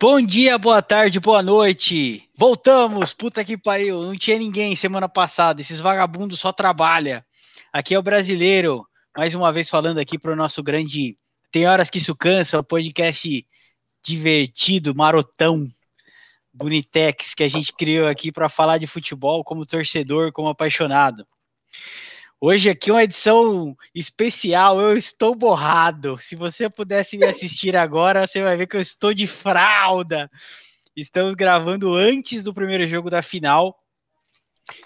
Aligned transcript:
Bom 0.00 0.20
dia, 0.20 0.58
boa 0.58 0.82
tarde, 0.82 1.20
boa 1.20 1.42
noite. 1.42 2.28
Voltamos, 2.36 3.14
puta 3.14 3.44
que 3.44 3.56
pariu. 3.56 4.02
Não 4.02 4.16
tinha 4.16 4.38
ninguém 4.38 4.74
semana 4.74 5.08
passada. 5.08 5.60
Esses 5.60 5.78
vagabundos 5.78 6.40
só 6.40 6.52
trabalham. 6.52 7.22
Aqui 7.72 7.94
é 7.94 7.98
o 7.98 8.02
brasileiro. 8.02 8.84
Mais 9.16 9.34
uma 9.34 9.52
vez 9.52 9.70
falando 9.70 9.98
aqui 9.98 10.18
para 10.18 10.32
o 10.32 10.36
nosso 10.36 10.62
grande. 10.62 11.16
Tem 11.50 11.66
horas 11.66 11.90
que 11.90 11.98
isso 11.98 12.14
cansa, 12.16 12.58
o 12.58 12.64
podcast 12.64 13.46
divertido, 14.02 14.94
marotão, 14.94 15.66
bonitex 16.52 17.34
que 17.34 17.44
a 17.44 17.48
gente 17.48 17.72
criou 17.72 18.08
aqui 18.08 18.32
para 18.32 18.48
falar 18.48 18.78
de 18.78 18.86
futebol 18.86 19.44
como 19.44 19.66
torcedor, 19.66 20.32
como 20.32 20.48
apaixonado. 20.48 21.26
Hoje 22.40 22.70
aqui 22.70 22.90
uma 22.90 23.02
edição 23.02 23.76
especial, 23.94 24.80
eu 24.80 24.96
estou 24.96 25.34
borrado. 25.34 26.16
Se 26.18 26.36
você 26.36 26.70
pudesse 26.70 27.18
me 27.18 27.26
assistir 27.26 27.76
agora, 27.76 28.26
você 28.26 28.40
vai 28.40 28.56
ver 28.56 28.68
que 28.68 28.76
eu 28.76 28.80
estou 28.80 29.12
de 29.12 29.26
fralda. 29.26 30.30
Estamos 30.96 31.34
gravando 31.34 31.94
antes 31.94 32.44
do 32.44 32.54
primeiro 32.54 32.86
jogo 32.86 33.10
da 33.10 33.22
final 33.22 33.76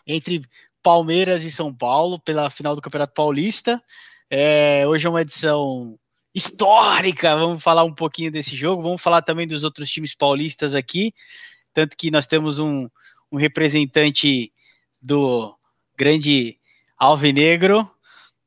entre 0.07 0.43
Palmeiras 0.83 1.45
e 1.45 1.51
São 1.51 1.75
Paulo 1.75 2.19
pela 2.21 2.51
final 2.51 2.75
do 2.75 2.81
Campeonato 2.83 3.15
Paulista. 3.15 3.83
É, 4.31 4.87
hoje 4.87 5.07
é 5.07 5.11
uma 5.11 5.21
edição 5.21 5.99
histórica. 6.35 7.37
Vamos 7.37 7.63
falar 7.63 7.85
um 7.85 7.95
pouquinho 7.95 8.31
desse 8.31 8.55
jogo. 8.57 8.83
Vamos 8.83 9.03
falar 9.03 9.23
também 9.23 9.47
dos 9.47 9.65
outros 9.65 9.91
times 9.91 10.15
paulistas 10.15 10.75
aqui. 10.75 11.13
Tanto 11.73 11.97
que 11.97 12.11
nós 12.11 12.27
temos 12.27 12.59
um, 12.59 12.89
um 13.31 13.37
representante 13.37 14.53
do 15.01 15.55
grande 15.97 16.59
Alvinegro, 16.99 17.91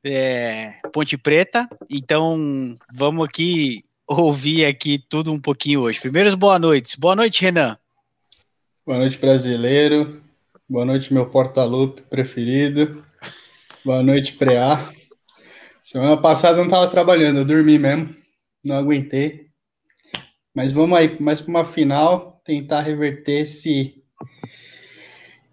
é, 0.04 0.80
Ponte 0.94 1.18
Preta. 1.18 1.68
Então, 1.90 2.78
vamos 2.94 3.28
aqui 3.28 3.84
ouvir 4.08 4.66
aqui 4.66 5.00
tudo 5.00 5.34
um 5.34 5.40
pouquinho 5.40 5.82
hoje. 5.82 6.00
Primeiros 6.00 6.36
boa 6.36 6.60
noites. 6.60 6.96
Boa 6.96 7.16
noite, 7.16 7.42
Renan. 7.42 7.78
Boa 8.86 9.00
noite, 9.00 9.18
brasileiro. 9.18 10.22
Boa 10.70 10.86
noite, 10.86 11.14
meu 11.14 11.28
porta-lupe 11.28 12.02
preferido. 12.04 13.04
Boa 13.84 14.02
noite, 14.02 14.34
Preá. 14.34 14.92
Semana 15.86 16.18
passada 16.18 16.54
eu 16.54 16.58
não 16.58 16.66
estava 16.66 16.88
trabalhando, 16.90 17.38
eu 17.38 17.46
dormi 17.46 17.78
mesmo. 17.78 18.10
Não 18.64 18.76
aguentei. 18.76 19.50
Mas 20.52 20.72
vamos 20.72 20.98
aí, 20.98 21.16
mais 21.22 21.42
para 21.42 21.50
uma 21.52 21.64
final, 21.64 22.42
tentar 22.44 22.82
reverter 22.82 23.42
esse 23.42 24.04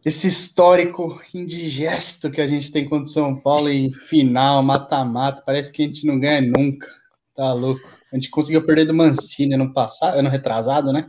esse 0.03 0.27
histórico 0.27 1.21
indigesto 1.35 2.31
que 2.31 2.41
a 2.41 2.47
gente 2.47 2.73
tem 2.73 2.89
contra 2.89 3.05
o 3.05 3.13
São 3.13 3.39
Paulo 3.39 3.69
em 3.69 3.93
final, 3.93 4.63
mata-mata, 4.63 5.43
parece 5.45 5.71
que 5.71 5.83
a 5.83 5.87
gente 5.87 6.07
não 6.07 6.19
ganha 6.19 6.41
nunca. 6.41 6.89
Tá 7.37 7.53
louco. 7.53 7.87
A 8.11 8.17
gente 8.17 8.31
conseguiu 8.31 8.65
perder 8.65 8.87
do 8.87 8.95
Mancini 8.95 9.55
no 9.55 9.75
passado, 9.75 10.19
ano 10.19 10.31
retrasado, 10.31 10.95
né? 10.95 11.05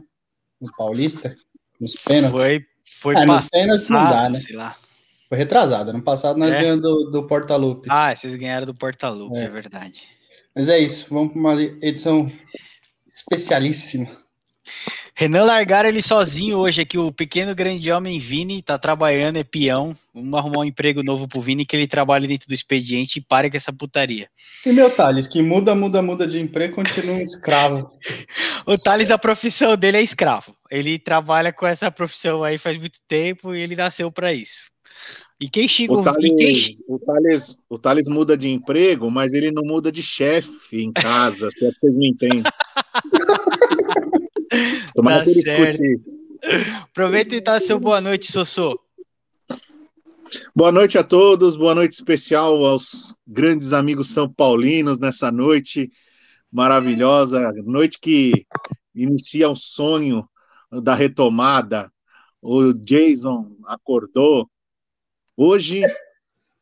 No 0.62 0.70
Paulista, 0.76 1.34
nos 1.80 1.94
pênaltis. 1.94 2.38
Foi, 2.38 2.66
foi 2.84 3.16
ah, 3.16 3.26
nos 3.26 3.50
pênaltis 3.50 3.88
não 3.88 4.04
dá, 4.04 4.30
né? 4.30 4.38
Sei 4.38 4.56
lá. 4.56 4.76
Foi 5.30 5.38
retrasado. 5.38 5.90
Ano 5.90 6.02
passado 6.02 6.38
nós 6.38 6.54
é? 6.54 6.62
ganhamos 6.62 6.82
do, 6.82 7.12
do 7.12 7.28
Portalupe. 7.28 7.88
Ah, 7.90 8.16
vocês 8.16 8.36
ganharam 8.36 8.66
do 8.66 8.74
Portalupe, 8.76 9.38
é. 9.38 9.44
é 9.44 9.50
verdade. 9.50 10.04
Mas 10.56 10.70
é 10.70 10.78
isso, 10.78 11.08
vamos 11.10 11.34
para 11.34 11.40
uma 11.40 11.62
edição 11.62 12.32
especialíssima. 13.08 14.24
Renan 15.16 15.44
largaram 15.44 15.90
ele 15.90 16.02
sozinho 16.02 16.58
hoje 16.58 16.82
aqui, 16.82 16.98
o 16.98 17.12
pequeno 17.12 17.54
grande 17.54 17.92
homem 17.92 18.18
Vini 18.18 18.64
tá 18.64 18.80
trabalhando, 18.80 19.38
é 19.38 19.44
peão. 19.44 19.96
Vamos 20.12 20.34
arrumar 20.34 20.62
um 20.62 20.66
emprego 20.66 21.04
novo 21.04 21.28
pro 21.28 21.40
Vini, 21.40 21.68
que 21.68 21.76
ele 21.76 21.86
trabalhe 21.86 22.26
dentro 22.28 22.48
do 22.48 22.54
expediente 22.54 23.20
e 23.20 23.22
pare 23.22 23.50
com 23.50 23.56
essa 23.56 23.72
putaria. 23.72 24.28
E 24.66 24.74
meu 24.74 24.90
Thales, 24.90 25.28
que 25.28 25.42
muda, 25.44 25.76
muda, 25.76 26.02
muda 26.02 26.26
de 26.26 26.40
emprego, 26.40 26.76
continua 26.76 27.16
um 27.16 27.22
escravo. 27.22 27.92
o 28.66 28.76
Thales, 28.76 29.12
a 29.12 29.18
profissão 29.18 29.78
dele 29.78 29.98
é 29.98 30.02
escravo. 30.02 30.56
Ele 30.70 30.98
trabalha 30.98 31.54
com 31.54 31.68
essa 31.68 31.92
profissão 31.92 32.44
aí 32.44 32.58
faz 32.58 32.78
muito 32.80 32.98
tempo 33.08 33.54
e 33.54 33.62
ele 33.62 33.76
nasceu 33.76 34.12
para 34.12 34.34
isso. 34.34 34.73
E 35.44 35.50
quem 35.50 35.68
chega 35.68 35.92
o 35.92 36.02
Thales, 36.02 36.32
quem... 36.38 36.56
o, 36.88 36.98
Thales, 36.98 37.58
o 37.70 37.78
Thales 37.78 38.08
muda 38.08 38.38
de 38.38 38.50
emprego, 38.50 39.12
mas 39.12 39.34
ele 39.34 39.52
não 39.52 39.62
muda 39.62 39.92
de 39.92 40.02
chefe 40.02 40.82
em 40.82 40.90
casa, 40.90 41.52
se 41.52 41.66
é 41.66 41.70
que 41.70 41.80
vocês 41.80 41.98
me 41.98 42.12
entendem. 42.12 42.44
Tomara 44.96 45.26
tá 45.26 45.28
que 45.30 45.32
ele 45.32 46.00
Aproveita 46.84 47.36
e 47.36 47.42
dá 47.42 47.60
seu 47.60 47.78
boa 47.78 48.00
noite, 48.00 48.32
Sossô. 48.32 48.80
Boa 50.56 50.72
noite 50.72 50.98
a 50.98 51.04
todos, 51.04 51.58
boa 51.58 51.76
noite 51.76 51.92
especial 51.92 52.66
aos 52.66 53.18
grandes 53.28 53.74
amigos 53.74 54.14
são 54.14 54.32
paulinos 54.32 54.98
nessa 54.98 55.30
noite 55.30 55.92
maravilhosa, 56.50 57.52
noite 57.66 58.00
que 58.00 58.46
inicia 58.96 59.50
o 59.50 59.58
sonho 59.58 60.26
da 60.72 60.96
retomada. 60.96 61.92
O 62.42 62.72
Jason 62.72 63.58
acordou. 63.66 64.50
Hoje 65.36 65.82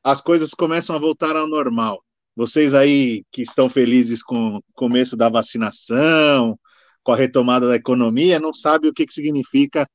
as 0.03 0.21
coisas 0.21 0.51
começam 0.51 0.95
a 0.95 0.99
voltar 0.99 1.35
ao 1.35 1.47
normal. 1.47 2.01
Vocês 2.35 2.73
aí 2.73 3.25
que 3.31 3.41
estão 3.41 3.69
felizes 3.69 4.23
com 4.23 4.57
o 4.57 4.63
começo 4.73 5.17
da 5.17 5.27
vacinação, 5.27 6.57
com 7.03 7.11
a 7.11 7.15
retomada 7.15 7.67
da 7.67 7.75
economia, 7.75 8.39
não 8.39 8.53
sabe 8.53 8.87
o 8.87 8.93
que, 8.93 9.05
que 9.05 9.13
significa 9.13 9.85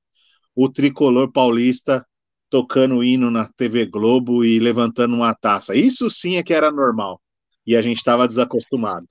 o 0.54 0.68
tricolor 0.68 1.32
paulista 1.32 2.06
tocando 2.50 2.96
o 2.96 3.04
hino 3.04 3.30
na 3.30 3.48
TV 3.56 3.86
Globo 3.86 4.44
e 4.44 4.58
levantando 4.58 5.14
uma 5.14 5.34
taça. 5.34 5.74
Isso 5.74 6.08
sim 6.10 6.36
é 6.36 6.42
que 6.42 6.52
era 6.52 6.70
normal. 6.70 7.20
E 7.66 7.74
a 7.74 7.82
gente 7.82 7.96
estava 7.96 8.28
desacostumado. 8.28 9.06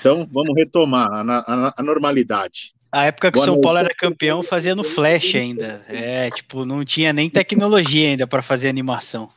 Então, 0.00 0.28
vamos 0.32 0.54
retomar 0.56 1.08
a, 1.12 1.20
a, 1.20 1.74
a 1.76 1.82
normalidade. 1.82 2.74
A 2.94 3.06
época 3.06 3.32
que 3.32 3.38
o 3.40 3.42
São 3.42 3.60
Paulo 3.60 3.78
era 3.78 3.92
campeão 3.92 4.40
fazia 4.40 4.72
no 4.72 4.84
Flash 4.84 5.34
ainda. 5.34 5.84
É, 5.88 6.30
tipo, 6.30 6.64
não 6.64 6.84
tinha 6.84 7.12
nem 7.12 7.28
tecnologia 7.28 8.10
ainda 8.10 8.24
para 8.24 8.40
fazer 8.40 8.68
animação. 8.68 9.28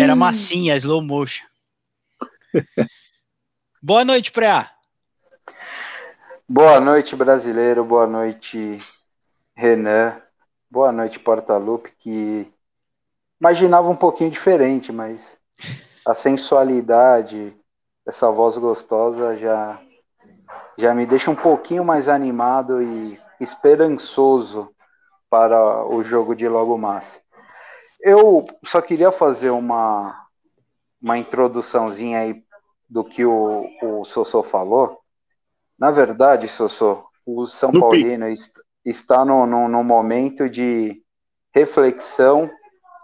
Era 0.00 0.16
massinha, 0.16 0.74
slow 0.76 1.02
motion. 1.02 1.44
Boa 3.82 4.06
noite, 4.06 4.32
Preá. 4.32 4.70
Boa 6.48 6.80
noite, 6.80 7.14
brasileiro. 7.14 7.84
Boa 7.84 8.06
noite, 8.06 8.78
Renan. 9.54 10.16
Boa 10.70 10.90
noite, 10.92 11.20
Porta-Lupe, 11.20 11.92
que 11.98 12.50
imaginava 13.38 13.90
um 13.90 13.96
pouquinho 13.96 14.30
diferente, 14.30 14.90
mas 14.90 15.36
a 16.06 16.14
sensualidade, 16.14 17.54
essa 18.06 18.30
voz 18.30 18.56
gostosa 18.56 19.36
já, 19.36 19.78
já 20.82 20.94
me 20.94 21.06
deixa 21.06 21.30
um 21.30 21.34
pouquinho 21.34 21.84
mais 21.84 22.08
animado 22.08 22.82
e 22.82 23.18
esperançoso 23.40 24.70
para 25.30 25.86
o 25.86 26.02
jogo 26.02 26.34
de 26.34 26.46
logo 26.48 26.76
mais. 26.76 27.20
Eu 28.00 28.46
só 28.64 28.80
queria 28.80 29.10
fazer 29.10 29.50
uma, 29.50 30.26
uma 31.00 31.16
introduçãozinha 31.16 32.20
aí 32.20 32.44
do 32.88 33.02
que 33.04 33.24
o, 33.24 33.66
o 33.82 34.04
Sossô 34.04 34.42
falou 34.42 35.02
na 35.82 35.90
verdade, 35.90 36.46
Sossô, 36.46 37.04
o 37.26 37.44
São 37.44 37.72
no 37.72 37.80
Paulino 37.80 38.28
est 38.28 38.52
está 38.84 39.24
no, 39.24 39.46
no, 39.46 39.66
no 39.66 39.82
momento 39.82 40.48
de 40.48 41.02
reflexão 41.52 42.48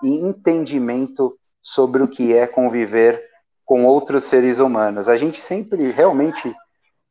e 0.00 0.24
entendimento 0.24 1.36
sobre 1.60 2.04
o 2.04 2.08
que 2.08 2.32
é 2.32 2.46
conviver 2.46 3.20
com 3.64 3.84
outros 3.84 4.22
seres 4.22 4.60
humanos. 4.60 5.08
A 5.08 5.16
gente 5.16 5.40
sempre 5.40 5.90
realmente 5.90 6.54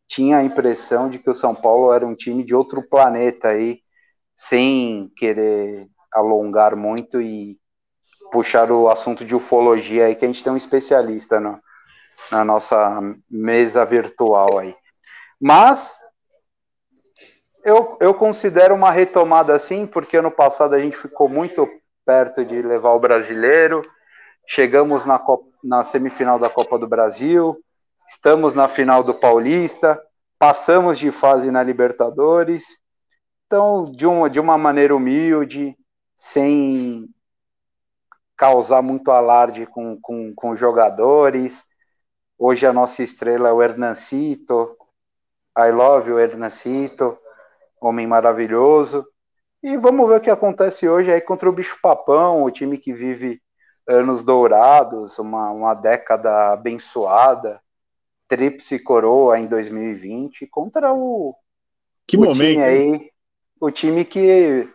tinha 0.08 0.38
a 0.38 0.44
impressão 0.44 1.10
de 1.10 1.20
que 1.20 1.30
o 1.30 1.36
São 1.36 1.54
Paulo 1.54 1.94
era 1.94 2.06
um 2.06 2.16
time 2.16 2.44
de 2.44 2.56
outro 2.56 2.82
planeta 2.82 3.50
aí, 3.50 3.82
sem 4.36 5.12
querer 5.18 5.88
alongar 6.14 6.76
muito 6.76 7.22
e 7.22 7.60
puxar 8.32 8.72
o 8.72 8.90
assunto 8.90 9.26
de 9.26 9.36
ufologia 9.36 10.06
aí, 10.06 10.16
que 10.16 10.26
a 10.26 10.28
gente 10.28 10.44
tem 10.44 10.52
um 10.52 10.58
especialista 10.58 11.40
no, 11.40 11.60
na 12.32 12.44
nossa 12.44 13.02
mesa 13.30 13.86
virtual 13.86 14.58
aí. 14.58 14.76
Mas 15.40 15.98
eu, 17.64 17.98
eu 18.00 18.14
considero 18.14 18.74
uma 18.74 18.92
retomada 18.92 19.54
assim, 19.56 19.86
porque 19.86 20.18
ano 20.18 20.32
passado 20.32 20.74
a 20.74 20.80
gente 20.80 20.98
ficou 20.98 21.28
muito 21.28 21.68
perto 22.06 22.46
de 22.46 22.62
levar 22.62 22.94
o 22.94 23.00
brasileiro, 23.00 23.82
chegamos 24.48 25.06
na, 25.06 25.20
Copa, 25.20 25.48
na 25.64 25.84
semifinal 25.84 26.40
da 26.40 26.50
Copa 26.50 26.80
do 26.80 26.88
Brasil, 26.88 27.62
estamos 28.08 28.56
na 28.56 28.68
final 28.68 29.04
do 29.04 29.14
Paulista, 29.14 30.02
passamos 30.40 30.98
de 30.98 31.12
fase 31.12 31.52
na 31.52 31.62
Libertadores. 31.62 32.78
Então, 33.46 33.92
de 33.92 34.06
uma, 34.06 34.30
de 34.30 34.40
uma 34.40 34.58
maneira 34.58 34.96
humilde, 34.96 35.78
sem 36.16 37.08
causar 38.36 38.82
muito 38.82 39.12
alarde 39.12 39.66
com, 39.66 40.00
com, 40.02 40.34
com 40.36 40.56
jogadores. 40.56 41.64
Hoje 42.38 42.68
a 42.68 42.74
nossa 42.74 43.02
estrela 43.02 43.50
é 43.50 43.52
o 43.52 43.62
Hernancito, 43.62 44.78
I 45.58 45.72
love 45.72 46.10
you, 46.10 46.20
Hernacito, 46.20 47.18
homem 47.82 48.06
maravilhoso. 48.06 49.06
E 49.64 49.76
vamos 49.76 50.08
ver 50.08 50.18
o 50.18 50.22
que 50.22 50.30
acontece 50.30 50.88
hoje 50.88 51.12
aí 51.12 51.20
contra 51.20 51.50
o 51.50 51.52
Bicho 51.52 51.80
Papão, 51.82 52.44
o 52.44 52.52
time 52.52 52.78
que 52.78 52.94
vive 52.94 53.42
anos 53.88 54.24
dourados, 54.24 55.18
uma, 55.18 55.50
uma 55.50 55.74
década 55.74 56.54
abençoada, 56.54 57.60
tríplice 58.28 58.80
coroa 58.80 59.40
em 59.40 59.48
2020, 59.48 60.48
contra 60.48 60.94
o, 60.94 61.36
Que 62.08 62.18
o 62.18 62.22
momento. 62.22 62.62
aí, 62.62 63.10
o 63.60 63.72
time 63.72 64.04
que, 64.06 64.68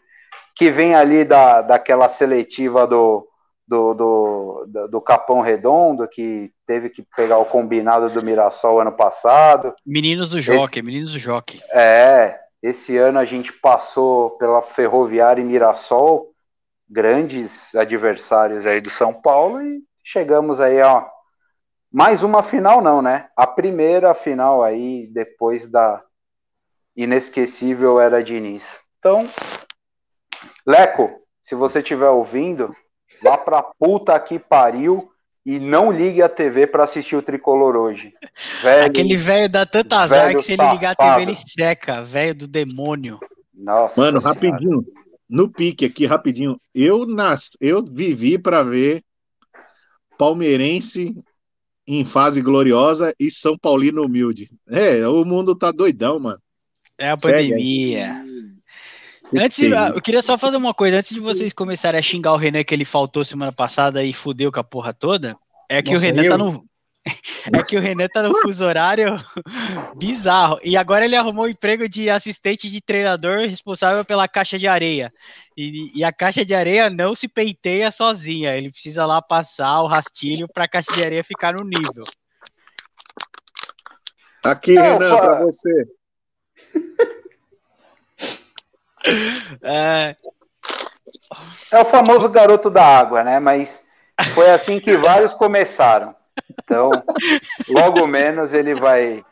que 0.56 0.70
vem 0.70 0.94
ali 0.94 1.24
da, 1.24 1.62
daquela 1.62 2.08
seletiva 2.08 2.86
do, 2.86 3.28
do, 3.66 3.94
do, 3.94 4.66
do, 4.66 4.88
do 4.88 5.00
Capão 5.00 5.40
Redondo, 5.40 6.08
que 6.08 6.52
teve 6.66 6.90
que 6.90 7.02
pegar 7.16 7.38
o 7.38 7.46
combinado 7.46 8.10
do 8.10 8.24
Mirassol 8.24 8.80
ano 8.80 8.92
passado. 8.92 9.74
Meninos 9.84 10.30
do 10.30 10.40
Jockey, 10.40 10.82
meninos 10.82 11.12
do 11.12 11.18
Jockey. 11.18 11.60
É, 11.72 12.38
esse 12.62 12.96
ano 12.96 13.18
a 13.18 13.24
gente 13.24 13.52
passou 13.52 14.30
pela 14.30 14.62
Ferroviária 14.62 15.40
e 15.40 15.44
Mirassol, 15.44 16.32
grandes 16.88 17.74
adversários 17.74 18.66
aí 18.66 18.80
do 18.80 18.90
São 18.90 19.12
Paulo, 19.14 19.62
e 19.62 19.82
chegamos 20.04 20.60
aí, 20.60 20.80
ó. 20.80 21.06
Mais 21.92 22.22
uma 22.22 22.42
final, 22.42 22.80
não, 22.80 23.02
né? 23.02 23.28
A 23.36 23.46
primeira 23.46 24.14
final 24.14 24.62
aí, 24.62 25.06
depois 25.12 25.66
da 25.70 26.02
inesquecível 26.96 28.00
era 28.00 28.22
Diniz. 28.22 28.78
Então, 28.98 29.28
Leco, 30.66 31.10
se 31.42 31.54
você 31.54 31.80
estiver 31.80 32.08
ouvindo, 32.08 32.74
vá 33.22 33.36
pra 33.36 33.62
puta 33.62 34.18
que 34.20 34.38
pariu 34.38 35.10
e 35.44 35.58
não 35.58 35.90
ligue 35.90 36.22
a 36.22 36.28
TV 36.28 36.66
pra 36.66 36.84
assistir 36.84 37.16
o 37.16 37.22
tricolor 37.22 37.76
hoje. 37.76 38.14
Velho, 38.62 38.86
Aquele 38.86 39.16
velho 39.16 39.48
dá 39.50 39.66
tanta 39.66 39.98
azar 39.98 40.26
velho 40.26 40.38
que 40.38 40.44
se 40.44 40.52
ele 40.52 40.70
ligar 40.70 40.92
a 40.92 40.94
TV 40.94 41.08
safado. 41.08 41.22
ele 41.22 41.36
seca, 41.36 42.02
velho 42.02 42.34
do 42.34 42.46
demônio. 42.46 43.18
nossa 43.52 44.00
Mano, 44.00 44.20
Senhora. 44.20 44.34
rapidinho. 44.34 44.84
No 45.28 45.50
pique 45.50 45.84
aqui, 45.84 46.06
rapidinho. 46.06 46.60
Eu 46.74 47.06
nas... 47.06 47.56
eu 47.60 47.84
vivi 47.84 48.38
pra 48.38 48.62
ver 48.62 49.02
palmeirense 50.16 51.16
em 51.86 52.04
fase 52.04 52.40
gloriosa 52.40 53.14
e 53.18 53.30
São 53.30 53.58
Paulino 53.58 54.04
humilde. 54.04 54.48
É, 54.68 55.06
o 55.06 55.24
mundo 55.24 55.54
tá 55.54 55.70
doidão, 55.70 56.18
mano. 56.18 56.40
É 56.98 57.10
a 57.10 57.16
pandemia. 57.16 58.24
Antes, 59.34 59.56
Sim. 59.56 59.70
eu 59.70 60.00
queria 60.00 60.22
só 60.22 60.36
fazer 60.36 60.56
uma 60.56 60.74
coisa, 60.74 60.98
antes 60.98 61.14
de 61.14 61.20
vocês 61.20 61.52
começarem 61.52 61.98
a 61.98 62.02
xingar 62.02 62.32
o 62.32 62.36
Renan 62.36 62.62
que 62.62 62.74
ele 62.74 62.84
faltou 62.84 63.24
semana 63.24 63.50
passada 63.50 64.04
e 64.04 64.12
fudeu 64.12 64.52
com 64.52 64.60
a 64.60 64.64
porra 64.64 64.92
toda, 64.92 65.34
é 65.68 65.82
que 65.82 65.92
Nossa, 65.92 66.04
o 66.04 66.06
Renan 66.06 66.22
tá 66.28 66.34
eu? 66.34 66.38
no 66.38 66.64
é 67.52 67.62
que 67.62 67.76
o 67.76 67.80
Renan 67.80 68.06
tá 68.08 68.22
no 68.22 68.34
fuso 68.42 68.64
horário 68.64 69.16
bizarro. 69.96 70.58
E 70.62 70.76
agora 70.76 71.04
ele 71.04 71.16
arrumou 71.16 71.46
o 71.46 71.48
emprego 71.48 71.88
de 71.88 72.08
assistente 72.08 72.70
de 72.70 72.80
treinador 72.80 73.40
responsável 73.40 74.04
pela 74.04 74.28
caixa 74.28 74.58
de 74.58 74.68
areia. 74.68 75.12
E, 75.56 75.98
e 75.98 76.04
a 76.04 76.12
caixa 76.12 76.44
de 76.44 76.54
areia 76.54 76.88
não 76.88 77.14
se 77.14 77.26
penteia 77.26 77.90
sozinha. 77.90 78.56
Ele 78.56 78.70
precisa 78.70 79.04
lá 79.04 79.20
passar 79.20 79.80
o 79.82 79.86
rastilho 79.86 80.46
para 80.52 80.64
a 80.64 80.68
caixa 80.68 80.92
de 80.94 81.02
areia 81.02 81.24
ficar 81.24 81.54
no 81.54 81.64
nível. 81.64 82.04
Aqui, 84.44 84.74
Não, 84.74 84.82
Renan, 84.82 85.10
pô. 85.10 85.20
pra 85.20 85.40
você. 85.40 85.86
É, 89.60 90.14
É 91.72 91.80
o 91.80 91.84
famoso 91.84 92.28
garoto 92.28 92.70
da 92.70 92.84
água, 92.84 93.24
né? 93.24 93.40
Mas 93.40 93.82
foi 94.34 94.50
assim 94.50 94.78
que 94.78 94.96
vários 94.96 95.34
começaram. 95.34 96.14
Então, 96.60 96.90
logo 97.68 98.06
menos 98.06 98.52
ele 98.52 98.74
vai 98.74 99.24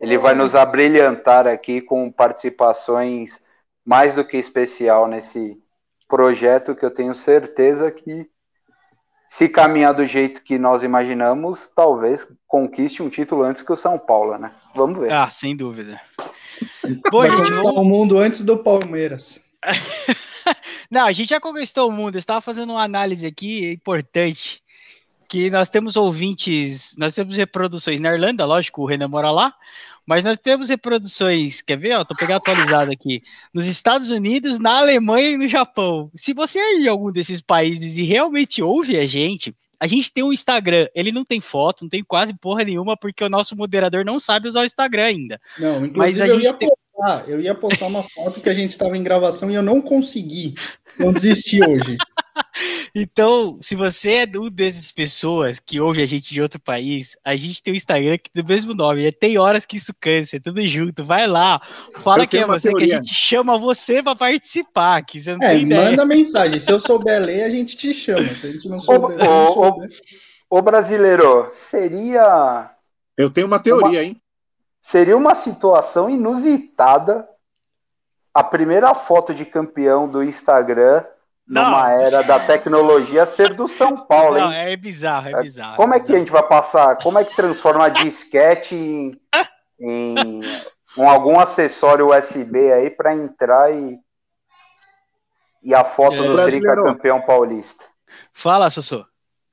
ele 0.00 0.18
vai 0.18 0.34
nos 0.34 0.54
abrilhantar 0.54 1.46
aqui 1.46 1.80
com 1.80 2.10
participações 2.10 3.40
mais 3.84 4.14
do 4.14 4.24
que 4.24 4.36
especial 4.36 5.06
nesse 5.06 5.56
projeto 6.08 6.74
que 6.74 6.84
eu 6.84 6.90
tenho 6.90 7.14
certeza 7.14 7.90
que 7.90 8.28
se 9.28 9.48
caminhar 9.48 9.94
do 9.94 10.06
jeito 10.06 10.42
que 10.42 10.58
nós 10.58 10.82
imaginamos, 10.82 11.68
talvez 11.74 12.26
conquiste 12.46 13.02
um 13.02 13.08
título 13.08 13.42
antes 13.42 13.62
que 13.62 13.72
o 13.72 13.76
São 13.76 13.98
Paulo, 13.98 14.38
né? 14.38 14.52
Vamos 14.74 14.98
ver. 14.98 15.12
ah, 15.12 15.28
sem 15.28 15.56
dúvida. 15.56 16.00
Bom, 17.10 17.26
Vai 17.26 17.30
gente, 17.30 17.52
vamos... 17.52 17.78
o 17.78 17.84
mundo 17.84 18.18
antes 18.18 18.42
do 18.42 18.58
Palmeiras. 18.58 19.40
Não, 20.90 21.06
a 21.06 21.12
gente 21.12 21.30
já 21.30 21.40
conquistou 21.40 21.88
o 21.88 21.92
mundo. 21.92 22.14
Eu 22.14 22.20
estava 22.20 22.40
fazendo 22.40 22.70
uma 22.70 22.82
análise 22.82 23.26
aqui 23.26 23.72
importante. 23.72 24.62
Que 25.34 25.50
nós 25.50 25.68
temos 25.68 25.96
ouvintes, 25.96 26.94
nós 26.96 27.12
temos 27.12 27.36
reproduções 27.36 27.98
na 27.98 28.14
Irlanda, 28.14 28.46
lógico, 28.46 28.82
o 28.82 28.86
Renan 28.86 29.08
mora 29.08 29.32
lá, 29.32 29.52
mas 30.06 30.24
nós 30.24 30.38
temos 30.38 30.68
reproduções, 30.68 31.60
quer 31.60 31.76
ver? 31.76 31.96
Ó, 31.96 32.04
tô 32.04 32.14
pegando 32.14 32.36
atualizado 32.36 32.92
aqui, 32.92 33.20
nos 33.52 33.66
Estados 33.66 34.10
Unidos, 34.10 34.60
na 34.60 34.78
Alemanha 34.78 35.30
e 35.30 35.36
no 35.36 35.48
Japão. 35.48 36.08
Se 36.14 36.32
você 36.32 36.60
é 36.60 36.74
em 36.78 36.86
algum 36.86 37.10
desses 37.10 37.40
países 37.40 37.96
e 37.96 38.04
realmente 38.04 38.62
ouve 38.62 38.96
a 38.96 39.04
gente, 39.06 39.52
a 39.80 39.88
gente 39.88 40.12
tem 40.12 40.22
um 40.22 40.32
Instagram, 40.32 40.86
ele 40.94 41.10
não 41.10 41.24
tem 41.24 41.40
foto, 41.40 41.82
não 41.82 41.88
tem 41.88 42.04
quase 42.04 42.32
porra 42.32 42.62
nenhuma, 42.62 42.96
porque 42.96 43.24
o 43.24 43.28
nosso 43.28 43.56
moderador 43.56 44.04
não 44.04 44.20
sabe 44.20 44.46
usar 44.46 44.60
o 44.60 44.64
Instagram 44.66 45.04
ainda. 45.06 45.40
Não, 45.58 45.84
inclusive 45.84 45.98
Mas 45.98 46.20
a 46.20 46.28
eu 46.28 46.34
gente 46.36 46.44
ia 46.44 46.52
tem- 46.54 46.68
postar, 46.94 47.28
eu 47.28 47.40
ia 47.40 47.54
postar 47.56 47.86
uma 47.88 48.04
foto 48.04 48.40
que 48.40 48.48
a 48.48 48.54
gente 48.54 48.70
estava 48.70 48.96
em 48.96 49.02
gravação 49.02 49.50
e 49.50 49.54
eu 49.56 49.62
não 49.64 49.80
consegui. 49.82 50.54
Não 50.96 51.12
desisti 51.12 51.58
hoje. 51.60 51.96
Então, 52.94 53.58
se 53.60 53.74
você 53.74 54.12
é 54.12 54.26
um 54.38 54.48
dessas 54.48 54.92
pessoas 54.92 55.58
que 55.58 55.80
ouve 55.80 56.00
a 56.00 56.06
gente 56.06 56.32
de 56.32 56.40
outro 56.40 56.60
país, 56.60 57.16
a 57.24 57.34
gente 57.34 57.60
tem 57.60 57.74
o 57.74 57.76
Instagram 57.76 58.16
que 58.18 58.30
do 58.32 58.46
mesmo 58.46 58.72
nome. 58.72 59.10
Tem 59.10 59.36
horas 59.36 59.66
que 59.66 59.76
isso 59.76 59.92
cansa, 59.98 60.36
é 60.36 60.40
tudo 60.40 60.64
junto. 60.66 61.04
Vai 61.04 61.26
lá, 61.26 61.60
fala 61.98 62.26
quem 62.26 62.40
é 62.40 62.44
uma 62.44 62.58
você, 62.58 62.68
que 62.72 62.76
teoria. 62.76 62.98
a 62.98 63.02
gente 63.02 63.12
chama 63.14 63.58
você 63.58 64.00
para 64.02 64.14
participar, 64.14 65.02
que 65.02 65.20
você 65.20 65.32
não 65.36 65.42
É, 65.42 65.54
tem 65.54 65.62
ideia. 65.62 65.90
manda 65.90 66.04
mensagem. 66.04 66.60
Se 66.60 66.70
eu 66.70 66.78
souber 66.78 67.20
ler, 67.20 67.42
a 67.44 67.50
gente 67.50 67.76
te 67.76 67.92
chama. 67.92 68.22
Se 68.22 68.46
a 68.46 68.52
gente 68.52 68.68
não 68.68 68.78
souber, 68.78 69.18
ô, 69.28 69.76
ô, 70.50 70.62
brasileiro, 70.62 71.48
seria 71.50 72.70
Eu 73.16 73.28
tenho 73.30 73.46
uma 73.48 73.58
teoria, 73.60 74.04
hein? 74.04 74.20
seria 74.80 75.16
uma 75.16 75.34
situação 75.34 76.08
inusitada 76.10 77.26
a 78.32 78.44
primeira 78.44 78.94
foto 78.94 79.34
de 79.34 79.44
campeão 79.44 80.06
do 80.08 80.22
Instagram 80.22 81.04
numa 81.46 81.82
Não. 81.90 82.00
era 82.00 82.22
da 82.22 82.40
tecnologia 82.40 83.26
ser 83.26 83.54
do 83.54 83.68
São 83.68 83.96
Paulo, 84.06 84.38
Não, 84.38 84.50
hein? 84.52 84.72
é 84.72 84.76
bizarro, 84.76 85.28
é 85.28 85.40
bizarro. 85.42 85.76
Como 85.76 85.94
é 85.94 86.00
que 86.00 86.14
a 86.14 86.18
gente 86.18 86.30
vai 86.32 86.42
passar? 86.46 86.96
Como 86.96 87.18
é 87.18 87.24
que 87.24 87.34
transforma 87.36 87.86
a 87.86 87.88
disquete 87.90 88.74
em, 88.74 89.12
em 89.80 90.40
um, 90.96 91.08
algum 91.08 91.38
acessório 91.38 92.08
USB 92.16 92.72
aí 92.72 92.90
para 92.90 93.14
entrar 93.14 93.72
e 93.74 93.98
e 95.62 95.74
a 95.74 95.82
foto 95.82 96.16
É. 96.16 96.26
do 96.26 96.32
Brasileiro. 96.34 96.82
tricampeão 96.82 97.22
paulista? 97.22 97.86
Fala, 98.34 98.68
Sossô. 98.70 99.04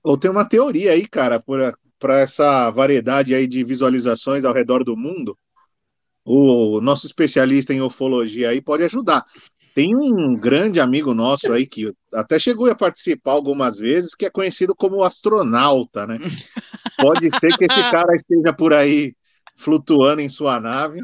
Ou 0.03 0.17
tem 0.17 0.29
uma 0.29 0.43
teoria 0.47 0.91
aí, 0.91 1.07
cara, 1.07 1.41
para 1.97 2.19
essa 2.19 2.69
variedade 2.69 3.33
aí 3.33 3.47
de 3.47 3.63
visualizações 3.63 4.43
ao 4.43 4.53
redor 4.53 4.83
do 4.83 4.97
mundo. 4.97 5.37
O 6.25 6.81
nosso 6.81 7.05
especialista 7.05 7.73
em 7.73 7.81
ufologia 7.81 8.49
aí 8.49 8.61
pode 8.61 8.83
ajudar. 8.83 9.23
Tem 9.73 9.95
um 9.95 10.35
grande 10.35 10.79
amigo 10.79 11.13
nosso 11.13 11.51
aí 11.51 11.65
que 11.65 11.93
até 12.13 12.37
chegou 12.37 12.69
a 12.69 12.75
participar 12.75 13.31
algumas 13.31 13.77
vezes, 13.77 14.13
que 14.13 14.25
é 14.25 14.29
conhecido 14.29 14.75
como 14.75 15.03
astronauta, 15.03 16.05
né? 16.05 16.17
Pode 16.97 17.29
ser 17.31 17.55
que 17.57 17.65
esse 17.65 17.81
cara 17.91 18.13
esteja 18.13 18.53
por 18.53 18.73
aí 18.73 19.15
flutuando 19.55 20.21
em 20.21 20.29
sua 20.29 20.59
nave 20.59 20.99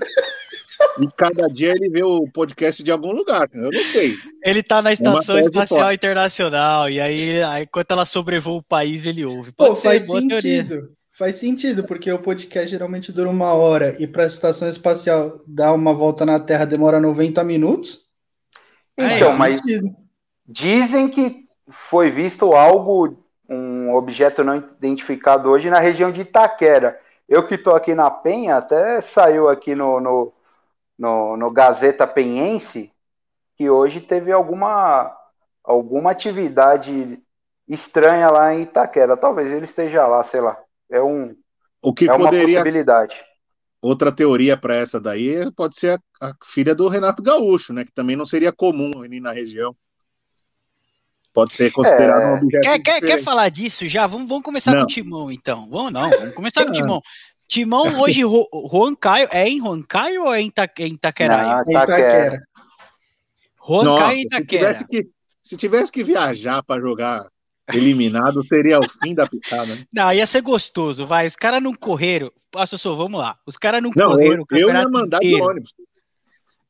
e 0.99 1.07
cada 1.15 1.47
dia 1.47 1.71
ele 1.71 1.89
vê 1.89 2.03
o 2.03 2.27
podcast 2.31 2.83
de 2.83 2.91
algum 2.91 3.11
lugar. 3.11 3.47
Eu 3.53 3.63
não 3.63 3.71
sei. 3.71 4.13
Ele 4.43 4.63
tá 4.63 4.81
na 4.81 4.91
Estação 4.93 5.35
tese 5.35 5.49
Espacial. 5.49 5.93
Internacional, 5.93 6.89
e 6.89 6.99
aí, 6.99 7.41
aí, 7.43 7.63
enquanto 7.63 7.91
ela 7.91 8.05
sobrevoa 8.05 8.57
o 8.57 8.63
país, 8.63 9.05
ele 9.05 9.23
ouve. 9.25 9.51
Pô, 9.51 9.67
Pode 9.67 9.79
ser, 9.79 9.89
faz 9.89 10.07
boa 10.07 10.27
teoria. 10.27 10.61
sentido. 10.61 10.89
Faz 11.17 11.35
sentido, 11.37 11.83
porque 11.83 12.11
o 12.11 12.19
podcast 12.19 12.69
geralmente 12.69 13.11
dura 13.11 13.29
uma 13.29 13.51
hora 13.53 13.95
e 13.99 14.05
para 14.05 14.23
a 14.23 14.27
estação 14.27 14.69
espacial 14.69 15.41
dar 15.47 15.73
uma 15.73 15.91
volta 15.91 16.23
na 16.25 16.39
Terra 16.39 16.65
demora 16.65 16.99
90 16.99 17.43
minutos. 17.43 18.06
É, 18.97 19.17
Então, 19.17 19.35
Faz 19.35 19.37
mas 19.37 19.59
sentido. 19.59 19.95
Dizem 20.45 21.09
que 21.09 21.45
foi 21.69 22.09
visto 22.09 22.53
algo, 22.53 23.23
um 23.49 23.93
objeto 23.93 24.43
não 24.43 24.57
identificado 24.57 25.49
hoje 25.49 25.69
na 25.69 25.79
região 25.79 26.11
de 26.11 26.21
Itaquera. 26.21 26.99
Eu 27.27 27.45
que 27.45 27.55
estou 27.55 27.75
aqui 27.75 27.93
na 27.93 28.09
Penha, 28.09 28.57
até 28.57 29.01
saiu 29.01 29.49
aqui 29.49 29.75
no, 29.75 29.99
no, 29.99 30.33
no, 30.97 31.37
no 31.37 31.51
Gazeta 31.51 32.07
Penhense 32.07 32.91
que 33.57 33.69
hoje 33.69 33.99
teve 33.99 34.31
alguma, 34.31 35.13
alguma 35.63 36.11
atividade 36.11 37.19
estranha 37.67 38.29
lá 38.29 38.53
em 38.53 38.61
Itaquera. 38.61 39.17
Talvez 39.17 39.51
ele 39.51 39.65
esteja 39.65 40.07
lá, 40.07 40.23
sei 40.23 40.39
lá. 40.39 40.57
É, 40.89 41.01
um, 41.01 41.35
O 41.81 41.93
que 41.93 42.07
é 42.07 42.13
uma 42.13 42.25
poderia 42.25 42.55
possibilidade. 42.59 43.15
Outra 43.87 44.11
teoria 44.11 44.57
para 44.57 44.75
essa 44.75 44.99
daí 44.99 45.49
pode 45.55 45.77
ser 45.79 45.97
a, 46.19 46.29
a 46.29 46.33
filha 46.43 46.75
do 46.75 46.89
Renato 46.89 47.23
Gaúcho, 47.23 47.71
né? 47.71 47.85
Que 47.85 47.91
também 47.93 48.17
não 48.17 48.25
seria 48.25 48.51
comum 48.51 48.91
ali 49.01 49.21
na 49.21 49.31
região. 49.31 49.73
Pode 51.33 51.53
ser 51.55 51.71
considerado 51.71 52.21
É. 52.21 52.27
um 52.33 52.35
objeto 52.37 52.63
Quer, 52.63 52.79
quer, 52.79 53.01
quer 53.01 53.23
falar 53.23 53.47
disso 53.49 53.87
já? 53.87 54.05
Vamos, 54.05 54.27
vamos 54.27 54.43
começar 54.43 54.71
Não. 54.71 54.79
com 54.79 54.83
o 54.83 54.87
Timão, 54.87 55.31
então. 55.31 55.69
Vamos 55.69 55.93
não, 55.93 56.09
vamos 56.09 56.33
começar 56.35 56.65
com 56.65 56.71
o 56.71 56.73
Ah. 56.75 56.75
Timão. 56.75 57.01
Timão 57.47 58.01
hoje, 58.01 58.21
Juan 58.69 58.93
Caio, 58.93 59.29
é 59.31 59.47
em 59.47 59.59
Juan 59.59 59.81
Caio 59.81 60.23
ou 60.25 60.33
é 60.33 60.41
em, 60.41 60.47
Ita, 60.47 60.69
em 60.79 60.93
Itaqueraia? 60.95 61.63
Não, 61.65 61.71
Itaquera. 61.71 62.41
Juan 63.65 63.95
Caio 63.95 64.17
e 64.17 64.19
se 64.19 64.25
Itaquera. 64.25 64.45
tivesse, 64.73 64.85
que, 64.85 65.07
se 65.43 65.55
tivesse 65.55 65.91
que 65.93 66.03
viajar 66.03 66.61
para 66.63 66.81
jogar 66.81 67.25
eliminado, 67.73 68.43
seria 68.45 68.79
o 68.79 68.89
fim 69.03 69.13
da 69.13 69.27
picada. 69.27 69.65
né? 69.75 69.85
Não, 69.93 70.13
ia 70.13 70.25
ser 70.25 70.41
gostoso, 70.41 71.05
vai. 71.05 71.27
Os 71.27 71.35
caras 71.35 71.61
não 71.61 71.73
correram. 71.73 72.31
Ah, 72.55 72.65
Sossô, 72.65 72.95
vamos 72.95 73.19
lá. 73.19 73.37
Os 73.45 73.57
caras 73.57 73.81
não, 73.81 73.91
Não, 73.95 74.11
correram 74.11 74.45
eu, 74.51 74.57
eu 74.57 74.69
ia 74.69 74.87
mandar 74.89 75.19
de 75.19 75.27
inteiro. 75.27 75.45
ônibus. 75.45 75.73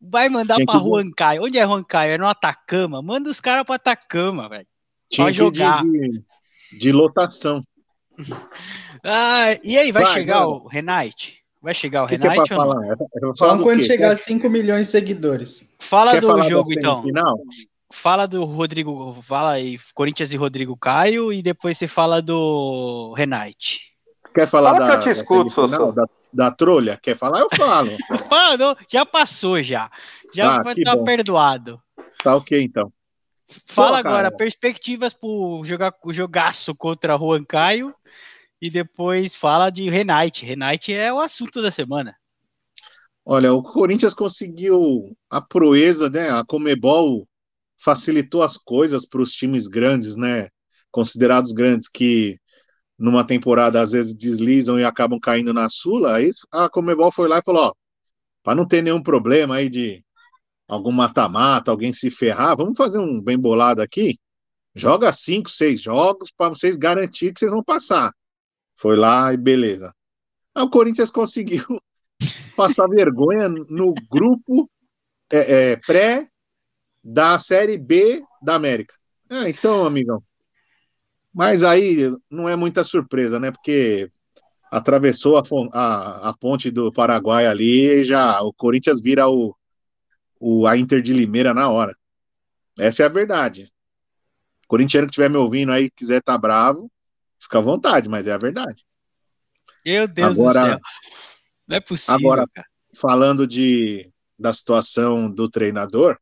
Vai 0.01 0.29
mandar 0.29 0.55
Tinha 0.55 0.65
pra 0.65 0.79
que- 0.79 0.85
Juan 0.85 1.11
Caio. 1.11 1.43
Onde 1.43 1.57
é 1.57 1.65
Juan 1.65 1.83
Caio? 1.83 2.11
É 2.13 2.17
no 2.17 2.27
Atacama. 2.27 3.01
Manda 3.01 3.29
os 3.29 3.39
caras 3.41 3.63
pra 3.63 3.75
Atacama, 3.75 4.47
velho. 4.47 4.67
Tinha 5.09 5.25
Pra 5.27 5.33
que 5.33 5.41
ir 5.43 5.51
de, 5.51 5.57
jogar. 5.59 5.83
de, 5.83 6.23
de 6.79 6.91
lotação. 6.91 7.63
Ah, 9.03 9.55
e 9.63 9.77
aí, 9.77 9.91
vai, 9.91 10.03
Vai, 10.03 10.13
chegar 10.13 10.39
manda. 10.39 10.47
o 10.63 10.67
Renate? 10.67 11.37
Vai 11.61 11.73
chegar 11.73 12.01
o 12.01 12.05
O 12.05 12.07
que, 12.07 12.15
é 12.15 12.17
Renate 12.17 12.35
para 12.49 12.57
falar? 12.57 12.75
Falar 12.75 13.35
Só 13.35 13.55
do 13.55 13.63
quando 13.63 13.83
chegar 13.83 14.07
a 14.07 14.15
Quer, 14.15 14.17
5 14.17 14.49
milhões 14.49 14.87
de 14.87 14.91
seguidores. 14.91 15.69
Fala 15.79 16.11
quer 16.13 16.21
do 16.21 16.41
jogo, 16.41 16.67
então. 16.71 17.01
semifinal? 17.01 17.37
Fala 17.91 18.27
do 18.27 18.43
Rodrigo. 18.43 19.13
Fala 19.21 19.51
aí, 19.51 19.77
Corinthians 19.93 20.31
e 20.31 20.37
Rodrigo 20.37 20.75
Caio. 20.77 21.31
E 21.31 21.41
depois 21.41 21.77
você 21.77 21.87
fala 21.87 22.21
do 22.21 23.13
Renate. 23.15 23.79
Quer 24.33 24.47
falar 24.47 24.73
Fala 24.73 24.85
que 24.85 24.87
da, 24.87 24.93
eu 24.95 24.99
te 24.99 25.05
da 25.05 25.11
escuto? 25.11 25.49
Sossô. 25.51 25.91
Da, 25.91 26.03
da 26.33 26.51
trolha? 26.51 26.99
Quer 27.01 27.17
falar? 27.17 27.39
Eu 27.41 27.49
falo. 27.55 27.89
Fala, 28.29 28.57
não, 28.57 28.75
já 28.89 29.05
passou, 29.05 29.61
já. 29.63 29.89
Já 30.33 30.59
Ah, 30.59 30.63
vai 30.63 30.75
que 30.75 30.81
estar 30.81 30.95
bom. 30.95 31.03
perdoado. 31.03 31.81
tá 32.23 32.35
ok, 32.35 32.61
então. 32.61 32.91
Fala 33.65 34.03
Pô, 34.03 34.07
agora, 34.09 34.23
cara. 34.23 34.31
perspectivas 34.35 35.13
pro 35.13 35.61
jogar, 35.63 35.93
o 36.03 36.11
jogaço 36.11 36.75
contra 36.75 37.17
Juan 37.17 37.43
Caio. 37.45 37.95
E 38.61 38.69
depois 38.69 39.33
fala 39.33 39.69
de 39.69 39.89
Renate. 39.89 40.45
Renate 40.45 40.93
é 40.93 41.11
o 41.13 41.19
assunto 41.19 41.61
da 41.61 41.71
semana. 41.71 42.15
Olha, 43.25 43.53
o 43.53 43.61
Corinthians 43.63 44.13
conseguiu 44.13 45.15
a 45.29 45.39
proeza, 45.41 46.09
né? 46.09 46.29
A 46.29 46.43
Comebol 46.45 47.27
facilitou 47.77 48.43
as 48.43 48.57
coisas 48.57 49.05
para 49.05 49.21
os 49.21 49.31
times 49.31 49.67
grandes, 49.67 50.15
né? 50.15 50.49
Considerados 50.91 51.51
grandes 51.51 51.87
que 51.87 52.39
numa 52.97 53.25
temporada 53.25 53.81
às 53.81 53.91
vezes 53.91 54.15
deslizam 54.15 54.79
e 54.79 54.83
acabam 54.83 55.19
caindo 55.19 55.53
na 55.53 55.69
Sula. 55.69 56.15
Aí 56.15 56.29
a 56.51 56.69
Comebol 56.69 57.11
foi 57.11 57.27
lá 57.27 57.39
e 57.39 57.43
falou: 57.45 57.75
para 58.43 58.55
não 58.55 58.67
ter 58.67 58.81
nenhum 58.81 59.01
problema 59.01 59.55
aí 59.55 59.69
de 59.69 60.03
algum 60.67 60.91
mata-mata, 60.91 61.71
alguém 61.71 61.93
se 61.93 62.09
ferrar, 62.09 62.57
vamos 62.57 62.77
fazer 62.77 62.99
um 62.99 63.21
bem 63.21 63.37
bolado 63.37 63.81
aqui. 63.81 64.17
Joga 64.75 65.11
cinco, 65.13 65.49
seis 65.49 65.81
jogos 65.81 66.31
para 66.35 66.49
vocês 66.49 66.77
garantir 66.77 67.33
que 67.33 67.39
vocês 67.39 67.51
vão 67.51 67.63
passar. 67.63 68.11
Foi 68.75 68.95
lá 68.95 69.33
e 69.33 69.37
beleza. 69.37 69.93
Aí 70.53 70.63
o 70.63 70.69
Corinthians 70.69 71.09
conseguiu 71.09 71.65
passar 72.55 72.87
vergonha 72.87 73.49
no 73.49 73.93
grupo 74.09 74.69
é, 75.31 75.71
é, 75.71 75.75
pré 75.77 76.29
da 77.09 77.39
Série 77.39 77.77
B 77.77 78.21
da 78.41 78.55
América. 78.55 78.93
É, 79.29 79.49
então, 79.49 79.85
amigão. 79.85 80.21
Mas 81.33 81.63
aí 81.63 82.11
não 82.29 82.49
é 82.49 82.55
muita 82.55 82.83
surpresa, 82.83 83.39
né? 83.39 83.49
Porque 83.49 84.09
atravessou 84.69 85.37
a, 85.37 85.43
a, 85.71 86.29
a 86.29 86.33
ponte 86.37 86.69
do 86.69 86.91
Paraguai 86.91 87.47
ali 87.47 88.01
e 88.01 88.03
já 88.03 88.41
o 88.41 88.51
Corinthians 88.51 88.99
vira 88.99 89.29
o, 89.29 89.55
o, 90.39 90.67
a 90.67 90.77
Inter 90.77 91.01
de 91.01 91.13
Limeira 91.13 91.53
na 91.53 91.69
hora. 91.69 91.95
Essa 92.77 93.03
é 93.03 93.05
a 93.05 93.09
verdade. 93.09 93.71
Corintiano 94.67 95.07
que 95.07 95.11
estiver 95.11 95.29
me 95.29 95.37
ouvindo 95.37 95.71
aí 95.71 95.89
quiser 95.89 96.17
estar 96.19 96.37
bravo, 96.37 96.91
fica 97.39 97.59
à 97.59 97.61
vontade, 97.61 98.09
mas 98.09 98.27
é 98.27 98.33
a 98.33 98.37
verdade. 98.37 98.83
Meu 99.85 100.07
Deus 100.07 100.31
Agora- 100.31 100.59
do 100.61 100.65
céu. 100.67 100.79
Não 101.67 101.77
é 101.77 101.79
possível, 101.79 102.15
Agora- 102.15 102.47
cara. 102.53 102.67
falando 102.99 103.47
de, 103.47 104.11
da 104.37 104.51
situação 104.51 105.31
do 105.31 105.49
treinador, 105.49 106.17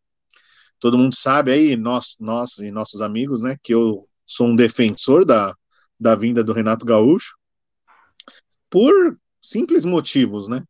todo 0.86 1.00
mundo 1.00 1.16
sabe 1.16 1.52
aí, 1.52 1.76
nós, 1.76 2.16
nós 2.20 2.60
e 2.60 2.70
nossos 2.70 3.02
amigos, 3.02 3.42
né, 3.42 3.58
que 3.64 3.74
eu 3.74 4.08
sou 4.24 4.46
um 4.46 4.56
defensor 4.56 5.26
da, 5.26 5.56
da 6.00 6.14
vinda 6.14 6.44
do 6.44 6.54
Renato 6.54 6.86
Gaúcho, 6.86 7.36
por 8.70 9.18
simples 9.42 9.84
motivos, 9.84 10.48
né? 10.48 10.64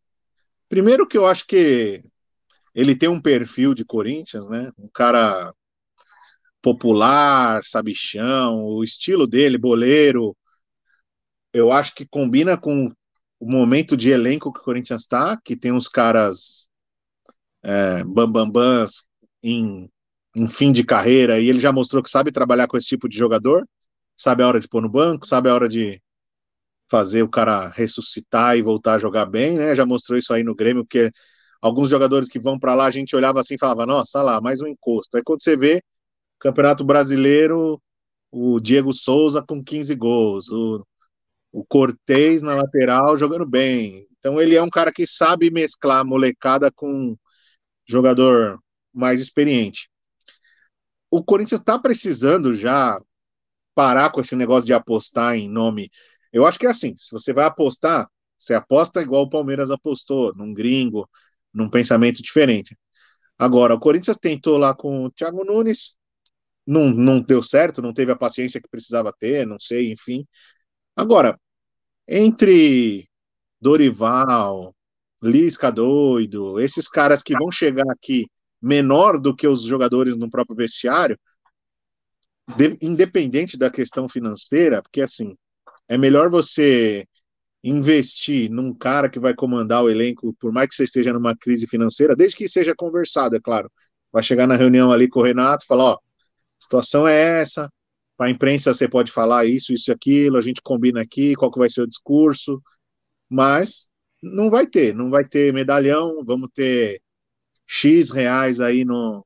Primeiro 0.69 1.05
que 1.05 1.17
eu 1.17 1.25
acho 1.25 1.45
que 1.45 2.01
ele 2.73 2.95
tem 2.95 3.09
um 3.09 3.19
perfil 3.19 3.73
de 3.73 3.83
Corinthians, 3.83 4.47
né? 4.47 4.71
Um 4.77 4.87
cara 4.87 5.53
popular, 6.61 7.65
sabichão, 7.65 8.63
o 8.63 8.85
estilo 8.85 9.27
dele, 9.27 9.57
boleiro, 9.57 10.33
eu 11.51 11.73
acho 11.73 11.93
que 11.93 12.07
combina 12.07 12.55
com 12.55 12.89
o 13.37 13.51
momento 13.51 13.97
de 13.97 14.11
elenco 14.11 14.53
que 14.53 14.61
o 14.61 14.63
Corinthians 14.63 15.01
está, 15.01 15.37
que 15.43 15.57
tem 15.57 15.73
uns 15.73 15.89
caras 15.89 16.69
é, 17.61 18.01
bambambãs 18.05 19.09
em, 19.43 19.89
em 20.35 20.47
fim 20.47 20.71
de 20.71 20.83
carreira, 20.83 21.39
e 21.39 21.49
ele 21.49 21.59
já 21.59 21.71
mostrou 21.71 22.03
que 22.03 22.09
sabe 22.09 22.31
trabalhar 22.31 22.67
com 22.67 22.77
esse 22.77 22.87
tipo 22.87 23.07
de 23.09 23.17
jogador, 23.17 23.67
sabe 24.17 24.43
a 24.43 24.47
hora 24.47 24.59
de 24.59 24.67
pôr 24.67 24.81
no 24.81 24.89
banco, 24.89 25.25
sabe 25.25 25.49
a 25.49 25.53
hora 25.55 25.67
de 25.69 26.01
fazer 26.89 27.23
o 27.23 27.29
cara 27.29 27.69
ressuscitar 27.69 28.57
e 28.57 28.61
voltar 28.61 28.95
a 28.95 28.99
jogar 28.99 29.25
bem, 29.25 29.57
né? 29.57 29.75
Já 29.75 29.85
mostrou 29.85 30.17
isso 30.19 30.33
aí 30.33 30.43
no 30.43 30.55
Grêmio, 30.55 30.83
porque 30.83 31.11
alguns 31.61 31.89
jogadores 31.89 32.29
que 32.29 32.39
vão 32.39 32.59
para 32.59 32.75
lá, 32.75 32.85
a 32.85 32.91
gente 32.91 33.15
olhava 33.15 33.39
assim 33.39 33.55
e 33.55 33.59
falava, 33.59 33.85
nossa, 33.85 34.21
lá, 34.21 34.41
mais 34.41 34.61
um 34.61 34.67
encosto. 34.67 35.17
Aí 35.17 35.23
quando 35.23 35.43
você 35.43 35.57
vê 35.57 35.81
Campeonato 36.39 36.83
Brasileiro, 36.85 37.81
o 38.31 38.59
Diego 38.59 38.93
Souza 38.93 39.43
com 39.47 39.63
15 39.63 39.95
gols, 39.95 40.49
o, 40.49 40.85
o 41.51 41.65
Cortez 41.65 42.41
na 42.41 42.55
lateral 42.55 43.17
jogando 43.17 43.45
bem. 43.47 44.07
Então 44.19 44.41
ele 44.41 44.55
é 44.55 44.61
um 44.63 44.69
cara 44.69 44.91
que 44.93 45.07
sabe 45.07 45.51
mesclar 45.51 46.05
molecada 46.05 46.71
com 46.71 47.15
jogador 47.87 48.59
mais 48.93 49.21
experiente. 49.21 49.89
O 51.15 51.23
Corinthians 51.23 51.61
está 51.61 51.79
precisando 51.79 52.51
já 52.51 52.99
parar 53.73 54.11
com 54.11 54.19
esse 54.19 54.35
negócio 54.35 54.65
de 54.65 54.73
apostar 54.73 55.37
em 55.37 55.49
nome. 55.49 55.89
Eu 56.33 56.45
acho 56.45 56.59
que 56.59 56.65
é 56.65 56.69
assim, 56.69 56.93
se 56.97 57.09
você 57.09 57.31
vai 57.31 57.45
apostar, 57.45 58.09
você 58.37 58.53
aposta 58.53 59.01
igual 59.01 59.23
o 59.23 59.29
Palmeiras 59.29 59.71
apostou, 59.71 60.35
num 60.35 60.53
gringo, 60.53 61.09
num 61.53 61.69
pensamento 61.69 62.21
diferente. 62.21 62.77
Agora, 63.37 63.73
o 63.75 63.79
Corinthians 63.79 64.17
tentou 64.17 64.57
lá 64.57 64.75
com 64.75 65.05
o 65.05 65.09
Thiago 65.09 65.45
Nunes, 65.45 65.95
não, 66.67 66.89
não 66.89 67.21
deu 67.21 67.41
certo, 67.41 67.81
não 67.81 67.93
teve 67.93 68.11
a 68.11 68.17
paciência 68.17 68.61
que 68.61 68.67
precisava 68.67 69.13
ter, 69.17 69.47
não 69.47 69.57
sei, 69.57 69.93
enfim. 69.93 70.27
Agora, 70.97 71.39
entre 72.05 73.07
Dorival, 73.61 74.75
Lisca 75.23 75.71
doido, 75.71 76.59
esses 76.59 76.89
caras 76.89 77.23
que 77.23 77.37
vão 77.37 77.49
chegar 77.49 77.89
aqui 77.89 78.27
menor 78.65 79.19
do 79.19 79.35
que 79.35 79.47
os 79.47 79.63
jogadores 79.63 80.17
no 80.17 80.29
próprio 80.29 80.55
vestiário, 80.55 81.17
de- 82.57 82.77
independente 82.81 83.57
da 83.57 83.69
questão 83.69 84.07
financeira, 84.07 84.81
porque 84.81 85.01
assim, 85.01 85.35
é 85.89 85.97
melhor 85.97 86.29
você 86.29 87.07
investir 87.63 88.51
num 88.51 88.73
cara 88.73 89.09
que 89.09 89.19
vai 89.19 89.35
comandar 89.35 89.83
o 89.83 89.89
elenco, 89.89 90.33
por 90.39 90.51
mais 90.53 90.69
que 90.69 90.75
você 90.75 90.85
esteja 90.85 91.13
numa 91.13 91.35
crise 91.37 91.67
financeira, 91.67 92.15
desde 92.15 92.37
que 92.37 92.49
seja 92.49 92.75
conversado, 92.75 93.35
é 93.37 93.41
claro. 93.41 93.71
Vai 94.11 94.23
chegar 94.23 94.47
na 94.47 94.55
reunião 94.55 94.91
ali 94.91 95.09
com 95.09 95.21
o 95.21 95.23
Renato, 95.23 95.65
falar, 95.67 95.85
ó, 95.93 95.99
situação 96.59 97.07
é 97.07 97.41
essa, 97.41 97.69
para 98.17 98.27
a 98.27 98.31
imprensa 98.31 98.73
você 98.73 98.87
pode 98.89 99.11
falar 99.11 99.45
isso, 99.45 99.73
isso 99.73 99.91
e 99.91 99.93
aquilo, 99.93 100.37
a 100.37 100.41
gente 100.41 100.61
combina 100.63 101.01
aqui, 101.01 101.35
qual 101.35 101.51
que 101.51 101.59
vai 101.59 101.69
ser 101.69 101.81
o 101.83 101.87
discurso, 101.87 102.61
mas 103.29 103.87
não 104.21 104.49
vai 104.49 104.67
ter, 104.67 104.93
não 104.95 105.09
vai 105.09 105.25
ter 105.25 105.53
medalhão, 105.53 106.23
vamos 106.25 106.49
ter 106.53 107.01
X 107.67 108.11
reais 108.11 108.59
aí 108.59 108.85
no, 108.85 109.25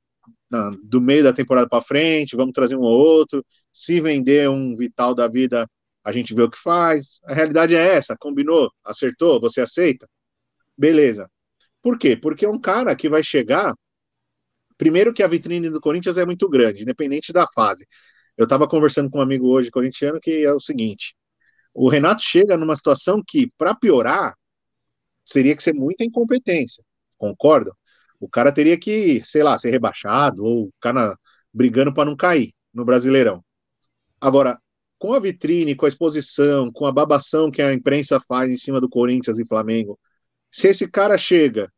na- 0.52 0.72
do 0.84 1.02
meio 1.02 1.24
da 1.24 1.34
temporada 1.34 1.68
para 1.70 1.84
frente, 1.84 2.36
vamos 2.36 2.54
trazer 2.54 2.76
um 2.76 2.82
ou 2.82 2.92
outro, 2.92 3.46
se 3.74 4.00
vender 4.02 4.50
um 4.50 4.76
Vital 4.76 5.16
da 5.16 5.28
vida, 5.28 5.68
a 6.04 6.12
gente 6.12 6.34
vê 6.34 6.44
o 6.44 6.50
que 6.52 6.60
faz, 6.60 7.20
a 7.26 7.34
realidade 7.34 7.76
é 7.76 7.96
essa, 7.96 8.16
combinou, 8.20 8.72
acertou, 8.86 9.40
você 9.42 9.62
aceita? 9.62 10.08
Beleza. 10.78 11.30
Por 11.84 12.00
quê? 12.00 12.18
Porque 12.18 12.46
é 12.46 12.50
um 12.50 12.60
cara 12.62 12.96
que 12.96 13.10
vai 13.10 13.24
chegar, 13.24 13.74
primeiro 14.78 15.14
que 15.14 15.24
a 15.24 15.28
vitrine 15.28 15.70
do 15.70 15.82
Corinthians 15.82 16.18
é 16.18 16.26
muito 16.26 16.48
grande, 16.50 16.82
independente 16.84 17.34
da 17.34 17.46
fase. 17.54 17.86
Eu 18.38 18.46
estava 18.46 18.68
conversando 18.68 19.10
com 19.10 19.20
um 19.20 19.22
amigo 19.22 19.48
hoje 19.48 19.72
corintiano 19.72 20.20
que 20.22 20.44
é 20.46 20.54
o 20.54 20.60
seguinte: 20.60 21.16
o 21.74 21.90
Renato 21.90 22.24
chega 22.24 22.58
numa 22.58 22.76
situação 22.78 23.24
que, 23.28 23.52
para 23.58 23.76
piorar, 23.76 24.36
seria 25.26 25.56
que 25.56 25.64
ser 25.64 25.74
muita 25.74 26.04
incompetência. 26.06 26.84
Concordo? 27.18 27.74
O 28.20 28.30
cara 28.30 28.52
teria 28.52 28.78
que, 28.80 29.22
sei 29.24 29.44
lá, 29.44 29.58
ser 29.58 29.70
rebaixado 29.72 30.44
ou 30.44 30.66
o 30.68 30.74
cara 30.82 31.16
brigando 31.54 31.94
para 31.94 32.06
não 32.10 32.16
cair 32.16 32.54
no 32.74 32.86
Brasileirão. 32.86 33.44
Agora, 34.22 34.60
com 34.98 35.14
a 35.14 35.20
vitrine, 35.20 35.76
com 35.76 35.86
a 35.86 35.90
exposição, 35.90 36.72
com 36.72 36.86
a 36.86 36.92
babação 36.92 37.50
que 37.52 37.62
a 37.62 37.74
imprensa 37.74 38.20
faz 38.28 38.52
em 38.52 38.58
cima 38.58 38.82
do 38.82 38.90
Corinthians 38.90 39.40
e 39.40 39.46
Flamengo, 39.48 39.98
se 40.52 40.70
esse 40.70 40.90
cara 40.90 41.18
chega 41.18 41.72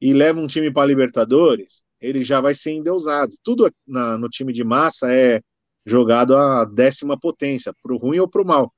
e 0.00 0.12
leva 0.14 0.40
um 0.40 0.46
time 0.46 0.72
para 0.72 0.86
Libertadores, 0.88 1.82
ele 2.00 2.24
já 2.24 2.40
vai 2.40 2.54
ser 2.54 2.72
endeusado. 2.72 3.32
Tudo 3.44 3.70
na- 3.86 4.18
no 4.18 4.28
time 4.30 4.52
de 4.52 4.64
massa 4.64 5.12
é 5.12 5.40
jogado 5.86 6.36
a 6.36 6.64
décima 6.64 7.18
potência, 7.18 7.74
pro 7.82 7.96
ruim 7.98 8.18
ou 8.20 8.28
pro 8.28 8.44
mal. 8.46 8.72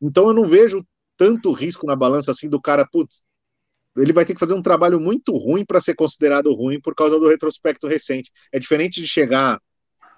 Então 0.00 0.28
eu 0.28 0.34
não 0.34 0.46
vejo 0.46 0.84
tanto 1.16 1.52
risco 1.52 1.86
na 1.86 1.96
balança 1.96 2.30
assim 2.30 2.48
do 2.48 2.60
cara, 2.60 2.86
putz, 2.90 3.22
ele 3.96 4.12
vai 4.12 4.24
ter 4.24 4.34
que 4.34 4.40
fazer 4.40 4.54
um 4.54 4.62
trabalho 4.62 5.00
muito 5.00 5.36
ruim 5.36 5.64
para 5.64 5.80
ser 5.80 5.94
considerado 5.94 6.52
ruim 6.54 6.80
por 6.80 6.94
causa 6.94 7.18
do 7.18 7.28
retrospecto 7.28 7.86
recente. 7.86 8.30
É 8.52 8.58
diferente 8.58 9.00
de 9.00 9.08
chegar 9.08 9.60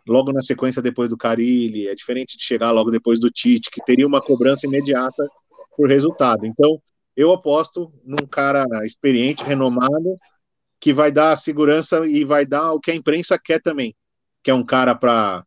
logo 0.06 0.32
na 0.32 0.42
sequência 0.42 0.82
depois 0.82 1.10
do 1.10 1.16
Carilli, 1.16 1.88
é 1.88 1.94
diferente 1.94 2.36
de 2.36 2.44
chegar 2.44 2.70
logo 2.70 2.90
depois 2.90 3.20
do 3.20 3.30
Tite, 3.30 3.70
que 3.70 3.84
teria 3.84 4.06
uma 4.06 4.20
cobrança 4.20 4.66
imediata 4.66 5.26
por 5.76 5.88
resultado. 5.88 6.44
Então, 6.44 6.80
eu 7.16 7.32
aposto 7.32 7.92
num 8.04 8.26
cara 8.26 8.64
experiente, 8.84 9.44
renomado, 9.44 10.14
que 10.80 10.92
vai 10.92 11.12
dar 11.12 11.36
segurança 11.36 12.06
e 12.06 12.24
vai 12.24 12.44
dar 12.44 12.72
o 12.72 12.80
que 12.80 12.90
a 12.90 12.94
imprensa 12.94 13.38
quer 13.38 13.60
também, 13.60 13.94
que 14.42 14.50
é 14.50 14.54
um 14.54 14.64
cara 14.64 14.94
para 14.94 15.44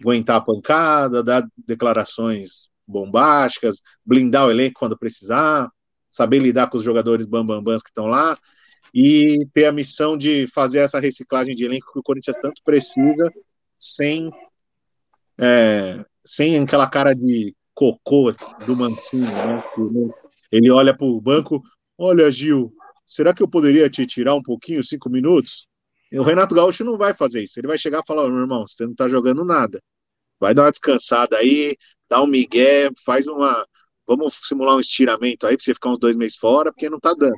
aguentar 0.00 0.36
a 0.36 0.40
pancada, 0.40 1.22
dar 1.22 1.46
declarações 1.56 2.68
bombásticas, 2.86 3.80
blindar 4.04 4.46
o 4.46 4.50
elenco 4.50 4.80
quando 4.80 4.98
precisar, 4.98 5.70
saber 6.12 6.38
lidar 6.38 6.68
com 6.68 6.76
os 6.76 6.84
jogadores 6.84 7.26
bambambãs 7.26 7.82
que 7.82 7.88
estão 7.88 8.06
lá 8.06 8.38
e 8.94 9.46
ter 9.52 9.64
a 9.64 9.72
missão 9.72 10.16
de 10.16 10.46
fazer 10.48 10.80
essa 10.80 11.00
reciclagem 11.00 11.54
de 11.54 11.64
elenco 11.64 11.90
que 11.92 11.98
o 11.98 12.02
Corinthians 12.02 12.36
tanto 12.40 12.62
precisa, 12.62 13.32
sem 13.76 14.30
é, 15.38 16.04
sem 16.24 16.58
aquela 16.58 16.88
cara 16.88 17.14
de 17.14 17.54
cocô 17.74 18.32
do 18.66 18.76
Mancinho, 18.76 19.24
né? 19.24 19.64
Ele 20.52 20.70
olha 20.70 20.94
para 20.94 21.06
o 21.06 21.20
banco, 21.20 21.62
olha 21.96 22.30
Gil, 22.30 22.72
será 23.06 23.32
que 23.32 23.42
eu 23.42 23.48
poderia 23.48 23.88
te 23.88 24.06
tirar 24.06 24.34
um 24.34 24.42
pouquinho, 24.42 24.84
cinco 24.84 25.08
minutos? 25.08 25.66
O 26.12 26.22
Renato 26.22 26.54
Gaúcho 26.54 26.84
não 26.84 26.98
vai 26.98 27.14
fazer 27.14 27.42
isso. 27.42 27.58
Ele 27.58 27.66
vai 27.66 27.78
chegar 27.78 28.00
e 28.00 28.06
falar, 28.06 28.28
meu 28.28 28.40
irmão, 28.40 28.66
você 28.66 28.84
não 28.84 28.92
está 28.92 29.08
jogando 29.08 29.44
nada. 29.44 29.82
Vai 30.38 30.52
dar 30.54 30.64
uma 30.64 30.70
descansada 30.70 31.38
aí, 31.38 31.76
dá 32.08 32.22
um 32.22 32.26
migué, 32.26 32.90
faz 33.04 33.26
uma. 33.26 33.66
Vamos 34.06 34.38
simular 34.42 34.76
um 34.76 34.80
estiramento 34.80 35.46
aí 35.46 35.56
para 35.56 35.64
você 35.64 35.74
ficar 35.74 35.90
uns 35.90 35.98
dois 35.98 36.16
meses 36.16 36.36
fora, 36.36 36.72
porque 36.72 36.90
não 36.90 36.98
tá 36.98 37.14
dando. 37.14 37.36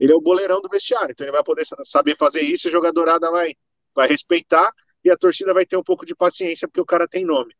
Ele 0.00 0.12
é 0.12 0.16
o 0.16 0.20
goleirão 0.20 0.60
do 0.60 0.68
vestiário, 0.68 1.12
então 1.12 1.24
ele 1.24 1.32
vai 1.32 1.42
poder 1.42 1.64
saber 1.84 2.16
fazer 2.16 2.42
isso, 2.42 2.66
e 2.66 2.68
a 2.68 2.72
jogadorada 2.72 3.30
vai, 3.30 3.54
vai 3.94 4.08
respeitar 4.08 4.70
e 5.04 5.10
a 5.10 5.16
torcida 5.16 5.54
vai 5.54 5.64
ter 5.64 5.76
um 5.76 5.82
pouco 5.82 6.04
de 6.04 6.14
paciência, 6.14 6.66
porque 6.66 6.80
o 6.80 6.86
cara 6.86 7.06
tem 7.06 7.24
nome. 7.24 7.54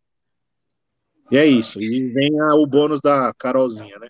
E 1.30 1.36
é 1.36 1.46
isso. 1.46 1.78
E 1.80 2.08
vem 2.12 2.38
a, 2.40 2.54
o 2.54 2.66
bônus 2.66 3.00
da 3.00 3.32
Carolzinha, 3.38 3.98
né? 3.98 4.08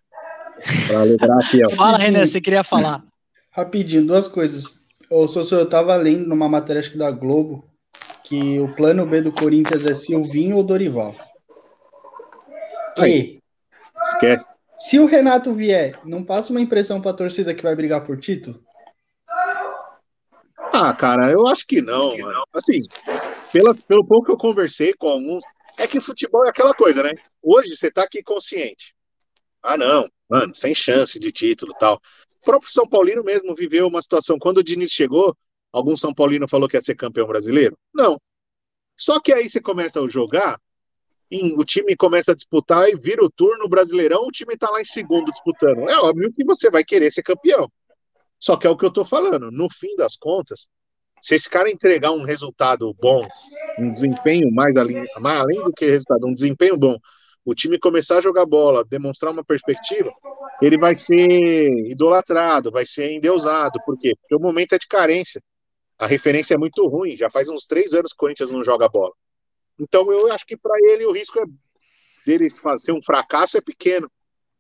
Pra 0.87 1.01
alegrar 1.01 1.39
a 1.39 1.71
Fala, 1.77 1.99
Renan, 1.99 2.27
você 2.27 2.41
queria 2.41 2.63
falar. 2.63 3.05
Rapidinho, 3.51 4.07
duas 4.07 4.27
coisas. 4.27 4.81
Ô, 5.11 5.29
Sossô, 5.29 5.57
eu 5.57 5.69
tava 5.69 5.95
lendo 5.97 6.27
numa 6.27 6.49
matéria 6.49 6.81
acho 6.81 6.91
que 6.91 6.99
da 6.99 7.11
Globo 7.11 7.71
que 8.25 8.59
o 8.59 8.75
plano 8.75 9.07
B 9.07 9.21
do 9.21 9.31
Corinthians 9.31 9.85
é 9.85 9.95
Silvinho 9.95 10.57
ou 10.57 10.65
Dorival. 10.65 11.15
Aí. 12.97 13.39
Esquece. 14.09 14.47
Se 14.77 14.99
o 14.99 15.07
Renato 15.07 15.55
vier, 15.55 15.99
não 16.05 16.25
passa 16.25 16.51
uma 16.51 16.61
impressão 16.61 17.01
pra 17.01 17.13
torcida 17.13 17.55
que 17.55 17.63
vai 17.63 17.75
brigar 17.77 18.05
por 18.05 18.19
título? 18.19 18.63
Ah, 20.73 20.93
cara, 20.93 21.31
eu 21.31 21.47
acho 21.47 21.67
que 21.67 21.81
não, 21.81 22.19
mano. 22.19 22.45
Assim, 22.53 22.83
pela, 23.53 23.73
pelo 23.87 24.05
pouco 24.05 24.27
que 24.27 24.33
eu 24.33 24.37
conversei 24.37 24.93
com 24.95 25.09
alguns, 25.09 25.45
é 25.79 25.87
que 25.87 26.01
futebol 26.01 26.45
é 26.45 26.49
aquela 26.49 26.75
coisa, 26.75 27.03
né? 27.03 27.15
Hoje 27.41 27.77
você 27.77 27.91
tá 27.91 28.03
aqui 28.03 28.23
consciente. 28.23 28.95
Ah, 29.63 29.77
não, 29.77 30.09
mano, 30.29 30.55
sem 30.55 30.75
chance 30.75 31.19
de 31.19 31.31
título 31.31 31.73
tal. 31.79 32.01
O 32.41 32.45
próprio 32.45 32.71
São 32.71 32.87
Paulino 32.87 33.23
mesmo 33.23 33.55
viveu 33.55 33.87
uma 33.87 34.03
situação. 34.03 34.39
Quando 34.39 34.59
o 34.59 34.65
Diniz 34.65 34.91
chegou, 34.91 35.37
algum 35.73 35.97
São 35.97 36.13
Paulino 36.13 36.49
falou 36.49 36.69
que 36.69 36.77
ia 36.77 36.83
ser 36.83 36.97
campeão 36.97 37.27
brasileiro? 37.27 37.79
Não. 37.95 38.21
Só 38.97 39.21
que 39.21 39.33
aí 39.33 39.49
você 39.49 39.61
começa 39.61 40.01
a 40.01 40.09
jogar, 40.09 40.61
o 41.57 41.65
time 41.65 41.97
começa 41.97 42.33
a 42.33 42.35
disputar 42.35 42.89
e 42.89 42.97
vira 42.97 43.25
o 43.25 43.31
turno 43.31 43.69
brasileirão, 43.69 44.23
o 44.27 44.31
time 44.31 44.57
tá 44.57 44.71
lá 44.71 44.81
em 44.81 44.85
segundo 44.85 45.31
disputando. 45.31 45.89
É 45.89 45.97
óbvio 45.99 46.33
que 46.33 46.45
você 46.45 46.71
vai 46.71 46.85
querer 46.85 47.13
ser 47.13 47.23
campeão. 47.23 47.71
Só 48.39 48.57
que 48.57 48.67
é 48.67 48.71
o 48.71 48.77
que 48.77 48.85
eu 48.85 48.93
tô 48.93 49.05
falando. 49.05 49.51
No 49.51 49.69
fim 49.71 49.97
das 49.97 50.17
contas, 50.17 50.69
se 51.23 51.35
esse 51.35 51.49
cara 51.49 51.71
entregar 51.71 52.11
um 52.11 52.23
resultado 52.23 52.95
bom, 53.01 53.27
um 53.79 53.89
desempenho 53.89 54.53
mais 54.53 54.77
além, 54.77 55.03
mais 55.19 55.41
além 55.41 55.63
do 55.63 55.73
que 55.73 55.87
resultado, 55.87 56.27
um 56.27 56.35
desempenho 56.35 56.77
bom, 56.77 56.99
o 57.45 57.55
time 57.55 57.79
começar 57.79 58.19
a 58.19 58.21
jogar 58.21 58.45
bola, 58.45 58.85
demonstrar 58.85 59.33
uma 59.33 59.45
perspectiva, 59.45 60.13
ele 60.61 60.79
vai 60.79 60.95
ser 60.95 61.71
idolatrado, 61.87 62.71
vai 62.71 62.87
ser 62.87 63.13
endeusado. 63.13 63.81
Por 63.85 63.99
quê? 63.99 64.15
Porque 64.21 64.35
o 64.35 64.39
momento 64.39 64.75
é 64.75 64.79
de 64.79 64.87
carência. 64.87 65.43
A 65.99 66.07
referência 66.07 66.55
é 66.55 66.59
muito 66.59 66.87
ruim. 66.87 67.17
Já 67.17 67.31
faz 67.31 67.49
uns 67.49 67.67
três 67.67 67.95
anos 67.95 68.13
que 68.13 68.17
o 68.17 68.19
Corinthians 68.19 68.51
não 68.51 68.63
joga 68.63 68.89
bola. 68.89 69.13
Então 69.79 70.11
eu 70.13 70.33
acho 70.33 70.47
que 70.47 70.57
para 70.57 70.77
ele 70.91 71.07
o 71.07 71.13
risco 71.13 71.39
é 71.39 71.45
dele 72.27 72.49
fazer 72.51 72.93
um 72.93 73.03
fracasso 73.03 73.57
é 73.57 73.61
pequeno. 73.61 74.11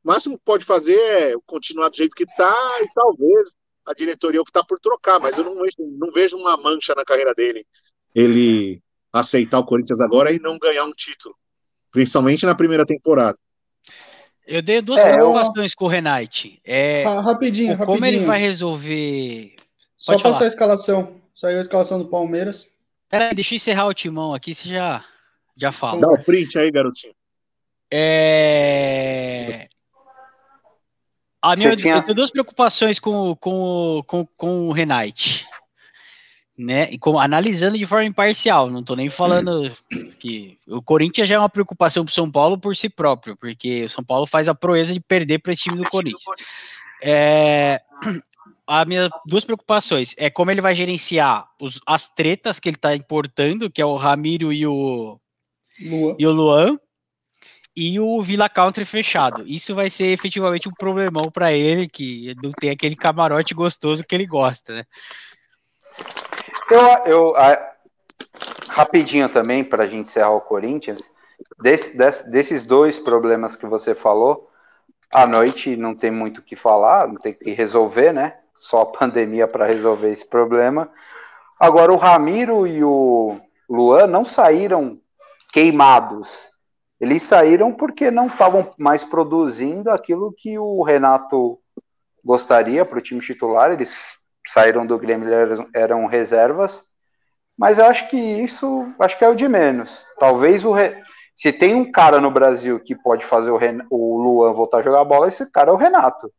O 0.04 0.08
máximo 0.08 0.38
que 0.38 0.44
pode 0.44 0.64
fazer 0.64 0.96
é 0.96 1.34
continuar 1.46 1.88
do 1.88 1.96
jeito 1.96 2.14
que 2.14 2.24
está 2.24 2.54
e 2.82 2.88
talvez 2.94 3.54
a 3.86 3.94
diretoria 3.94 4.40
optar 4.40 4.64
por 4.64 4.78
trocar, 4.78 5.18
mas 5.18 5.36
eu 5.36 5.44
não 5.44 5.56
vejo, 5.56 5.76
não 5.98 6.12
vejo 6.12 6.36
uma 6.36 6.56
mancha 6.56 6.94
na 6.94 7.04
carreira 7.04 7.34
dele. 7.34 7.66
Ele 8.14 8.82
aceitar 9.12 9.58
o 9.58 9.64
Corinthians 9.64 10.00
agora 10.00 10.32
e 10.32 10.38
não 10.38 10.58
ganhar 10.58 10.84
um 10.84 10.92
título, 10.92 11.34
principalmente 11.90 12.44
na 12.46 12.54
primeira 12.54 12.84
temporada. 12.84 13.38
Eu 14.46 14.60
dei 14.60 14.82
duas 14.82 15.00
é, 15.00 15.14
preocupações 15.14 15.72
eu... 15.72 15.78
com 15.78 15.84
o 15.86 15.88
Renate. 15.88 16.60
É, 16.64 17.04
ah, 17.04 17.20
rapidinho, 17.20 17.76
como 17.78 17.92
rapidinho. 17.92 18.20
ele 18.20 18.26
vai 18.26 18.38
resolver. 18.38 19.54
Só 19.96 20.12
Pode 20.12 20.22
passar 20.22 20.44
a 20.44 20.48
escalação. 20.48 21.20
Saiu 21.34 21.58
a 21.58 21.60
escalação 21.62 21.98
do 21.98 22.08
Palmeiras. 22.08 22.73
Peraí, 23.08 23.34
deixa 23.34 23.54
eu 23.54 23.56
encerrar 23.56 23.86
o 23.86 23.94
timão 23.94 24.34
aqui, 24.34 24.54
você 24.54 24.68
já, 24.68 25.04
já 25.56 25.70
fala. 25.70 26.00
Dá 26.00 26.08
o 26.08 26.14
um 26.14 26.22
print 26.22 26.58
aí, 26.58 26.70
garotinho. 26.70 27.14
É. 27.90 29.68
A 31.40 31.54
minha, 31.56 31.76
tinha... 31.76 31.96
Eu 31.96 32.02
tenho 32.02 32.14
duas 32.14 32.30
preocupações 32.30 32.98
com, 32.98 33.36
com, 33.36 34.02
com, 34.06 34.26
com 34.36 34.68
o 34.68 34.72
Renate. 34.72 35.46
Né? 36.56 36.88
E 36.90 36.98
com, 36.98 37.18
analisando 37.18 37.76
de 37.76 37.84
forma 37.84 38.06
imparcial, 38.06 38.70
não 38.70 38.80
estou 38.80 38.96
nem 38.96 39.08
falando 39.08 39.70
que 40.18 40.56
o 40.66 40.80
Corinthians 40.80 41.28
já 41.28 41.34
é 41.34 41.38
uma 41.38 41.48
preocupação 41.48 42.04
para 42.04 42.12
o 42.12 42.14
São 42.14 42.30
Paulo 42.30 42.56
por 42.56 42.74
si 42.74 42.88
próprio, 42.88 43.36
porque 43.36 43.84
o 43.84 43.88
São 43.88 44.02
Paulo 44.04 44.24
faz 44.24 44.48
a 44.48 44.54
proeza 44.54 44.94
de 44.94 45.00
perder 45.00 45.40
para 45.40 45.52
esse 45.52 45.64
time 45.64 45.76
do 45.76 45.90
Corinthians. 45.90 46.22
É, 47.02 47.82
a 48.66 48.84
minha 48.84 49.10
duas 49.26 49.44
preocupações 49.44 50.14
é 50.16 50.30
como 50.30 50.50
ele 50.50 50.60
vai 50.60 50.74
gerenciar 50.74 51.46
os, 51.60 51.80
as 51.86 52.08
tretas 52.08 52.58
que 52.58 52.68
ele 52.68 52.76
está 52.76 52.94
importando, 52.94 53.70
que 53.70 53.82
é 53.82 53.86
o 53.86 53.96
Ramiro 53.96 54.52
e 54.52 54.66
o 54.66 55.18
Luan. 55.80 56.16
e 56.18 56.26
o 56.26 56.32
Luan, 56.32 56.78
e 57.76 58.00
o 58.00 58.22
Villa 58.22 58.48
Country 58.48 58.84
fechado. 58.84 59.42
Isso 59.46 59.74
vai 59.74 59.90
ser 59.90 60.06
efetivamente 60.06 60.68
um 60.68 60.72
problemão 60.72 61.24
para 61.30 61.52
ele, 61.52 61.88
que 61.88 62.34
não 62.42 62.50
tem 62.50 62.70
aquele 62.70 62.94
camarote 62.94 63.54
gostoso 63.54 64.04
que 64.04 64.14
ele 64.14 64.26
gosta, 64.26 64.74
né? 64.74 64.84
Eu, 66.70 66.80
eu 67.04 67.36
a, 67.36 67.74
rapidinho 68.68 69.28
também 69.28 69.62
para 69.62 69.84
a 69.84 69.86
gente 69.86 70.08
encerrar 70.08 70.30
o 70.30 70.40
Corinthians, 70.40 71.08
desse, 71.60 71.96
desse, 71.96 72.30
desses 72.30 72.64
dois 72.64 72.98
problemas 72.98 73.56
que 73.56 73.66
você 73.66 73.94
falou, 73.94 74.50
à 75.12 75.26
noite 75.26 75.76
não 75.76 75.94
tem 75.94 76.10
muito 76.10 76.38
o 76.38 76.42
que 76.42 76.56
falar, 76.56 77.08
não 77.08 77.16
tem 77.16 77.32
que 77.32 77.50
resolver, 77.52 78.12
né? 78.12 78.38
Só 78.54 78.82
a 78.82 78.86
pandemia 78.86 79.46
para 79.46 79.66
resolver 79.66 80.10
esse 80.10 80.26
problema. 80.26 80.90
Agora, 81.58 81.92
o 81.92 81.96
Ramiro 81.96 82.66
e 82.66 82.82
o 82.84 83.40
Luan 83.68 84.06
não 84.06 84.24
saíram 84.24 85.00
queimados. 85.52 86.28
Eles 87.00 87.22
saíram 87.22 87.72
porque 87.72 88.10
não 88.10 88.26
estavam 88.26 88.72
mais 88.78 89.04
produzindo 89.04 89.90
aquilo 89.90 90.32
que 90.36 90.58
o 90.58 90.82
Renato 90.82 91.58
gostaria 92.24 92.84
para 92.84 92.98
o 92.98 93.02
time 93.02 93.20
titular. 93.20 93.72
Eles 93.72 94.18
saíram 94.46 94.86
do 94.86 94.98
Grêmio, 94.98 95.28
eram, 95.74 96.06
reservas. 96.06 96.84
Mas 97.56 97.78
eu 97.78 97.86
acho 97.86 98.08
que 98.08 98.16
isso 98.16 98.92
acho 98.98 99.18
que 99.18 99.24
é 99.24 99.28
o 99.28 99.34
de 99.34 99.48
menos. 99.48 100.04
Talvez 100.18 100.64
o 100.64 100.72
Re... 100.72 100.96
se 101.36 101.52
tem 101.52 101.74
um 101.74 101.90
cara 101.90 102.20
no 102.20 102.30
Brasil 102.30 102.80
que 102.80 102.96
pode 102.96 103.24
fazer 103.24 103.50
o, 103.50 103.56
Ren... 103.56 103.78
o 103.90 104.22
Luan 104.22 104.52
voltar 104.52 104.78
a 104.78 104.82
jogar 104.82 105.04
bola, 105.04 105.28
esse 105.28 105.48
cara 105.50 105.70
é 105.70 105.74
o 105.74 105.76
Renato. 105.76 106.32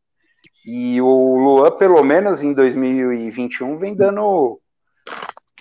E 0.66 1.00
o 1.00 1.38
Luan, 1.38 1.72
pelo 1.72 2.04
menos 2.04 2.42
em 2.42 2.52
2021, 2.52 3.78
vem 3.78 3.96
dando 3.96 4.60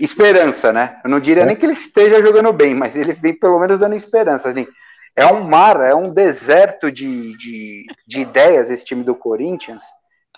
esperança, 0.01 0.73
né? 0.73 0.99
Eu 1.05 1.11
não 1.11 1.21
diria 1.21 1.43
é. 1.43 1.47
nem 1.47 1.55
que 1.55 1.67
ele 1.67 1.75
esteja 1.75 2.23
jogando 2.23 2.53
bem, 2.53 2.75
mas 2.75 2.97
ele 2.97 3.13
vem 3.13 3.39
pelo 3.39 3.61
menos 3.61 3.79
dando 3.79 3.95
esperança. 3.95 4.49
Assim, 4.49 4.67
é 5.15 5.27
um 5.27 5.47
mar, 5.47 5.81
é 5.81 5.95
um 5.95 6.13
deserto 6.13 6.91
de, 6.91 7.37
de, 7.37 7.85
de 8.07 8.21
ideias 8.21 8.71
esse 8.71 8.85
time 8.85 9.05
do 9.05 9.15
Corinthians, 9.15 9.83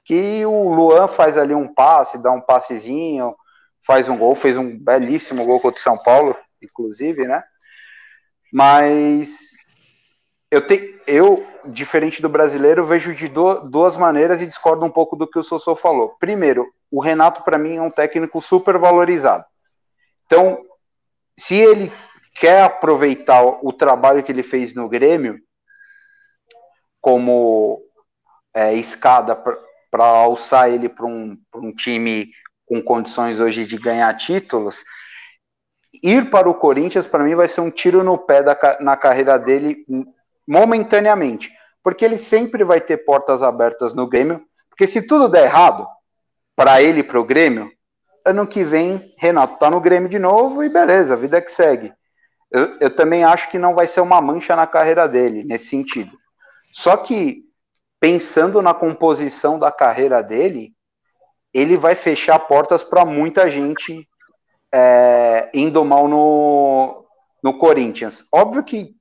que 0.04 0.44
o 0.44 0.74
Luan 0.74 1.06
faz 1.06 1.36
ali 1.38 1.54
um 1.54 1.72
passe, 1.72 2.22
dá 2.22 2.32
um 2.32 2.40
passezinho, 2.40 3.34
faz 3.86 4.08
um 4.08 4.16
gol, 4.16 4.34
fez 4.34 4.58
um 4.58 4.76
belíssimo 4.76 5.44
gol 5.44 5.60
contra 5.60 5.78
o 5.78 5.82
São 5.82 5.96
Paulo, 5.96 6.36
inclusive, 6.60 7.26
né? 7.26 7.42
Mas 8.52 9.56
eu, 10.50 10.66
te, 10.66 11.00
eu, 11.06 11.46
diferente 11.64 12.22
do 12.22 12.28
brasileiro, 12.28 12.84
vejo 12.84 13.14
de 13.14 13.28
do, 13.28 13.60
duas 13.60 13.96
maneiras 13.96 14.40
e 14.40 14.46
discordo 14.46 14.84
um 14.84 14.90
pouco 14.90 15.16
do 15.16 15.26
que 15.26 15.38
o 15.38 15.42
Sossô 15.42 15.74
falou. 15.74 16.16
Primeiro, 16.20 16.66
o 16.90 17.00
Renato, 17.00 17.42
para 17.42 17.58
mim, 17.58 17.76
é 17.76 17.82
um 17.82 17.90
técnico 17.90 18.40
super 18.40 18.78
valorizado. 18.78 19.44
Então, 20.26 20.64
se 21.38 21.56
ele 21.56 21.92
quer 22.38 22.62
aproveitar 22.62 23.42
o 23.42 23.72
trabalho 23.72 24.22
que 24.22 24.30
ele 24.30 24.42
fez 24.42 24.74
no 24.74 24.88
Grêmio, 24.88 25.40
como 27.00 27.82
é, 28.54 28.74
escada 28.74 29.36
para 29.36 30.06
alçar 30.06 30.70
ele 30.70 30.88
para 30.88 31.06
um, 31.06 31.36
um 31.54 31.72
time 31.74 32.30
com 32.66 32.82
condições 32.82 33.38
hoje 33.38 33.64
de 33.64 33.76
ganhar 33.78 34.12
títulos, 34.14 34.84
ir 36.02 36.30
para 36.30 36.48
o 36.48 36.54
Corinthians, 36.54 37.06
para 37.06 37.24
mim, 37.24 37.34
vai 37.34 37.48
ser 37.48 37.60
um 37.60 37.70
tiro 37.70 38.02
no 38.02 38.18
pé 38.18 38.42
da, 38.42 38.56
na 38.80 38.96
carreira 38.96 39.38
dele 39.38 39.84
momentaneamente. 40.46 41.50
Porque 41.82 42.04
ele 42.04 42.18
sempre 42.18 42.64
vai 42.64 42.80
ter 42.80 42.98
portas 42.98 43.42
abertas 43.42 43.94
no 43.94 44.08
Grêmio. 44.08 44.42
Porque 44.68 44.86
se 44.86 45.06
tudo 45.06 45.28
der 45.28 45.44
errado, 45.44 45.86
para 46.54 46.80
ele 46.80 47.00
e 47.00 47.04
para 47.04 47.20
o 47.20 47.24
Grêmio, 47.24 47.70
ano 48.24 48.46
que 48.46 48.64
vem, 48.64 49.14
Renato 49.18 49.58
tá 49.58 49.70
no 49.70 49.80
Grêmio 49.80 50.08
de 50.08 50.18
novo 50.18 50.64
e 50.64 50.68
beleza, 50.68 51.12
a 51.12 51.16
vida 51.16 51.40
que 51.40 51.50
segue. 51.50 51.92
Eu, 52.50 52.78
eu 52.80 52.90
também 52.90 53.22
acho 53.22 53.50
que 53.50 53.58
não 53.58 53.74
vai 53.74 53.86
ser 53.86 54.00
uma 54.00 54.20
mancha 54.20 54.56
na 54.56 54.66
carreira 54.66 55.06
dele, 55.06 55.44
nesse 55.44 55.66
sentido. 55.66 56.16
Só 56.72 56.96
que, 56.96 57.44
pensando 58.00 58.62
na 58.62 58.74
composição 58.74 59.58
da 59.58 59.70
carreira 59.70 60.22
dele, 60.22 60.72
ele 61.52 61.76
vai 61.76 61.94
fechar 61.94 62.38
portas 62.40 62.82
para 62.82 63.04
muita 63.04 63.50
gente 63.50 64.08
é, 64.72 65.50
indo 65.54 65.84
mal 65.84 66.08
no, 66.08 67.04
no 67.42 67.58
Corinthians. 67.58 68.24
Óbvio 68.32 68.64
que 68.64 68.95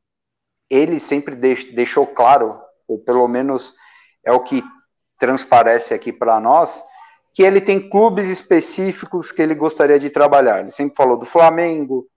ele 0.70 1.00
sempre 1.00 1.36
deixou 1.36 2.08
claro, 2.08 2.60
ou 2.88 3.00
pelo 3.00 3.28
menos 3.28 3.74
é 4.24 4.32
o 4.32 4.42
que 4.42 4.64
transparece 5.18 5.94
aqui 5.94 6.12
para 6.12 6.40
nós, 6.40 6.84
que 7.34 7.44
ele 7.44 7.62
tem 7.62 7.90
clubes 7.90 8.28
específicos 8.28 9.32
que 9.32 9.42
ele 9.42 9.56
gostaria 9.56 10.00
de 10.00 10.10
trabalhar. 10.10 10.62
Ele 10.62 10.72
sempre 10.72 10.96
falou 10.96 11.18
do 11.18 11.26
Flamengo, 11.26 12.08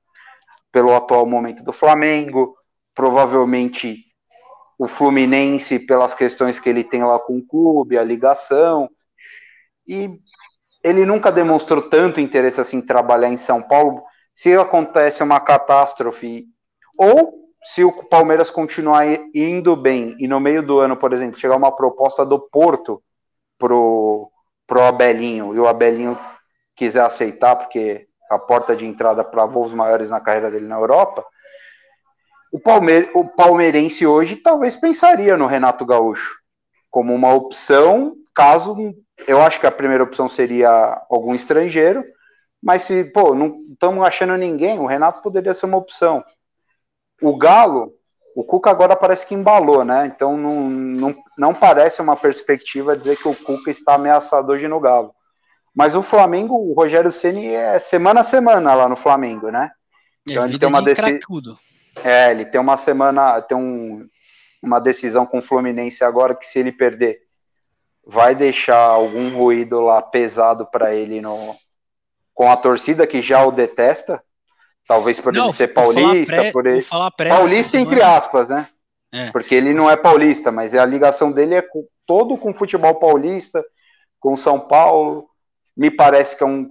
pelo 0.70 0.94
atual 0.94 1.26
momento 1.26 1.62
do 1.64 1.72
Flamengo, 1.72 2.56
provavelmente 2.94 4.04
o 4.78 4.86
Fluminense 4.86 5.78
pelas 5.78 6.14
questões 6.14 6.60
que 6.60 6.68
ele 6.68 6.84
tem 6.84 7.02
lá 7.02 7.18
com 7.18 7.38
o 7.38 7.46
clube, 7.46 7.98
a 7.98 8.04
ligação. 8.04 8.88
E 9.86 10.20
ele 10.84 11.04
nunca 11.04 11.32
demonstrou 11.32 11.82
tanto 11.88 12.20
interesse 12.20 12.60
assim 12.60 12.76
em 12.76 12.86
trabalhar 12.86 13.28
em 13.28 13.36
São 13.36 13.60
Paulo. 13.60 14.04
Se 14.34 14.54
acontece 14.54 15.22
uma 15.22 15.40
catástrofe, 15.40 16.46
ou 16.96 17.47
se 17.64 17.84
o 17.84 17.92
Palmeiras 17.92 18.50
continuar 18.50 19.04
indo 19.34 19.76
bem 19.76 20.16
e 20.18 20.26
no 20.28 20.40
meio 20.40 20.62
do 20.62 20.78
ano, 20.78 20.96
por 20.96 21.12
exemplo, 21.12 21.38
chegar 21.38 21.56
uma 21.56 21.74
proposta 21.74 22.24
do 22.24 22.38
Porto 22.38 23.02
pro, 23.58 24.30
pro 24.66 24.82
Abelinho 24.82 25.54
e 25.54 25.58
o 25.58 25.66
Abelinho 25.66 26.18
quiser 26.76 27.02
aceitar, 27.02 27.56
porque 27.56 28.06
a 28.30 28.38
porta 28.38 28.76
de 28.76 28.86
entrada 28.86 29.24
para 29.24 29.46
voos 29.46 29.72
maiores 29.72 30.10
na 30.10 30.20
carreira 30.20 30.50
dele 30.50 30.66
na 30.66 30.76
Europa, 30.76 31.24
o, 32.52 32.58
Palme 32.58 33.10
o 33.14 33.24
palmeirense 33.24 34.06
hoje 34.06 34.36
talvez 34.36 34.76
pensaria 34.76 35.36
no 35.36 35.46
Renato 35.46 35.84
Gaúcho 35.84 36.36
como 36.90 37.14
uma 37.14 37.34
opção, 37.34 38.14
caso 38.34 38.74
eu 39.26 39.42
acho 39.42 39.60
que 39.60 39.66
a 39.66 39.72
primeira 39.72 40.04
opção 40.04 40.28
seria 40.28 41.02
algum 41.10 41.34
estrangeiro, 41.34 42.04
mas 42.62 42.82
se, 42.82 43.04
pô, 43.04 43.34
não 43.34 43.60
estamos 43.72 44.04
achando 44.04 44.36
ninguém, 44.36 44.78
o 44.78 44.86
Renato 44.86 45.22
poderia 45.22 45.54
ser 45.54 45.66
uma 45.66 45.76
opção. 45.76 46.24
O 47.20 47.36
Galo, 47.36 47.94
o 48.34 48.44
Cuca 48.44 48.70
agora 48.70 48.94
parece 48.94 49.26
que 49.26 49.34
embalou, 49.34 49.84
né? 49.84 50.06
Então 50.06 50.36
não, 50.36 50.68
não, 50.70 51.16
não 51.36 51.54
parece 51.54 52.00
uma 52.00 52.16
perspectiva 52.16 52.96
dizer 52.96 53.16
que 53.16 53.28
o 53.28 53.34
Cuca 53.34 53.70
está 53.70 53.94
ameaçado 53.94 54.52
hoje 54.52 54.68
no 54.68 54.80
Galo. 54.80 55.14
Mas 55.74 55.94
o 55.94 56.02
Flamengo, 56.02 56.54
o 56.54 56.72
Rogério 56.72 57.12
Ceni 57.12 57.48
é 57.48 57.78
semana 57.78 58.20
a 58.20 58.24
semana 58.24 58.74
lá 58.74 58.88
no 58.88 58.96
Flamengo, 58.96 59.50
né? 59.50 59.70
Então 60.28 60.42
é 60.42 60.46
ele 60.46 60.58
tem 60.58 60.68
uma 60.68 60.82
decisão. 60.82 61.18
É, 62.04 62.30
ele 62.30 62.44
tem 62.44 62.60
uma 62.60 62.76
semana, 62.76 63.40
tem 63.42 63.56
um, 63.56 64.06
uma 64.62 64.80
decisão 64.80 65.26
com 65.26 65.38
o 65.38 65.42
Fluminense 65.42 66.04
agora 66.04 66.34
que 66.34 66.46
se 66.46 66.58
ele 66.58 66.72
perder 66.72 67.20
vai 68.06 68.34
deixar 68.34 68.78
algum 68.78 69.36
ruído 69.36 69.80
lá 69.80 70.00
pesado 70.00 70.64
para 70.66 70.94
ele 70.94 71.20
no 71.20 71.54
com 72.32 72.50
a 72.50 72.56
torcida 72.56 73.04
que 73.04 73.20
já 73.20 73.44
o 73.44 73.50
detesta, 73.50 74.22
talvez 74.88 75.20
por 75.20 75.34
não, 75.34 75.44
ele 75.44 75.52
ser 75.52 75.68
paulista, 75.68 76.34
pré, 76.34 76.50
por 76.50 76.66
ele 76.66 76.82
paulista 77.28 77.76
entre 77.78 78.02
aspas, 78.02 78.48
né? 78.48 78.68
É. 79.12 79.30
Porque 79.30 79.54
ele 79.54 79.74
não 79.74 79.90
é 79.90 79.96
paulista, 79.96 80.50
mas 80.50 80.74
a 80.74 80.84
ligação 80.84 81.30
dele 81.30 81.54
é 81.54 81.62
com, 81.62 81.86
todo 82.06 82.36
com 82.38 82.50
o 82.50 82.54
futebol 82.54 82.94
paulista, 82.94 83.64
com 84.18 84.36
São 84.36 84.58
Paulo. 84.58 85.28
Me 85.76 85.90
parece 85.90 86.36
que 86.36 86.42
é 86.42 86.46
um, 86.46 86.68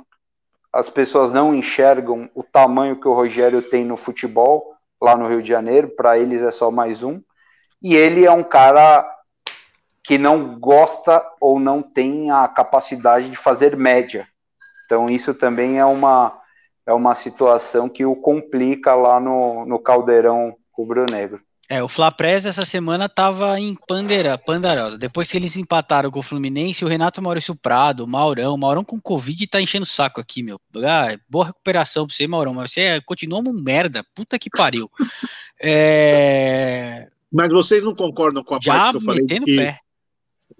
as 0.73 0.89
pessoas 0.89 1.31
não 1.31 1.53
enxergam 1.53 2.29
o 2.35 2.43
tamanho 2.43 2.99
que 2.99 3.07
o 3.07 3.13
Rogério 3.13 3.61
tem 3.61 3.85
no 3.85 3.95
futebol 3.95 4.73
lá 5.01 5.15
no 5.15 5.27
Rio 5.27 5.41
de 5.41 5.49
Janeiro, 5.49 5.89
para 5.89 6.17
eles 6.17 6.41
é 6.41 6.51
só 6.51 6.71
mais 6.71 7.03
um. 7.03 7.21
E 7.81 7.95
ele 7.95 8.25
é 8.25 8.31
um 8.31 8.43
cara 8.43 9.07
que 10.03 10.17
não 10.17 10.59
gosta 10.59 11.23
ou 11.39 11.59
não 11.59 11.81
tem 11.81 12.31
a 12.31 12.47
capacidade 12.47 13.29
de 13.29 13.35
fazer 13.35 13.75
média. 13.77 14.27
Então, 14.85 15.09
isso 15.09 15.33
também 15.33 15.79
é 15.79 15.85
uma, 15.85 16.39
é 16.87 16.93
uma 16.93 17.13
situação 17.13 17.89
que 17.89 18.05
o 18.05 18.15
complica 18.15 18.95
lá 18.95 19.19
no, 19.19 19.65
no 19.65 19.77
caldeirão 19.77 20.55
rubro-negro. 20.71 21.41
É, 21.69 21.83
o 21.83 21.87
Flaprés 21.89 22.45
essa 22.45 22.63
semana 22.63 23.07
estava 23.07 23.59
em 23.59 23.75
Pandera, 23.85 24.37
Pandarosa. 24.37 24.97
Depois 24.97 25.29
que 25.29 25.35
eles 25.35 25.57
empataram 25.57 26.09
com 26.09 26.19
o 26.19 26.23
Fluminense, 26.23 26.85
o 26.85 26.87
Renato 26.87 27.21
Maurício 27.21 27.53
Prado, 27.53 28.05
o 28.05 28.07
Maurão, 28.07 28.53
o 28.53 28.57
Maurão 28.57 28.85
com 28.85 29.01
Covid 29.01 29.45
tá 29.47 29.61
enchendo 29.61 29.83
o 29.83 29.85
saco 29.85 30.21
aqui, 30.21 30.41
meu. 30.41 30.61
Ah, 30.77 31.17
boa 31.27 31.47
recuperação 31.47 32.07
pra 32.07 32.15
você, 32.15 32.25
Maurão, 32.25 32.53
mas 32.53 32.71
você 32.71 33.01
continua 33.01 33.39
um 33.39 33.61
merda. 33.61 34.01
Puta 34.15 34.39
que 34.39 34.49
pariu. 34.49 34.89
É... 35.59 37.07
Mas 37.33 37.51
vocês 37.51 37.83
não 37.83 37.95
concordam 37.95 38.43
com 38.43 38.53
a 38.53 38.59
Já 38.61 38.73
parte 38.73 38.91
que 38.91 38.97
eu 38.97 39.01
falei? 39.01 39.25
De 39.25 39.39
que, 39.39 39.55
pé 39.55 39.79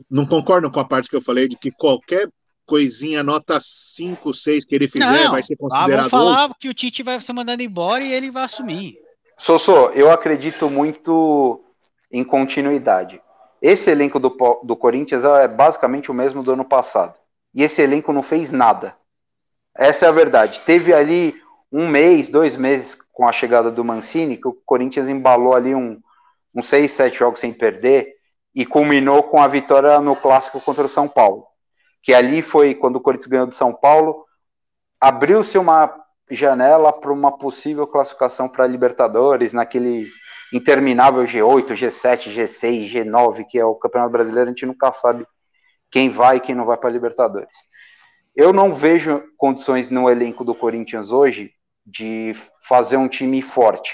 não 0.10 0.26
concordam 0.26 0.72
com 0.72 0.80
a 0.80 0.86
parte 0.86 1.10
que 1.10 1.16
eu 1.16 1.22
falei 1.22 1.48
de 1.48 1.58
que 1.58 1.72
qualquer 1.72 2.30
coisinha, 2.68 3.24
nota 3.24 3.58
5, 3.60 4.34
6 4.34 4.66
que 4.66 4.76
ele 4.76 4.88
fizer 4.90 5.24
não, 5.24 5.32
vai 5.32 5.42
ser 5.42 5.56
considerado. 5.56 5.92
Ah, 5.92 5.96
vamos 5.96 6.12
falar 6.12 6.54
que 6.60 6.70
o 6.70 6.74
Tite 6.74 7.02
vai 7.02 7.20
ser 7.22 7.34
mandado 7.34 7.64
embora 7.64 8.04
e 8.04 8.12
ele 8.12 8.30
vai 8.30 8.44
assumir. 8.44 9.00
Sossô, 9.38 9.90
eu 9.92 10.12
acredito 10.12 10.70
muito 10.70 11.64
em 12.12 12.24
continuidade. 12.24 13.22
Esse 13.62 13.90
elenco 13.90 14.20
do, 14.20 14.36
do 14.64 14.76
Corinthians 14.76 15.24
é 15.24 15.48
basicamente 15.48 16.12
o 16.12 16.14
mesmo 16.14 16.44
do 16.44 16.52
ano 16.52 16.66
passado. 16.66 17.16
E 17.56 17.64
esse 17.64 17.82
elenco 17.82 18.12
não 18.12 18.22
fez 18.22 18.52
nada. 18.52 18.96
Essa 19.76 20.06
é 20.06 20.10
a 20.10 20.12
verdade. 20.12 20.62
Teve 20.66 20.94
ali 20.94 21.36
um 21.72 21.88
mês, 21.88 22.30
dois 22.30 22.56
meses 22.56 22.98
com 23.14 23.28
a 23.28 23.32
chegada 23.32 23.72
do 23.72 23.84
Mancini, 23.84 24.38
que 24.38 24.48
o 24.48 24.58
Corinthians 24.66 25.08
embalou 25.08 25.56
ali 25.56 25.74
um, 25.74 26.00
um 26.54 26.62
seis, 26.62 26.92
sete 26.92 27.18
jogos 27.18 27.40
sem 27.40 27.54
perder 27.54 28.16
e 28.54 28.66
culminou 28.66 29.24
com 29.24 29.42
a 29.42 29.48
vitória 29.48 30.00
no 30.02 30.16
clássico 30.16 30.60
contra 30.60 30.86
o 30.86 30.90
São 30.90 31.08
Paulo. 31.08 31.46
Que 32.08 32.14
ali 32.14 32.42
foi 32.42 32.74
quando 32.74 32.96
o 32.96 33.02
Corinthians 33.02 33.28
ganhou 33.28 33.48
do 33.48 33.54
São 33.54 33.74
Paulo, 33.74 34.24
abriu-se 34.98 35.58
uma 35.58 35.94
janela 36.32 36.94
para 36.94 37.12
uma 37.12 37.38
possível 37.38 37.86
classificação 37.86 38.48
para 38.48 38.66
Libertadores, 38.66 39.52
naquele 39.52 40.08
interminável 40.54 41.26
G8, 41.26 41.74
G7, 41.74 42.34
G6, 42.34 42.90
G9, 42.94 43.46
que 43.50 43.60
é 43.60 43.66
o 43.66 43.76
Campeonato 43.76 44.14
Brasileiro, 44.14 44.50
a 44.50 44.54
gente 44.54 44.66
nunca 44.66 44.90
sabe 44.94 45.28
quem 45.92 46.10
vai 46.10 46.38
e 46.38 46.40
quem 46.40 46.56
não 46.56 46.66
vai 46.66 46.78
para 46.78 46.90
Libertadores. 46.90 47.58
Eu 48.34 48.54
não 48.54 48.74
vejo 48.74 49.22
condições 49.36 49.90
no 49.90 50.10
elenco 50.10 50.46
do 50.46 50.56
Corinthians 50.56 51.12
hoje 51.12 51.52
de 51.86 52.34
fazer 52.62 52.96
um 52.96 53.10
time 53.10 53.42
forte. 53.42 53.94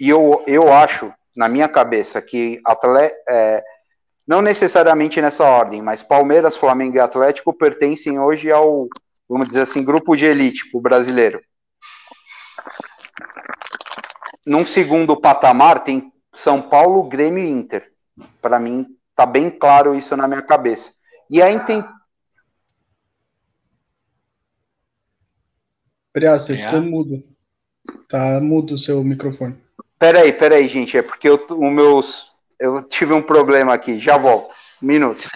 E 0.00 0.08
eu, 0.08 0.42
eu 0.46 0.72
acho 0.72 1.12
na 1.36 1.46
minha 1.46 1.68
cabeça, 1.68 2.22
que 2.22 2.58
atleta, 2.64 3.14
é, 3.28 3.62
não 4.28 4.42
necessariamente 4.42 5.22
nessa 5.22 5.42
ordem, 5.42 5.80
mas 5.80 6.02
Palmeiras, 6.02 6.54
Flamengo 6.54 6.96
e 6.96 7.00
Atlético 7.00 7.50
pertencem 7.50 8.20
hoje 8.20 8.52
ao, 8.52 8.86
vamos 9.26 9.46
dizer 9.46 9.62
assim, 9.62 9.82
grupo 9.82 10.14
de 10.14 10.26
elite 10.26 10.68
o 10.74 10.80
brasileiro. 10.82 11.40
Num 14.46 14.66
segundo 14.66 15.18
patamar 15.18 15.82
tem 15.82 16.12
São 16.34 16.60
Paulo, 16.60 17.04
Grêmio 17.04 17.42
e 17.42 17.48
Inter. 17.48 17.90
Para 18.42 18.60
mim, 18.60 18.86
tá 19.16 19.24
bem 19.24 19.48
claro 19.48 19.94
isso 19.94 20.14
na 20.14 20.28
minha 20.28 20.42
cabeça. 20.42 20.92
E 21.30 21.40
aí 21.40 21.58
tem. 21.64 21.82
Priá, 26.12 26.38
você 26.38 26.54
ficou 26.54 26.82
mudo. 26.82 27.24
Tá 28.06 28.40
mudo 28.40 28.74
o 28.74 28.78
seu 28.78 29.02
microfone. 29.02 29.56
Peraí, 29.98 30.32
peraí, 30.34 30.68
gente. 30.68 30.98
É 30.98 31.02
porque 31.02 31.28
eu, 31.28 31.46
o 31.50 31.70
meus, 31.70 32.30
eu 32.58 32.82
tive 32.82 33.12
um 33.12 33.22
problema 33.22 33.72
aqui. 33.72 33.98
Já 33.98 34.18
volto. 34.18 34.54
Minuto. 34.80 35.28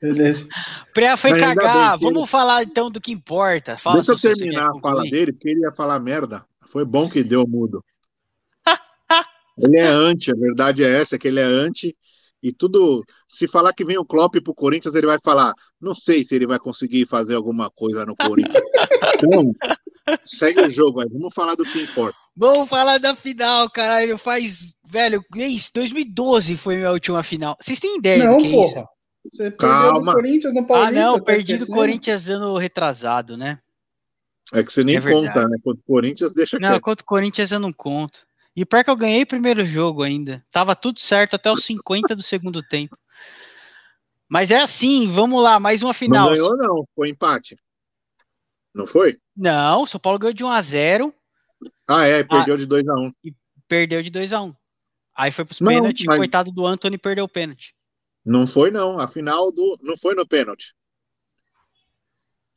Beleza. 0.00 0.46
Pré 0.94 1.16
foi 1.16 1.30
Mas 1.30 1.40
cagar. 1.40 1.98
Vamos 1.98 2.22
ele... 2.22 2.30
falar 2.30 2.62
então 2.62 2.90
do 2.90 3.00
que 3.00 3.12
importa. 3.12 3.76
Fala 3.76 3.96
Deixa 3.96 4.12
eu 4.12 4.34
terminar 4.34 4.70
a 4.70 4.80
fala 4.80 5.02
dele, 5.02 5.32
porque 5.32 5.50
ele 5.50 5.60
ia 5.60 5.72
falar 5.72 5.98
merda. 5.98 6.44
Foi 6.66 6.84
bom 6.84 7.08
que 7.08 7.22
deu 7.22 7.46
mudo. 7.46 7.84
ele 9.58 9.78
é 9.78 9.86
anti, 9.86 10.30
a 10.30 10.34
verdade 10.34 10.84
é 10.84 11.00
essa, 11.00 11.18
que 11.18 11.28
ele 11.28 11.40
é 11.40 11.44
anti. 11.44 11.96
E 12.42 12.52
tudo. 12.52 13.04
Se 13.28 13.48
falar 13.48 13.72
que 13.72 13.84
vem 13.84 13.98
o 13.98 14.04
Klopp 14.04 14.36
pro 14.36 14.54
Corinthians, 14.54 14.94
ele 14.94 15.06
vai 15.06 15.18
falar. 15.22 15.52
Não 15.80 15.94
sei 15.94 16.24
se 16.24 16.34
ele 16.34 16.46
vai 16.46 16.58
conseguir 16.58 17.04
fazer 17.06 17.34
alguma 17.34 17.68
coisa 17.68 18.06
no 18.06 18.14
Corinthians. 18.14 18.62
então, 19.22 19.52
segue 20.24 20.62
o 20.62 20.70
jogo 20.70 21.00
aí. 21.00 21.08
Vamos 21.10 21.34
falar 21.34 21.56
do 21.56 21.64
que 21.64 21.82
importa. 21.82 22.16
Vamos 22.40 22.68
falar 22.68 22.98
da 22.98 23.16
final, 23.16 23.68
caralho. 23.68 24.16
Faz, 24.16 24.72
velho, 24.84 25.24
2012 25.74 26.56
foi 26.56 26.76
minha 26.76 26.92
última 26.92 27.20
final. 27.24 27.56
Vocês 27.60 27.80
têm 27.80 27.96
ideia 27.96 28.24
não, 28.26 28.36
do 28.36 28.44
que 28.44 28.50
porra. 28.52 28.64
é 28.64 28.68
isso? 28.68 28.88
Você 29.32 29.50
Calma. 29.50 30.12
Corinthians 30.14 30.54
no 30.54 30.60
Ah, 30.60 30.64
Paulista. 30.64 31.00
não, 31.00 31.18
tá 31.18 31.24
perdi 31.24 31.56
do? 31.56 31.66
Corinthians 31.66 32.28
ano 32.28 32.56
retrasado, 32.56 33.36
né? 33.36 33.58
É 34.52 34.62
que 34.62 34.72
você 34.72 34.84
nem 34.84 34.96
É 34.96 35.00
conta, 35.00 35.48
né? 35.48 35.56
Contra 35.64 35.80
o 35.80 35.84
Corinthians, 35.84 36.32
deixa 36.32 36.60
Não, 36.60 36.70
quieto. 36.70 36.82
contra 36.82 37.02
o 37.02 37.06
Corinthians 37.06 37.50
eu 37.50 37.58
não 37.58 37.72
conto. 37.72 38.20
E 38.54 38.64
pior 38.64 38.84
que 38.84 38.90
eu 38.90 38.96
ganhei 38.96 39.22
o 39.24 39.26
primeiro 39.26 39.64
jogo 39.64 40.04
ainda. 40.04 40.44
Tava 40.48 40.76
tudo 40.76 41.00
certo 41.00 41.34
até 41.34 41.50
os 41.50 41.64
50 41.64 42.14
do 42.14 42.22
segundo 42.22 42.62
tempo. 42.62 42.96
Mas 44.28 44.52
é 44.52 44.60
assim, 44.60 45.08
vamos 45.10 45.42
lá, 45.42 45.58
mais 45.58 45.82
uma 45.82 45.88
Não 45.88 45.94
final. 45.94 46.28
ganhou, 46.30 46.56
não. 46.56 46.84
Foi 46.94 47.08
empate. 47.08 47.58
Não 48.72 48.86
foi? 48.86 49.18
Não, 49.36 49.82
o 49.82 49.86
São 49.88 49.98
Paulo 50.00 50.18
ganhou 50.20 50.32
de 50.34 50.44
1 50.44 50.48
a 50.50 50.62
0 50.62 51.14
Ah, 51.86 52.06
é, 52.06 52.22
perdeu 52.22 52.56
de 52.56 52.66
2 52.66 52.86
a 52.88 52.94
1 52.94 53.12
perdeu 53.66 54.02
de 54.02 54.10
2 54.10 54.32
a 54.32 54.42
1 54.42 54.52
Aí 55.16 55.30
foi 55.32 55.44
pros 55.44 55.60
Não, 55.60 55.68
pênaltis, 55.72 56.04
mas- 56.06 56.16
coitado 56.16 56.52
do 56.52 56.64
Anthony 56.66 56.96
perdeu 56.96 57.24
o 57.24 57.28
pênalti. 57.28 57.74
Não 58.24 58.46
foi, 58.46 58.70
não. 58.70 59.00
A 59.00 59.08
final 59.08 59.50
do. 59.50 59.78
Não 59.82 59.96
foi 59.96 60.14
no 60.14 60.26
pênalti. 60.26 60.74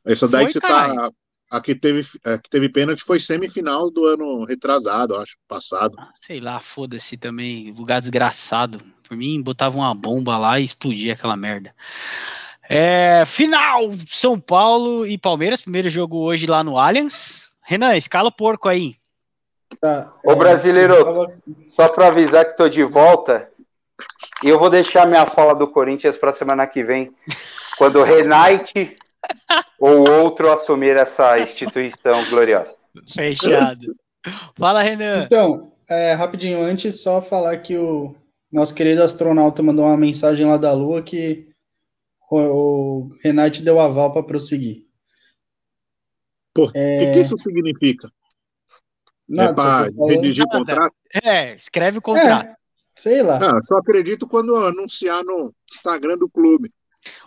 Essa 0.04 0.28
daí 0.28 0.44
Foi, 0.44 0.46
que 0.46 0.52
você 0.54 0.60
caralho. 0.60 0.94
tá. 0.96 1.10
A 1.50 1.60
que 1.60 1.74
teve, 1.74 2.00
a 2.24 2.38
que 2.38 2.48
teve 2.48 2.68
pênalti 2.70 3.02
foi 3.04 3.20
semifinal 3.20 3.90
do 3.90 4.06
ano 4.06 4.44
retrasado, 4.44 5.16
acho, 5.16 5.36
passado. 5.46 5.94
Ah, 5.98 6.10
Sei 6.20 6.40
lá, 6.40 6.58
foda-se 6.60 7.16
também, 7.18 7.70
lugar 7.72 8.00
desgraçado. 8.00 8.80
Por 9.06 9.16
mim, 9.16 9.42
botava 9.42 9.76
uma 9.76 9.94
bomba 9.94 10.38
lá 10.38 10.58
e 10.58 10.64
explodia 10.64 11.12
aquela 11.12 11.36
merda. 11.36 11.74
É, 12.68 13.24
final, 13.26 13.90
São 14.08 14.40
Paulo 14.40 15.04
e 15.06 15.18
Palmeiras, 15.18 15.60
primeiro 15.60 15.90
jogo 15.90 16.18
hoje 16.20 16.46
lá 16.46 16.64
no 16.64 16.78
Allianz. 16.78 17.51
Renan, 17.64 17.96
escala 17.96 18.28
o 18.28 18.32
porco 18.32 18.68
aí. 18.68 18.94
Tá, 19.80 20.12
Ô, 20.24 20.34
brasileiro. 20.34 20.94
Só 21.68 21.88
para 21.88 22.08
avisar 22.08 22.44
que 22.44 22.56
tô 22.56 22.68
de 22.68 22.84
volta. 22.84 23.48
E 24.42 24.48
eu 24.48 24.58
vou 24.58 24.68
deixar 24.68 25.06
minha 25.06 25.24
fala 25.26 25.54
do 25.54 25.68
Corinthians 25.68 26.16
para 26.16 26.32
semana 26.32 26.66
que 26.66 26.82
vem, 26.82 27.14
quando 27.78 28.00
o 28.00 28.02
Renate 28.02 28.96
ou 29.78 30.08
outro 30.10 30.50
assumir 30.50 30.96
essa 30.96 31.38
instituição 31.38 32.24
gloriosa. 32.28 32.74
Fechado. 33.08 33.94
Fala, 34.56 34.82
Renan. 34.82 35.24
Então, 35.24 35.72
é, 35.88 36.12
rapidinho, 36.12 36.60
antes 36.60 37.00
só 37.00 37.20
falar 37.20 37.56
que 37.58 37.76
o 37.76 38.14
nosso 38.50 38.74
querido 38.74 39.02
astronauta 39.02 39.62
mandou 39.62 39.84
uma 39.84 39.96
mensagem 39.96 40.46
lá 40.46 40.56
da 40.56 40.72
Lua 40.72 41.02
que 41.02 41.48
o, 42.30 42.38
o 42.38 43.08
Renate 43.22 43.62
deu 43.62 43.80
aval 43.80 44.12
para 44.12 44.22
prosseguir. 44.22 44.84
Pô, 46.54 46.66
o 46.66 46.70
É. 46.74 46.98
que, 47.06 47.12
que 47.14 47.20
isso 47.20 47.36
significa? 47.38 48.10
Nada, 49.28 49.50
é 49.86 49.90
tô 49.90 49.96
falando- 49.96 50.06
redigir 50.10 50.44
o 50.44 50.46
nada. 50.48 50.58
contrato? 50.58 50.94
É, 51.24 51.54
escreve 51.54 51.98
o 51.98 52.02
contrato. 52.02 52.48
É, 52.48 52.56
sei 52.94 53.22
lá. 53.22 53.38
Não, 53.38 53.62
só 53.62 53.76
acredito 53.76 54.26
quando 54.28 54.54
anunciar 54.56 55.24
no 55.24 55.54
Instagram 55.72 56.16
do 56.16 56.28
clube. 56.28 56.70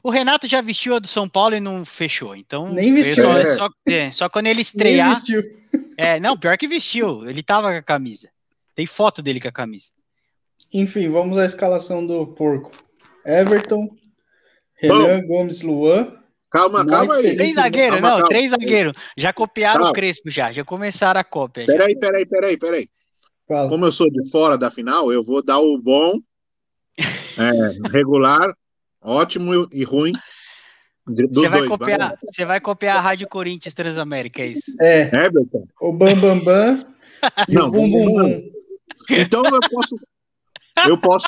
O 0.03 0.09
Renato 0.09 0.47
já 0.47 0.61
vestiu 0.61 0.95
a 0.95 0.99
do 0.99 1.07
São 1.07 1.27
Paulo 1.27 1.55
e 1.55 1.59
não 1.59 1.83
fechou. 1.83 2.35
Então, 2.35 2.71
Nem 2.71 2.93
vestiu. 2.93 3.23
Só, 3.23 3.37
É. 3.37 3.55
só, 3.55 3.69
é, 3.87 4.11
só 4.11 4.29
quando 4.29 4.45
ele 4.47 4.55
Nem 4.55 4.61
estrear. 4.61 5.09
vestiu. 5.15 5.41
É, 5.97 6.19
não, 6.19 6.37
pior 6.37 6.57
que 6.57 6.67
vestiu. 6.67 7.27
Ele 7.27 7.41
tava 7.41 7.71
com 7.71 7.77
a 7.77 7.81
camisa. 7.81 8.29
Tem 8.75 8.85
foto 8.85 9.21
dele 9.21 9.39
com 9.41 9.47
a 9.47 9.51
camisa. 9.51 9.91
Enfim, 10.73 11.09
vamos 11.09 11.37
à 11.37 11.45
escalação 11.45 12.05
do 12.05 12.27
porco. 12.27 12.71
Everton, 13.25 13.87
Renan 14.75 15.25
Gomes 15.25 15.61
Luan. 15.61 16.13
Calma, 16.55 16.79
Mike 16.79 16.89
calma 16.91 17.13
aí. 17.15 17.21
Felipe. 17.21 17.37
Três 17.37 17.55
zagueiros, 17.55 18.01
não, 18.01 18.09
calma. 18.09 18.27
três 18.29 18.51
zagueiros. 18.51 18.93
Já 19.17 19.33
copiaram 19.33 19.77
Calma. 19.79 19.89
o 19.89 19.93
Crespo 19.93 20.29
já, 20.29 20.51
já 20.53 20.63
começaram 20.63 21.19
a 21.19 21.23
cópia. 21.23 21.65
já. 21.65 21.73
Peraí, 21.73 21.95
peraí, 21.97 22.25
peraí, 22.25 22.57
peraí. 22.57 22.89
Fala. 23.47 23.67
Como 23.69 23.85
eu 23.85 23.91
sou 23.91 24.09
de 24.09 24.29
fora 24.31 24.57
da 24.57 24.71
final, 24.71 25.11
eu 25.11 25.21
vou 25.21 25.43
dar 25.43 25.59
o 25.59 25.77
bom, 25.77 26.19
é, 26.97 27.89
regular, 27.91 28.55
ótimo 29.01 29.67
e 29.73 29.83
ruim 29.83 30.13
Você 31.05 31.49
vai 31.49 31.59
dois. 31.59 31.69
copiar, 31.69 32.17
você 32.31 32.45
vai 32.45 32.59
copiar 32.61 32.97
a 32.97 33.01
Rádio 33.01 33.27
Corinthians 33.27 33.73
Transamérica, 33.73 34.41
é 34.41 34.47
isso? 34.47 34.73
É, 34.81 35.01
Everton. 35.13 35.67
o 35.81 35.91
Bam 35.91 36.15
Bam 36.15 36.39
Bam 36.43 36.85
e 37.49 37.53
Não, 37.53 37.67
o 37.67 37.71
Bum 37.71 37.89
Bum 37.91 38.05
Bum 38.05 38.23
Bum. 38.23 38.51
Então 39.11 39.43
eu 39.45 39.59
posso, 39.69 39.95
eu 40.87 40.97
posso 40.97 41.27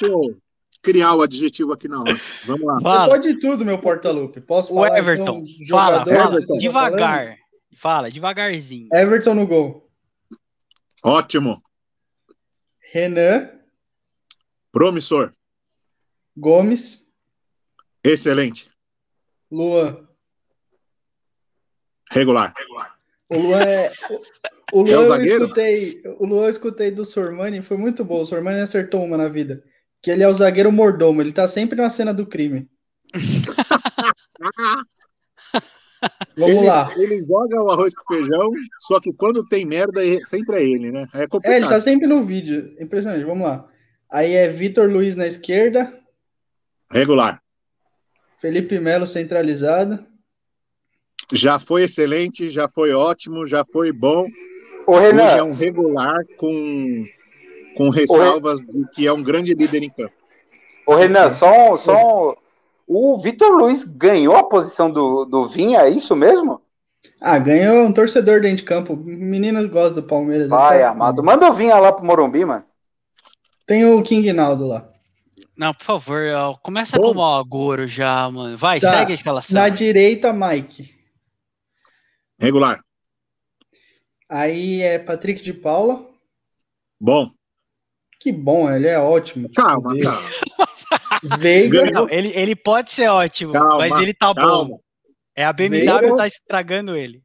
criar 0.82 1.16
o 1.16 1.22
adjetivo 1.22 1.74
aqui 1.74 1.88
na 1.88 2.00
hora. 2.02 2.16
Vamos 2.46 2.66
lá. 2.66 2.80
Fala. 2.82 3.08
pode 3.10 3.40
tudo, 3.40 3.66
meu 3.66 3.80
porta-lupe. 3.80 4.40
Posso 4.42 4.72
O 4.72 4.76
falar, 4.76 4.98
Everton, 4.98 5.44
então, 5.46 5.68
fala, 5.78 6.06
fala, 6.06 6.36
que 6.40 6.46
você 6.46 6.54
tá 6.54 6.60
devagar. 6.60 7.38
Fala, 7.76 8.10
devagarzinho. 8.12 8.88
Everton 8.94 9.34
no 9.34 9.46
gol. 9.48 9.90
Ótimo, 11.04 11.62
Renan, 12.92 13.50
promissor, 14.72 15.32
Gomes, 16.36 17.08
excelente, 18.04 18.70
Luan. 19.52 20.08
regular. 22.12 22.54
O 23.30 23.38
Luan 23.40 23.62
é. 23.64 23.92
O, 24.10 24.14
É 24.14 24.18
o 24.72 24.82
Luan 24.82 24.92
eu 24.92 25.08
zagueiro? 25.08 25.44
escutei. 25.44 26.02
O 26.20 26.26
Luan 26.26 26.44
eu 26.46 26.50
escutei 26.50 26.92
do 26.92 27.06
Sormani, 27.06 27.62
foi 27.62 27.78
muito 27.78 28.04
bom. 28.04 28.22
O 28.22 28.26
Sormani 28.26 28.60
acertou 28.60 29.04
uma 29.04 29.18
na 29.18 29.28
vida. 29.28 29.64
Que 30.02 30.12
ele 30.12 30.24
é 30.24 30.28
o 30.28 30.34
zagueiro 30.34 30.72
mordomo, 30.72 31.22
ele 31.22 31.32
tá 31.32 31.48
sempre 31.48 31.82
na 31.82 31.90
cena 31.90 32.14
do 32.14 32.26
crime. 32.26 32.70
Vamos 36.38 36.56
ele, 36.58 36.68
lá. 36.68 36.94
Ele 36.96 37.26
joga 37.26 37.64
o 37.64 37.72
arroz 37.72 37.94
com 37.96 38.14
feijão, 38.14 38.52
só 38.80 39.00
que 39.00 39.12
quando 39.14 39.44
tem 39.48 39.66
merda, 39.66 40.06
é- 40.06 40.20
sempre 40.28 40.58
é 40.58 40.64
ele, 40.64 40.92
né? 40.92 41.08
É 41.14 41.18
É, 41.18 41.22
ele 41.22 41.28
complicado. 41.28 41.70
tá 41.70 41.80
sempre 41.82 42.06
no 42.08 42.24
vídeo. 42.24 42.76
Impressionante, 42.80 43.26
vamos 43.26 43.44
lá. 43.48 43.68
Aí 44.10 44.34
é 44.34 44.48
Vitor 44.48 44.90
Luiz 44.90 45.16
na 45.16 45.26
esquerda, 45.28 45.94
Regular. 46.90 47.42
Felipe 48.40 48.80
Melo 48.80 49.06
centralizado. 49.08 50.06
Já 51.34 51.60
foi 51.60 51.84
excelente, 51.84 52.50
já 52.50 52.70
foi 52.70 52.94
ótimo, 52.94 53.46
já 53.48 53.66
foi 53.66 53.92
bom. 53.92 54.28
Ô, 54.86 54.94
Hoje 54.94 55.06
é 55.08 55.12
Renan, 55.12 55.44
um 55.46 55.52
regular 55.52 56.24
com, 56.38 57.06
com 57.78 57.90
ressalvas 57.90 58.62
de 58.62 58.88
que 58.94 59.06
é 59.08 59.14
um 59.14 59.22
grande 59.24 59.54
líder 59.54 59.84
em 59.84 59.90
campo. 59.90 60.14
ô, 60.86 60.96
Renan 60.96 61.30
só, 61.30 61.74
um- 61.74 61.78
só 61.78 62.32
um- 62.32 62.36
o 62.88 63.20
Vitor 63.20 63.52
Luiz 63.52 63.84
ganhou 63.84 64.36
a 64.36 64.44
posição 64.44 64.90
do, 64.90 65.26
do 65.26 65.48
Vinha, 65.48 65.80
é 65.82 65.90
isso 65.90 66.16
mesmo? 66.16 66.62
Ah, 67.20 67.38
ganhou 67.38 67.86
um 67.86 67.92
torcedor 67.92 68.42
dentro 68.42 68.58
de 68.58 68.64
campo. 68.64 68.96
Meninos 68.96 69.68
gostam 69.68 69.96
do 69.96 70.04
Palmeiras. 70.04 70.48
Vai, 70.50 70.80
Então, 70.80 70.92
amado. 70.92 71.24
Manda 71.24 71.50
o 71.50 71.54
Vinha 71.54 71.76
lá 71.78 71.92
pro 71.92 72.06
Morumbi, 72.06 72.46
mano. 72.46 72.64
Tem 73.66 73.86
o 73.86 74.02
King 74.04 74.32
Naldo 74.34 74.66
lá. 74.68 74.90
Não, 75.58 75.74
por 75.74 75.84
favor, 75.84 76.22
começa 76.62 76.98
Bom. 76.98 77.08
como 77.08 77.26
Agoro 77.26 77.88
já, 77.88 78.30
mano. 78.30 78.56
Vai, 78.58 78.80
Tá, 78.80 78.92
segue 78.92 79.12
a 79.12 79.16
escalação. 79.16 79.60
Na 79.60 79.70
direita, 79.70 80.32
Mike. 80.32 80.94
Regular. 82.40 82.80
Aí 84.30 84.82
é 84.82 85.00
Patrick 85.00 85.42
de 85.42 85.54
Paula. 85.54 86.06
Bom. 87.00 87.32
Que 88.20 88.32
bom, 88.32 88.70
ele 88.72 88.88
é 88.88 88.98
ótimo. 89.00 89.48
Tipo, 89.48 89.62
Calma, 89.62 89.94
Deus. 89.94 90.06
calma. 90.06 91.38
Veiga. 91.40 91.86
Não, 91.92 92.10
ele, 92.10 92.30
ele 92.36 92.56
pode 92.56 92.92
ser 92.92 93.08
ótimo, 93.10 93.54
Calma, 93.54 93.78
mas 93.78 94.00
ele 94.00 94.14
tá 94.14 94.34
calma. 94.34 94.66
bom. 94.70 94.80
É 95.36 95.46
a 95.46 95.54
BMW 95.54 95.86
Veiga. 96.00 96.16
tá 96.16 96.28
estragando 96.28 96.96
ele. 96.96 97.22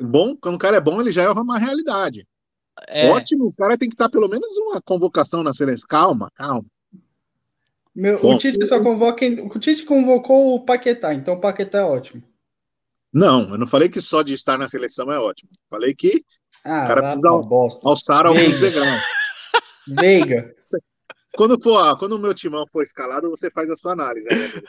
Bom, 0.00 0.34
quando 0.34 0.54
o 0.54 0.58
cara 0.58 0.78
é 0.78 0.80
bom, 0.80 0.98
ele 1.00 1.12
já 1.12 1.22
é 1.24 1.30
uma 1.30 1.58
realidade. 1.58 2.26
É, 2.88 3.10
Ótimo, 3.10 3.48
o 3.48 3.54
cara 3.54 3.76
tem 3.76 3.88
que 3.90 3.94
estar 3.94 4.08
pelo 4.08 4.28
menos 4.28 4.48
uma 4.56 4.80
convocação 4.80 5.42
na 5.42 5.52
seleção. 5.52 5.86
Calma, 5.86 6.30
calma. 6.34 6.64
Meu, 7.94 8.18
Bom. 8.20 8.36
o 8.36 8.38
Tite 8.38 8.64
só 8.66 8.80
convoca. 8.82 9.26
O 9.26 9.58
Tite 9.58 9.84
convocou 9.84 10.54
o 10.54 10.64
Paquetá, 10.64 11.12
então 11.12 11.34
o 11.34 11.40
Paquetá 11.40 11.78
é 11.80 11.84
ótimo. 11.84 12.22
Não, 13.12 13.50
eu 13.50 13.58
não 13.58 13.66
falei 13.66 13.88
que 13.90 14.00
só 14.00 14.22
de 14.22 14.32
estar 14.32 14.56
na 14.56 14.68
seleção 14.68 15.12
é 15.12 15.18
ótimo. 15.18 15.50
Falei 15.68 15.94
que 15.94 16.24
Ah, 16.64 16.86
cara 16.86 17.02
vá 17.02 17.08
precisa- 17.08 17.38
bosta. 17.46 17.86
alçar 17.86 18.24
alguns 18.26 18.58
degraus. 18.60 19.02
Veiga. 19.98 20.54
Quando, 21.36 21.60
for, 21.60 21.96
quando 21.98 22.12
o 22.12 22.18
meu 22.18 22.34
timão 22.34 22.66
for 22.72 22.82
escalado, 22.82 23.30
você 23.30 23.50
faz 23.50 23.70
a 23.70 23.76
sua 23.76 23.92
análise. 23.92 24.26
né? 24.26 24.62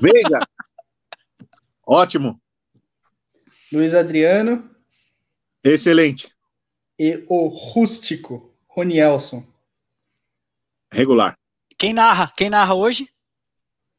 Veiga. 0.00 0.40
Ótimo. 1.86 2.40
Luiz 3.72 3.94
Adriano 3.94 4.68
Excelente. 5.62 6.32
e 6.98 7.24
o 7.28 7.46
rústico 7.48 8.54
Ronielson. 8.68 9.44
Regular. 10.92 11.36
Quem 11.78 11.92
narra? 11.92 12.32
Quem 12.36 12.50
narra 12.50 12.74
hoje? 12.74 13.08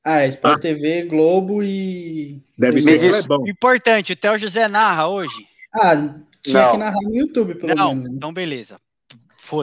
Ah, 0.04 0.22
é 0.22 0.28
Sport 0.28 0.56
Ah. 0.58 0.60
TV, 0.60 1.04
Globo 1.04 1.62
e. 1.64 2.42
Deve 2.58 2.76
Me 2.76 2.82
ser 2.82 2.98
diz- 2.98 3.20
Clebão. 3.20 3.48
Importante, 3.48 4.14
o 4.14 4.16
Theo 4.16 4.38
José 4.38 4.68
narra 4.68 5.08
hoje? 5.08 5.48
Ah, 5.74 5.96
tinha 6.44 6.62
Não. 6.66 6.72
que 6.72 6.78
narrar 6.78 7.02
no 7.02 7.16
YouTube, 7.16 7.56
pelo 7.56 7.76
Não, 7.76 7.90
menos. 7.96 8.10
né? 8.10 8.16
então 8.18 8.34
beleza. 8.34 8.80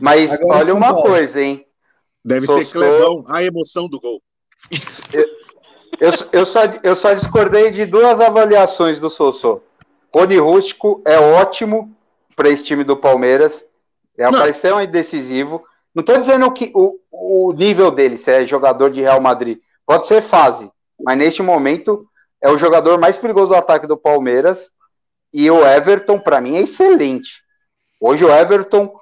Mas 0.03 0.33
Agora 0.33 0.59
olha 0.59 0.74
uma 0.74 1.03
coisa, 1.03 1.40
hein? 1.40 1.66
Deve 2.24 2.46
Sou- 2.46 2.62
ser 2.62 2.72
Clebão. 2.72 3.24
A 3.29 3.42
emoção 3.42 3.88
do 3.88 4.01
gol. 4.01 4.22
Eu, 6.01 6.12
eu, 6.33 6.44
só, 6.44 6.61
eu 6.83 6.94
só 6.94 7.14
discordei 7.14 7.70
de 7.70 7.87
duas 7.87 8.20
avaliações 8.20 8.98
do 9.01 9.09
Sossô. 9.11 9.61
Rony 10.14 10.38
Rústico 10.38 11.03
é 11.07 11.18
ótimo 11.18 11.94
para 12.37 12.48
esse 12.48 12.62
time 12.62 12.85
do 12.85 12.96
Palmeiras. 12.96 13.64
É 14.16 14.24
apareceu 14.24 14.81
e 14.81 14.87
decisivo. 14.87 15.64
Não 15.94 16.01
estou 16.01 16.18
dizendo 16.18 16.51
que 16.53 16.70
o, 16.74 16.98
o 17.11 17.53
nível 17.53 17.90
dele, 17.90 18.18
se 18.18 18.31
é 18.31 18.46
jogador 18.46 18.90
de 18.90 19.01
Real 19.01 19.20
Madrid. 19.20 19.59
Pode 19.87 20.07
ser 20.07 20.20
fase. 20.20 20.70
mas 21.03 21.16
neste 21.16 21.42
momento 21.42 22.07
é 22.40 22.51
o 22.51 22.59
jogador 22.59 22.98
mais 22.98 23.16
perigoso 23.16 23.48
do 23.48 23.55
ataque 23.57 23.87
do 23.87 23.96
Palmeiras. 23.96 24.70
E 25.33 25.51
o 25.51 25.64
Everton, 25.66 26.18
para 26.18 26.40
mim, 26.40 26.57
é 26.57 26.61
excelente. 26.61 27.42
Hoje 28.01 28.24
o 28.24 28.31
Everton 28.33 28.92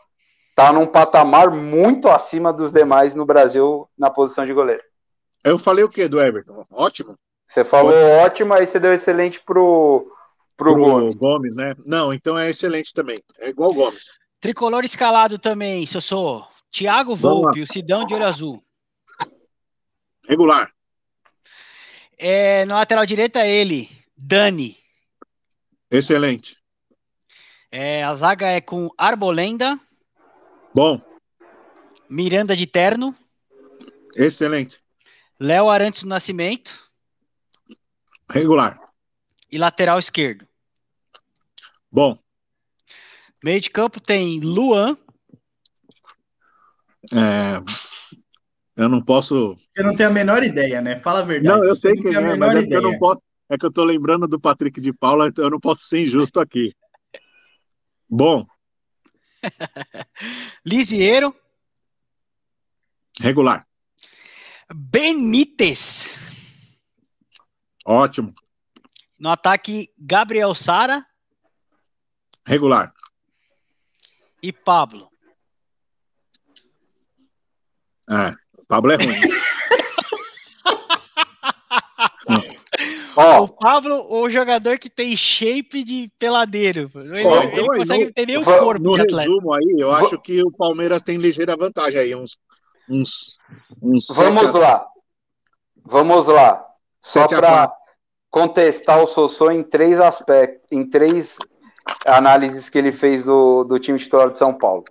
tá 0.56 0.72
num 0.72 0.86
patamar 0.86 1.50
muito 1.50 2.08
acima 2.08 2.50
dos 2.50 2.72
demais 2.72 3.14
no 3.14 3.26
Brasil 3.26 3.86
na 3.96 4.10
posição 4.10 4.46
de 4.46 4.54
goleiro. 4.54 4.82
Eu 5.44 5.58
falei 5.58 5.84
o 5.84 5.88
que 5.88 6.08
do 6.08 6.18
Everton? 6.18 6.64
Ótimo. 6.72 7.14
Você 7.46 7.62
falou 7.62 7.94
ótimo, 8.24 8.54
aí 8.54 8.66
você 8.66 8.80
deu 8.80 8.92
excelente 8.92 9.38
pro, 9.38 10.10
pro, 10.56 10.72
Pro 10.72 10.82
Gomes. 10.82 11.14
Gomes, 11.14 11.54
né? 11.54 11.76
Não, 11.84 12.12
então 12.12 12.38
é 12.38 12.48
excelente 12.48 12.92
também. 12.94 13.22
É 13.38 13.50
igual 13.50 13.70
o 13.70 13.74
Gomes. 13.74 14.06
Tricolor 14.40 14.82
escalado 14.84 15.38
também, 15.38 15.86
se 15.86 15.96
eu 15.96 16.00
sou. 16.00 16.48
Thiago 16.72 17.14
Volpe, 17.14 17.60
o 17.60 17.66
Sidão 17.66 18.04
de 18.04 18.14
olho 18.14 18.26
azul. 18.26 18.64
Regular. 20.26 20.72
É, 22.18 22.64
na 22.64 22.76
lateral 22.76 23.04
direita, 23.04 23.46
ele, 23.46 23.90
Dani. 24.16 24.76
Excelente. 25.90 26.56
É, 27.70 28.02
a 28.02 28.14
zaga 28.14 28.46
é 28.46 28.60
com 28.60 28.88
Arbolenda, 28.96 29.78
Bom. 30.76 31.00
Miranda 32.06 32.54
de 32.54 32.66
Terno, 32.66 33.14
Excelente. 34.14 34.78
Léo 35.40 35.70
Arantes 35.70 36.02
do 36.02 36.08
Nascimento 36.10 36.70
Regular. 38.28 38.78
e 39.50 39.56
lateral 39.56 39.98
esquerdo. 39.98 40.46
Bom. 41.90 42.18
Meio 43.42 43.58
de 43.58 43.70
campo 43.70 44.00
tem 44.00 44.38
Luan, 44.40 44.98
É, 47.10 47.62
Eu 48.76 48.90
não 48.90 49.00
posso. 49.00 49.56
Você 49.68 49.82
não 49.82 49.94
tem 49.96 50.04
a 50.04 50.10
menor 50.10 50.44
ideia, 50.44 50.82
né? 50.82 51.00
Fala 51.00 51.20
a 51.20 51.24
verdade. 51.24 51.58
Não, 51.58 51.64
eu 51.64 51.74
sei 51.74 51.92
a 51.92 52.18
é, 52.18 52.20
menor 52.20 52.36
mas 52.38 52.54
é 52.56 52.66
que 52.66 52.74
eu 52.74 52.82
não 52.82 52.90
ideia. 52.90 52.98
posso. 53.00 53.22
É 53.48 53.56
que 53.56 53.64
eu 53.64 53.72
tô 53.72 53.82
lembrando 53.82 54.28
do 54.28 54.38
Patrick 54.38 54.78
de 54.78 54.92
Paula, 54.92 55.28
então 55.28 55.42
eu 55.44 55.50
não 55.50 55.60
posso 55.60 55.84
ser 55.84 56.00
injusto 56.00 56.38
aqui. 56.38 56.74
Bom, 58.10 58.46
Lisieiro, 60.64 61.34
regular. 63.20 63.66
Benítez. 64.74 66.16
Ótimo. 67.84 68.34
No 69.18 69.30
ataque, 69.30 69.88
Gabriel 69.96 70.54
Sara 70.54 71.06
Regular. 72.44 72.92
e 74.42 74.52
Pablo. 74.52 75.08
É, 78.10 78.34
Pablo 78.68 78.92
é 78.92 78.96
ruim. 78.96 79.35
O 83.16 83.48
Pablo, 83.48 84.06
o 84.12 84.28
jogador 84.28 84.78
que 84.78 84.90
tem 84.90 85.16
shape 85.16 85.82
de 85.82 86.10
peladeiro. 86.18 86.90
Ele, 86.94 87.24
Ó, 87.24 87.42
ele 87.42 87.52
então 87.52 87.66
consegue 87.66 88.04
no- 88.06 88.12
ter 88.12 88.26
nem 88.26 88.36
o 88.38 88.44
corpo 88.44 88.82
No 88.82 88.94
de 88.94 89.00
atleta. 89.02 89.28
resumo 89.30 89.52
aí, 89.54 89.74
eu 89.78 89.90
acho 89.92 90.20
que 90.20 90.42
o 90.42 90.50
Palmeiras 90.50 91.02
tem 91.02 91.16
ligeira 91.16 91.56
vantagem 91.56 91.98
aí. 91.98 92.14
Uns. 92.14 92.36
uns, 92.88 93.38
uns 93.82 94.06
vamos 94.14 94.42
sete 94.52 94.58
lá. 94.58 94.86
Vamos 95.84 96.26
lá. 96.26 96.64
Só 97.00 97.26
para 97.26 97.72
contestar 98.30 99.02
o 99.02 99.06
Sossô 99.06 99.50
em 99.50 99.62
três 99.62 100.00
aspectos, 100.00 100.66
em 100.70 100.84
três 100.88 101.36
análises 102.04 102.68
que 102.68 102.76
ele 102.76 102.92
fez 102.92 103.22
do, 103.24 103.64
do 103.64 103.78
time 103.78 103.98
titular 103.98 104.30
de 104.30 104.38
São 104.38 104.52
Paulo. 104.52 104.84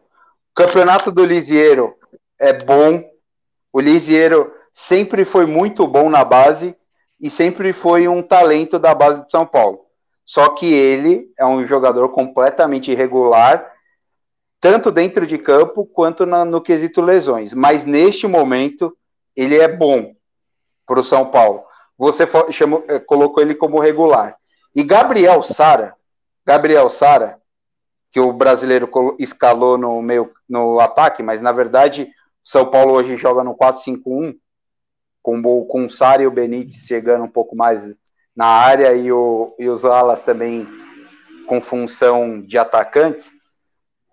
O 0.52 0.56
campeonato 0.56 1.12
do 1.12 1.26
Lisieiro 1.26 1.96
é 2.40 2.54
bom. 2.54 3.04
O 3.72 3.80
Lisieiro 3.82 4.52
sempre 4.72 5.26
foi 5.26 5.46
muito 5.46 5.86
bom 5.86 6.10
na 6.10 6.24
base 6.24 6.76
e 7.19 7.30
sempre 7.30 7.73
foi 7.73 8.08
um 8.08 8.21
talento 8.21 8.78
da 8.78 8.93
base 8.93 9.23
de 9.23 9.32
São 9.32 9.45
Paulo. 9.45 9.86
Só 10.25 10.49
que 10.49 10.71
ele 10.71 11.32
é 11.38 11.45
um 11.45 11.65
jogador 11.65 12.10
completamente 12.10 12.91
irregular, 12.91 13.71
tanto 14.60 14.91
dentro 14.91 15.28
de 15.28 15.38
campo 15.38 15.86
quanto 15.86 16.25
na- 16.25 16.43
no 16.43 16.62
quesito 16.62 17.01
lesões. 17.01 17.54
Mas 17.54 17.86
neste 17.86 18.25
momento, 18.25 18.95
ele 19.36 19.58
é 19.58 19.67
bom 19.67 20.13
para 20.86 20.99
o 20.99 21.04
São 21.04 21.30
Paulo. 21.30 21.63
Você 21.97 22.28
chamou- 22.51 22.84
eh, 22.88 22.99
colocou 22.99 23.43
ele 23.43 23.54
como 23.56 23.80
regular. 23.80 24.36
E 24.75 24.84
Gabriel 24.84 25.41
Sara, 25.41 25.95
Gabriel 26.45 26.89
Sara, 26.89 27.39
que 28.12 28.19
o 28.19 28.34
brasileiro 28.34 28.89
escalou 29.19 29.78
no 29.78 30.01
meio 30.01 30.32
no 30.47 30.80
ataque, 30.80 31.21
mas 31.21 31.41
na 31.41 31.51
verdade 31.51 32.10
São 32.43 32.65
Paulo 32.69 32.93
hoje 32.93 33.15
joga 33.15 33.43
no 33.43 33.56
4-5-1, 33.56 34.36
com, 35.26 35.84
o- 35.86 35.90
Sara 35.90 36.22
e 36.22 36.28
o 36.28 36.32
Benítez 36.32 36.86
chegando 36.86 37.24
um 37.24 37.28
pouco 37.30 37.56
mais 37.56 37.92
na 38.36 38.46
área 38.46 38.94
e, 38.94 39.12
o, 39.12 39.56
e 39.58 39.68
os 39.68 39.84
alas 39.84 40.22
também 40.22 40.68
com 41.48 41.60
função 41.60 42.42
de 42.42 42.60
atacantes. 42.60 43.32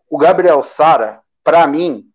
O 0.09 0.17
Gabriel 0.17 0.63
Sara, 0.63 1.21
para 1.45 1.67
mim, 1.67 2.07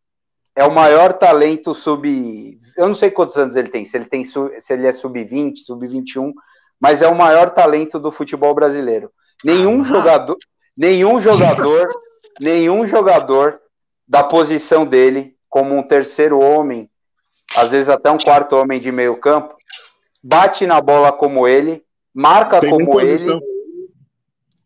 é 0.55 0.63
o 0.63 0.73
maior 0.73 1.13
talento 1.13 1.75
sub. 1.75 2.59
Eu 2.75 2.87
não 2.87 2.95
sei 2.95 3.11
quantos 3.11 3.37
anos 3.37 3.55
ele 3.55 3.67
tem, 3.67 3.85
se 3.85 3.95
ele 3.95 4.05
tem 4.05 4.25
se 4.25 4.39
ele 4.73 4.87
é 4.87 4.91
sub-20, 4.91 5.57
sub-21, 5.57 6.33
mas 6.79 7.03
é 7.03 7.07
o 7.07 7.15
maior 7.15 7.51
talento 7.51 7.99
do 7.99 8.11
futebol 8.11 8.55
brasileiro. 8.55 9.11
Nenhum 9.45 9.83
jogador, 9.83 10.37
nenhum 10.75 11.21
jogador, 11.21 11.87
nenhum 12.41 12.87
jogador 12.87 13.61
da 14.07 14.23
posição 14.23 14.85
dele, 14.85 15.35
como 15.47 15.75
um 15.75 15.83
terceiro 15.83 16.39
homem, 16.39 16.89
às 17.55 17.71
vezes 17.71 17.89
até 17.89 18.11
um 18.11 18.17
quarto 18.17 18.55
homem 18.55 18.79
de 18.79 18.91
meio 18.91 19.15
campo, 19.19 19.55
bate 20.23 20.65
na 20.67 20.79
bola 20.81 21.11
como 21.11 21.47
ele, 21.47 21.83
marca 22.13 22.59
Tem 22.59 22.69
como 22.69 22.99
ele. 22.99 23.39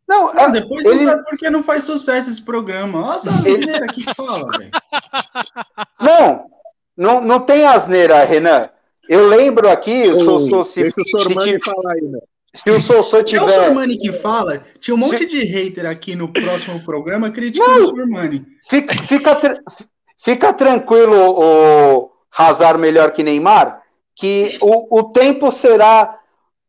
Não, 0.08 0.28
Ah, 0.30 0.44
é- 0.44 0.52
depois 0.52 0.86
ele- 0.86 0.96
não 1.06 1.12
sabe 1.12 1.24
por 1.24 1.38
que 1.38 1.50
não 1.50 1.63
faz 1.63 1.84
sucesso 1.86 2.30
esse 2.30 2.41
programa. 2.41 3.08
Olha 3.08 3.15
essa 3.17 3.30
asneira 3.30 3.88
que 3.88 4.04
fala, 4.13 4.58
velho. 4.58 4.72
Não, 6.00 6.46
não, 6.98 7.22
não 7.22 7.39
tem 7.39 7.65
asneira, 7.65 8.24
Renan. 8.24 8.70
Eu 9.08 9.28
lembro 9.28 9.70
aqui, 9.70 10.10
o 10.10 10.20
Sossô, 10.20 10.63
se, 10.65 10.82
Deixa 10.84 11.02
o 11.02 11.04
se, 11.04 11.12
Sormani 11.12 11.58
ti- 11.58 11.63
falar 11.65 11.94
aí, 11.94 12.02
né? 12.02 12.20
se 12.54 12.70
o 12.70 12.80
Sossô 12.80 13.17
É 13.17 13.22
o 13.22 13.24
tiver. 13.24 13.48
Sormani 13.48 13.98
que 13.98 14.12
fala. 14.12 14.62
Tinha 14.80 14.96
um 14.96 14.98
monte 14.98 15.26
de 15.26 15.44
hater 15.46 15.86
aqui 15.86 16.15
no 16.15 16.28
próximo 16.28 16.80
programa 16.84 17.30
criticando 17.30 17.86
o 17.86 17.88
Sormani. 17.98 18.46
Fica, 18.70 18.94
fica, 18.94 19.36
tra- 19.36 19.60
fica 20.24 20.54
tranquilo, 20.54 21.15
o 21.15 22.11
Hazard 22.36 22.80
melhor 22.80 23.12
que 23.12 23.24
Neymar, 23.24 23.82
que 24.15 24.58
o, 24.62 25.00
o 25.00 25.04
tempo 25.12 25.52
será 25.52 26.20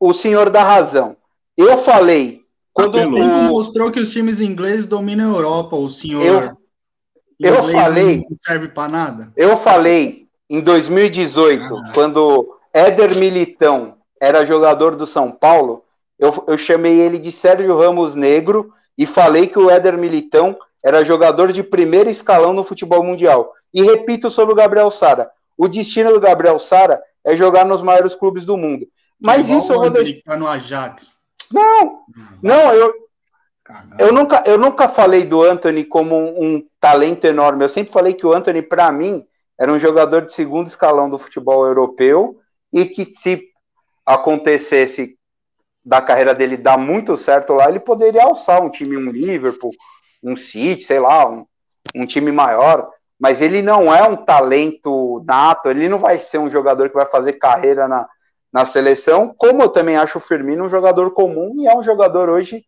o 0.00 0.12
senhor 0.12 0.50
da 0.50 0.62
razão. 0.62 1.16
Eu 1.56 1.76
falei, 1.78 2.42
quando. 2.72 2.94
O 2.96 2.98
tempo 2.98 3.16
o, 3.18 3.26
mostrou 3.44 3.90
que 3.90 4.00
os 4.00 4.10
times 4.10 4.40
ingleses 4.40 4.86
dominam 4.86 5.32
a 5.32 5.36
Europa, 5.36 5.76
o 5.76 5.88
senhor. 5.88 6.56
Eu- 7.40 7.54
eu 7.56 7.62
falei- 7.64 8.18
Não 8.28 8.36
serve 8.40 8.68
pra 8.68 8.88
nada. 8.88 9.32
eu 9.36 9.56
falei 9.56 10.26
em 10.48 10.60
2018, 10.60 11.74
Ah. 11.76 11.90
quando 11.94 12.56
Éder 12.72 13.16
Militão 13.16 13.94
era 14.20 14.44
jogador 14.44 14.94
do 14.94 15.06
São 15.06 15.30
Paulo, 15.30 15.84
eu, 16.18 16.44
eu 16.46 16.56
chamei 16.56 17.00
ele 17.00 17.18
de 17.18 17.32
Sérgio 17.32 17.76
Ramos 17.76 18.14
Negro 18.14 18.72
e 18.96 19.06
falei 19.06 19.46
que 19.48 19.58
o 19.58 19.68
Éder 19.68 19.98
Militão 19.98 20.56
era 20.84 21.04
jogador 21.04 21.52
de 21.52 21.62
primeiro 21.62 22.08
escalão 22.10 22.52
no 22.52 22.62
futebol 22.64 23.02
mundial. 23.02 23.52
E 23.74 23.82
repito 23.82 24.30
sobre 24.30 24.52
o 24.52 24.56
Gabriel 24.56 24.90
Sara. 24.90 25.30
O 25.56 25.68
destino 25.68 26.12
do 26.12 26.20
Gabriel 26.20 26.58
Sara 26.58 27.00
é 27.24 27.36
jogar 27.36 27.64
nos 27.64 27.82
maiores 27.82 28.14
clubes 28.14 28.44
do 28.44 28.56
mundo. 28.56 28.86
Mas 29.20 29.48
Igual 29.48 29.58
isso 29.58 29.72
o 29.74 29.92
que 29.92 30.22
tá 30.22 30.36
no 30.36 30.48
Ajax. 30.48 31.16
Não, 31.52 32.00
não, 32.42 32.72
eu, 32.72 32.94
eu 33.98 34.12
nunca, 34.12 34.42
eu 34.46 34.58
nunca 34.58 34.88
falei 34.88 35.24
do 35.24 35.42
Anthony 35.42 35.84
como 35.84 36.16
um, 36.16 36.56
um 36.56 36.66
talento 36.80 37.26
enorme. 37.26 37.64
Eu 37.64 37.68
sempre 37.68 37.92
falei 37.92 38.14
que 38.14 38.26
o 38.26 38.32
Anthony, 38.32 38.62
para 38.62 38.90
mim, 38.90 39.24
era 39.58 39.72
um 39.72 39.78
jogador 39.78 40.22
de 40.22 40.32
segundo 40.32 40.66
escalão 40.66 41.08
do 41.08 41.18
futebol 41.18 41.66
europeu 41.66 42.40
e 42.72 42.86
que 42.86 43.04
se 43.04 43.42
acontecesse 44.04 45.16
da 45.84 46.00
carreira 46.00 46.34
dele 46.34 46.56
dar 46.56 46.78
muito 46.78 47.16
certo 47.16 47.54
lá, 47.54 47.68
ele 47.68 47.80
poderia 47.80 48.24
alçar 48.24 48.62
um 48.62 48.70
time, 48.70 48.96
um 48.96 49.10
Liverpool, 49.10 49.72
um 50.22 50.36
City, 50.36 50.84
sei 50.84 51.00
lá, 51.00 51.28
um, 51.28 51.44
um 51.94 52.06
time 52.06 52.30
maior. 52.30 52.88
Mas 53.22 53.40
ele 53.40 53.62
não 53.62 53.94
é 53.94 54.02
um 54.02 54.16
talento 54.16 55.22
nato, 55.24 55.70
ele 55.70 55.88
não 55.88 56.00
vai 56.00 56.18
ser 56.18 56.38
um 56.38 56.50
jogador 56.50 56.88
que 56.88 56.96
vai 56.96 57.06
fazer 57.06 57.34
carreira 57.34 57.86
na, 57.86 58.08
na 58.52 58.64
seleção, 58.64 59.32
como 59.38 59.62
eu 59.62 59.68
também 59.68 59.96
acho 59.96 60.18
o 60.18 60.20
Firmino 60.20 60.64
um 60.64 60.68
jogador 60.68 61.12
comum 61.12 61.54
e 61.58 61.68
é 61.68 61.72
um 61.72 61.84
jogador 61.84 62.28
hoje 62.28 62.64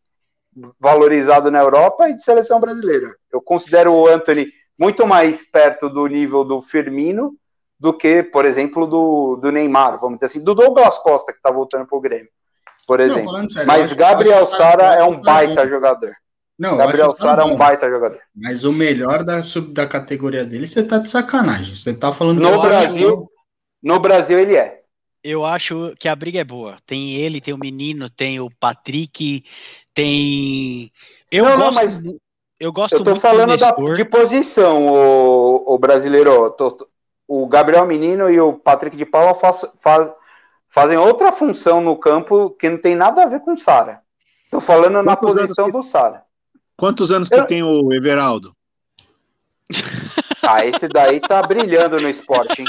valorizado 0.79 1.51
na 1.51 1.59
Europa 1.59 2.09
e 2.09 2.15
de 2.15 2.23
seleção 2.23 2.61
brasileira. 2.61 3.17
Eu 3.33 3.43
considero 3.43 3.93
o 3.93 4.07
Anthony 4.07 4.47
muito 4.79 5.05
mais 5.05 5.43
perto 5.43 5.89
do 5.89 6.07
nível 6.07 6.45
do 6.45 6.61
Firmino 6.61 7.35
do 7.79 7.93
que, 7.93 8.23
por 8.23 8.45
exemplo, 8.45 8.87
do, 8.87 9.35
do 9.35 9.51
Neymar, 9.51 9.99
vamos 10.01 10.19
dizer 10.19 10.27
assim, 10.27 10.41
do 10.41 10.55
Douglas 10.55 10.99
Costa, 11.01 11.33
que 11.33 11.39
está 11.41 11.51
voltando 11.51 11.85
para 11.85 11.99
o 11.99 12.01
Grêmio, 12.01 12.31
por 12.87 13.01
Não, 13.01 13.07
exemplo. 13.07 13.25
falando 13.33 13.53
sério, 13.53 13.67
Mas 13.67 13.93
Gabriel 13.93 14.47
Sara 14.47 14.95
é 14.95 15.03
um 15.03 15.15
Sara 15.15 15.23
baita 15.25 15.69
jogador. 15.69 16.13
Não, 16.59 16.77
Gabriel 16.77 17.09
o 17.09 17.11
Sara 17.11 17.43
é 17.43 17.45
um 17.45 17.57
baita 17.57 17.89
jogador. 17.89 18.21
Mas 18.35 18.65
o 18.65 18.73
melhor 18.73 19.25
da, 19.25 19.43
sub, 19.43 19.73
da 19.73 19.87
categoria 19.87 20.45
dele, 20.45 20.67
você 20.67 20.83
tá 20.83 20.99
de 20.99 21.11
sacanagem. 21.11 21.75
Você 21.75 21.95
tá 21.95 22.13
falando 22.13 22.41
No 22.41 22.49
que 22.49 22.55
eu 22.55 22.61
acho 22.61 22.69
Brasil-. 22.69 23.29
No 23.83 24.01
Brasil 24.01 24.39
ele 24.39 24.57
é. 24.57 24.83
eu 25.23 25.45
acho 25.45 25.95
que 25.99 26.09
a 26.09 26.15
briga 26.17 26.41
é 26.41 26.45
boa. 26.45 26.77
Tem 26.87 27.15
ele, 27.17 27.41
tem 27.41 27.53
o 27.53 27.59
menino, 27.59 28.09
tem 28.09 28.41
o 28.41 28.49
Patrick, 28.61 29.45
tem. 29.93 30.91
Eu 31.31 31.45
Não, 31.45 31.51
não, 31.53 31.65
gosto. 31.67 31.75
mas 31.77 32.01
mu- 32.03 32.19
eu 32.61 32.73
gosto 32.73 32.95
Eu 32.95 33.03
tô 33.03 33.11
muito 33.11 33.23
falando 33.23 33.57
do 33.57 33.59
da, 33.59 33.73
de 33.95 34.05
posição, 34.05 34.87
o, 34.87 35.75
o 35.75 35.79
brasileiro. 35.79 36.51
Tô- 36.51 36.71
tô- 36.71 36.89
o 37.27 37.47
Gabriel 37.47 37.87
Menino 37.87 38.31
e 38.31 38.39
o 38.41 38.53
Patrick 38.53 38.97
de 38.97 39.07
Paula 39.07 39.35
faz- 39.35 39.65
faz- 39.81 40.13
fazem 40.69 40.97
outra 40.99 41.33
função 41.33 41.81
no 41.81 41.97
campo 41.97 42.51
que 42.51 42.69
não 42.69 42.79
tem 42.79 42.95
nada 42.95 43.23
a 43.23 43.27
ver 43.27 43.41
com 43.41 43.55
o 43.55 43.59
Sara. 43.59 44.03
Tô 44.51 44.61
falando 44.61 45.03
na 45.03 45.17
posição 45.17 45.71
do 45.71 45.83
Sara. 45.83 46.23
Quantos 46.77 47.13
anos 47.13 47.29
que 47.29 47.35
Eu- 47.37 47.47
tem 47.47 47.63
o 47.63 47.93
Everaldo? 47.93 48.53
Ah, 50.47 50.63
esse 50.67 50.87
daí 50.89 51.21
tá 51.21 51.41
brilhando 51.43 51.99
no 51.99 52.07
esporte, 52.07 52.61
hein? 52.61 52.67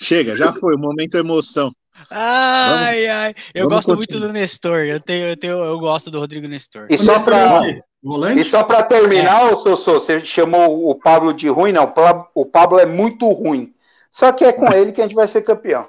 Chega, 0.00 0.36
já 0.36 0.52
foi, 0.52 0.74
o 0.74 0.78
momento 0.78 1.16
emoção. 1.16 1.72
Ai, 2.08 3.06
ai. 3.08 3.34
Eu 3.54 3.68
vamos 3.68 3.84
gosto 3.84 3.96
muito 3.96 4.10
continuar. 4.10 4.28
do 4.28 4.32
Nestor. 4.32 4.78
Eu, 4.84 5.00
tenho, 5.00 5.26
eu, 5.26 5.36
tenho, 5.36 5.52
eu 5.58 5.78
gosto 5.80 6.08
do 6.10 6.20
Rodrigo 6.20 6.46
Nestor. 6.46 6.86
E 6.88 6.96
só 6.96 7.20
pra, 7.20 7.62
e 8.36 8.44
só 8.44 8.62
pra 8.64 8.82
terminar, 8.82 9.50
ô 9.52 9.56
Sossô, 9.56 9.94
você 9.94 10.20
chamou 10.20 10.88
o 10.88 10.94
Pablo 10.94 11.32
de 11.32 11.48
ruim? 11.48 11.72
Não, 11.72 11.92
o 12.34 12.46
Pablo 12.46 12.78
é 12.78 12.86
muito 12.86 13.28
ruim. 13.28 13.74
Só 14.10 14.30
que 14.32 14.44
é 14.44 14.52
com 14.52 14.70
ele 14.72 14.92
que 14.92 15.00
a 15.00 15.04
gente 15.04 15.14
vai 15.16 15.26
ser 15.28 15.42
campeão. 15.42 15.88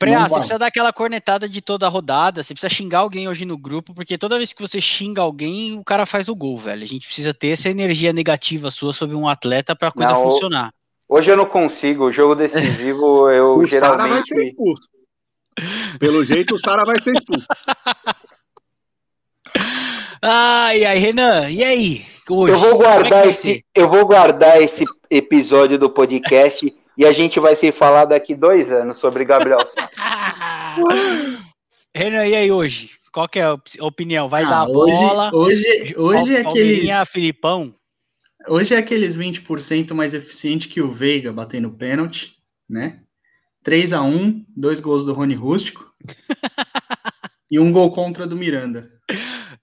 Preá, 0.00 0.20
Não 0.20 0.28
você 0.28 0.34
precisa 0.36 0.58
dar 0.58 0.66
aquela 0.68 0.94
cornetada 0.94 1.46
de 1.46 1.60
toda 1.60 1.84
a 1.84 1.88
rodada, 1.90 2.42
você 2.42 2.54
precisa 2.54 2.72
xingar 2.74 3.00
alguém 3.00 3.28
hoje 3.28 3.44
no 3.44 3.58
grupo, 3.58 3.92
porque 3.92 4.16
toda 4.16 4.38
vez 4.38 4.50
que 4.50 4.62
você 4.62 4.80
xinga 4.80 5.20
alguém, 5.20 5.78
o 5.78 5.84
cara 5.84 6.06
faz 6.06 6.30
o 6.30 6.34
gol, 6.34 6.56
velho. 6.56 6.82
A 6.82 6.86
gente 6.86 7.06
precisa 7.06 7.34
ter 7.34 7.48
essa 7.48 7.68
energia 7.68 8.10
negativa 8.10 8.70
sua 8.70 8.94
sobre 8.94 9.14
um 9.14 9.28
atleta 9.28 9.76
pra 9.76 9.92
coisa 9.92 10.12
Não, 10.12 10.26
o- 10.26 10.30
funcionar. 10.30 10.72
Hoje 11.06 11.30
eu 11.30 11.36
não 11.36 11.44
consigo, 11.44 12.04
o 12.04 12.12
jogo 12.12 12.34
decisivo 12.34 13.28
eu 13.30 13.58
O 13.58 13.68
Sara 13.68 14.08
vai 14.08 14.22
ser 14.22 14.28
geralmente. 14.36 14.50
expulso. 14.50 14.88
Pelo 15.98 16.24
jeito, 16.24 16.54
o 16.54 16.58
Sara 16.58 16.82
vai 16.86 16.98
ser 16.98 17.12
expulso. 17.12 17.46
Ai, 20.22 20.84
ai, 20.84 20.98
Renan, 20.98 21.48
e 21.50 21.64
aí? 21.64 22.04
Hoje, 22.28 22.52
Eu 22.52 22.58
vou 22.58 22.70
é 22.70 22.74
guardar 22.74 23.10
vai 23.10 23.28
esse, 23.30 23.64
eu 23.74 23.88
vou 23.88 24.06
guardar 24.06 24.62
esse 24.62 24.84
episódio 25.10 25.78
do 25.78 25.90
podcast 25.90 26.72
e 27.00 27.06
a 27.06 27.12
gente 27.12 27.40
vai 27.40 27.56
se 27.56 27.72
falar 27.72 28.04
daqui 28.04 28.34
dois 28.34 28.70
anos 28.70 28.98
sobre 28.98 29.24
Gabriel. 29.24 29.58
Renan, 31.96 32.26
e 32.26 32.36
aí 32.36 32.52
hoje? 32.52 32.90
Qual 33.10 33.26
que 33.26 33.38
é 33.38 33.44
a 33.44 33.54
op- 33.54 33.80
opinião? 33.80 34.28
Vai 34.28 34.44
Ah, 34.44 34.50
dar 34.50 34.60
a 34.60 34.64
hoje, 34.68 35.00
bola? 35.00 35.30
hoje, 35.34 35.94
hoje, 35.96 36.34
é 36.34 36.40
aqueles, 36.40 36.44
Palmeirinha, 36.44 37.06
Filipão? 37.06 37.74
hoje 38.46 38.74
é 38.74 38.76
aqueles 38.78 39.16
20% 39.16 39.94
mais 39.94 40.12
eficiente 40.12 40.68
que 40.68 40.82
o 40.82 40.92
Veiga 40.92 41.32
batendo 41.32 41.70
pênalti, 41.70 42.34
né? 42.68 43.00
3 43.64 43.94
a 43.94 44.02
1 44.02 44.44
dois 44.54 44.78
gols 44.78 45.02
do 45.04 45.14
Rony 45.14 45.34
Rústico 45.34 45.90
e 47.50 47.58
um 47.58 47.72
gol 47.72 47.90
contra 47.92 48.26
do 48.26 48.36
Miranda. 48.36 48.90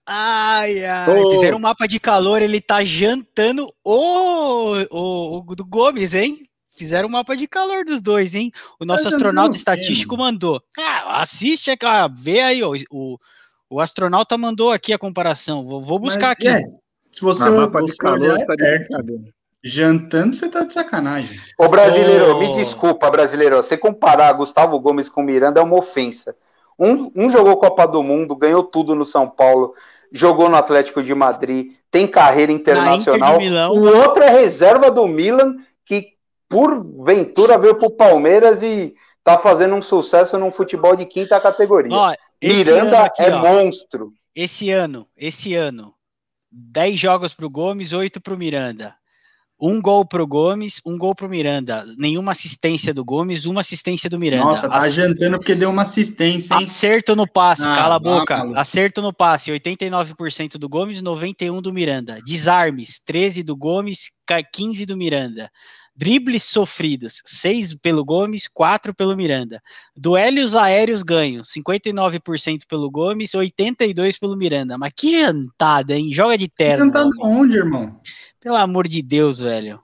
Ai, 0.07 0.83
ai. 0.83 1.21
Ô. 1.21 1.29
Fizeram 1.29 1.57
um 1.57 1.61
mapa 1.61 1.87
de 1.87 1.99
calor, 1.99 2.41
ele 2.41 2.59
tá 2.59 2.83
jantando 2.83 3.67
o, 3.83 4.73
o, 4.89 5.45
o 5.47 5.55
do 5.55 5.63
Gomes, 5.63 6.15
hein? 6.15 6.47
Fizeram 6.77 7.07
um 7.07 7.11
mapa 7.11 7.35
de 7.35 7.47
calor 7.47 7.83
dos 7.83 8.01
dois, 8.01 8.35
hein? 8.35 8.51
O 8.79 8.85
nosso 8.85 9.05
jantando 9.05 9.15
astronauta 9.17 9.53
o 9.53 9.55
estatístico 9.55 10.15
mandou. 10.15 10.61
Ah, 10.77 11.21
assiste, 11.21 11.75
ah, 11.83 12.07
vê 12.07 12.41
aí, 12.41 12.63
ó, 12.63 12.73
o, 12.91 13.17
o 13.69 13.81
astronauta 13.81 14.37
mandou 14.37 14.71
aqui 14.71 14.93
a 14.93 14.97
comparação. 14.97 15.65
Vou, 15.65 15.81
vou 15.81 15.97
buscar 15.97 16.27
Mas, 16.27 16.31
aqui. 16.33 16.47
é, 16.47 16.61
se 17.11 17.21
você, 17.21 17.45
Na 17.45 17.51
mapa 17.51 17.83
de 17.83 17.95
calor, 17.97 18.39
é 18.39 18.45
tá 18.45 18.55
de 18.55 18.77
brincadeira. 18.77 19.23
Jantando, 19.63 20.35
você 20.35 20.47
tá 20.47 20.63
de 20.63 20.73
sacanagem. 20.73 21.39
Ô 21.57 21.67
brasileiro, 21.67 22.35
Ô. 22.35 22.39
me 22.39 22.53
desculpa, 22.53 23.09
brasileiro. 23.09 23.55
Você 23.57 23.75
comparar 23.75 24.31
Gustavo 24.33 24.79
Gomes 24.79 25.09
com 25.09 25.23
Miranda 25.23 25.59
é 25.59 25.63
uma 25.63 25.77
ofensa. 25.77 26.35
Um, 26.79 27.11
um 27.15 27.29
jogou 27.29 27.57
Copa 27.57 27.87
do 27.87 28.03
Mundo, 28.03 28.35
ganhou 28.35 28.63
tudo 28.63 28.93
no 28.93 29.03
São 29.03 29.27
Paulo, 29.27 29.73
jogou 30.11 30.47
no 30.47 30.55
Atlético 30.55 31.01
de 31.01 31.13
Madrid, 31.15 31.73
tem 31.89 32.07
carreira 32.07 32.51
internacional. 32.51 33.39
Milão. 33.39 33.71
O 33.71 33.97
outro 33.97 34.21
é 34.21 34.29
reserva 34.29 34.91
do 34.91 35.07
Milan, 35.07 35.55
que 35.83 36.16
porventura 36.49 37.57
veio 37.57 37.75
pro 37.75 37.91
Palmeiras 37.91 38.61
e 38.63 38.93
tá 39.23 39.37
fazendo 39.37 39.75
um 39.75 39.81
sucesso 39.81 40.37
num 40.37 40.51
futebol 40.51 40.95
de 40.95 41.05
quinta 41.05 41.39
categoria. 41.39 41.93
Ó, 41.95 42.13
Miranda 42.41 43.01
aqui, 43.03 43.23
é 43.23 43.33
ó, 43.35 43.39
monstro. 43.41 44.11
esse 44.35 44.69
ano, 44.71 45.07
esse 45.17 45.55
ano, 45.55 45.93
10 46.51 46.99
jogos 46.99 47.33
pro 47.33 47.49
Gomes, 47.49 47.91
8 47.93 48.21
pro 48.21 48.37
Miranda. 48.37 48.95
Um 49.59 49.81
gol 49.81 50.05
pro 50.05 50.27
Gomes, 50.27 50.79
um 50.85 50.99
gol 50.99 51.15
pro 51.15 51.27
Miranda. 51.27 51.83
Nenhuma 51.97 52.31
assistência 52.31 52.93
do 52.93 53.03
Gomes, 53.03 53.47
uma 53.47 53.61
assistência 53.61 54.07
do 54.07 54.19
Miranda. 54.19 54.45
Nossa, 54.45 54.69
tá 54.69 54.77
Ace- 54.77 54.91
jantando 54.91 55.37
porque 55.39 55.55
deu 55.55 55.71
uma 55.71 55.81
assistência, 55.81 56.53
hein? 56.53 56.63
Acerto 56.65 57.15
no 57.15 57.27
passe, 57.27 57.63
Ah, 57.63 57.75
cala 57.75 57.95
a 57.95 57.99
boca. 57.99 58.37
maluco. 58.37 58.59
Acerto 58.59 59.01
no 59.01 59.11
passe, 59.11 59.49
89% 59.51 60.59
do 60.59 60.69
Gomes, 60.69 61.01
91% 61.01 61.59
do 61.59 61.73
Miranda. 61.73 62.19
Desarmes, 62.23 62.99
13% 63.03 63.43
do 63.43 63.55
Gomes, 63.57 64.11
ca- 64.27 64.43
15% 64.43 64.85
do 64.85 64.95
Miranda. 64.95 65.49
Dribles 65.97 66.43
sofridos, 66.43 67.23
6 67.25 67.73
pelo 67.81 68.05
Gomes, 68.05 68.47
4 68.47 68.93
pelo 68.93 69.15
Miranda. 69.17 69.59
Duelos 69.95 70.55
aéreos 70.55 71.01
ganhos, 71.01 71.49
59% 71.51 72.59
pelo 72.69 72.89
Gomes, 72.91 73.31
82% 73.31 74.19
pelo 74.19 74.37
Miranda. 74.37 74.77
Mas 74.77 74.93
que 74.95 75.19
jantada, 75.21 75.95
hein? 75.95 76.13
Joga 76.13 76.37
de 76.37 76.47
terno. 76.47 76.85
Jantando 76.85 77.09
homem. 77.19 77.37
onde, 77.41 77.57
irmão? 77.57 77.99
Pelo 78.39 78.55
amor 78.57 78.87
de 78.87 79.01
Deus, 79.01 79.39
velho. 79.39 79.79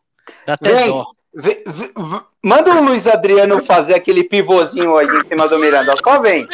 Dá 0.46 0.54
até 0.54 0.74
Vem. 0.76 0.88
dó. 0.90 1.06
Vê- 1.36 1.64
vê- 1.66 1.88
vê- 1.98 2.22
manda 2.44 2.80
o 2.80 2.84
Luiz 2.86 3.08
Adriano 3.08 3.60
fazer 3.66 3.96
aquele 3.96 4.24
pivôzinho 4.24 4.96
aí 4.98 5.08
em 5.08 5.28
cima 5.28 5.48
do 5.50 5.58
Miranda. 5.58 5.96
Só 6.04 6.20
vem. 6.22 6.48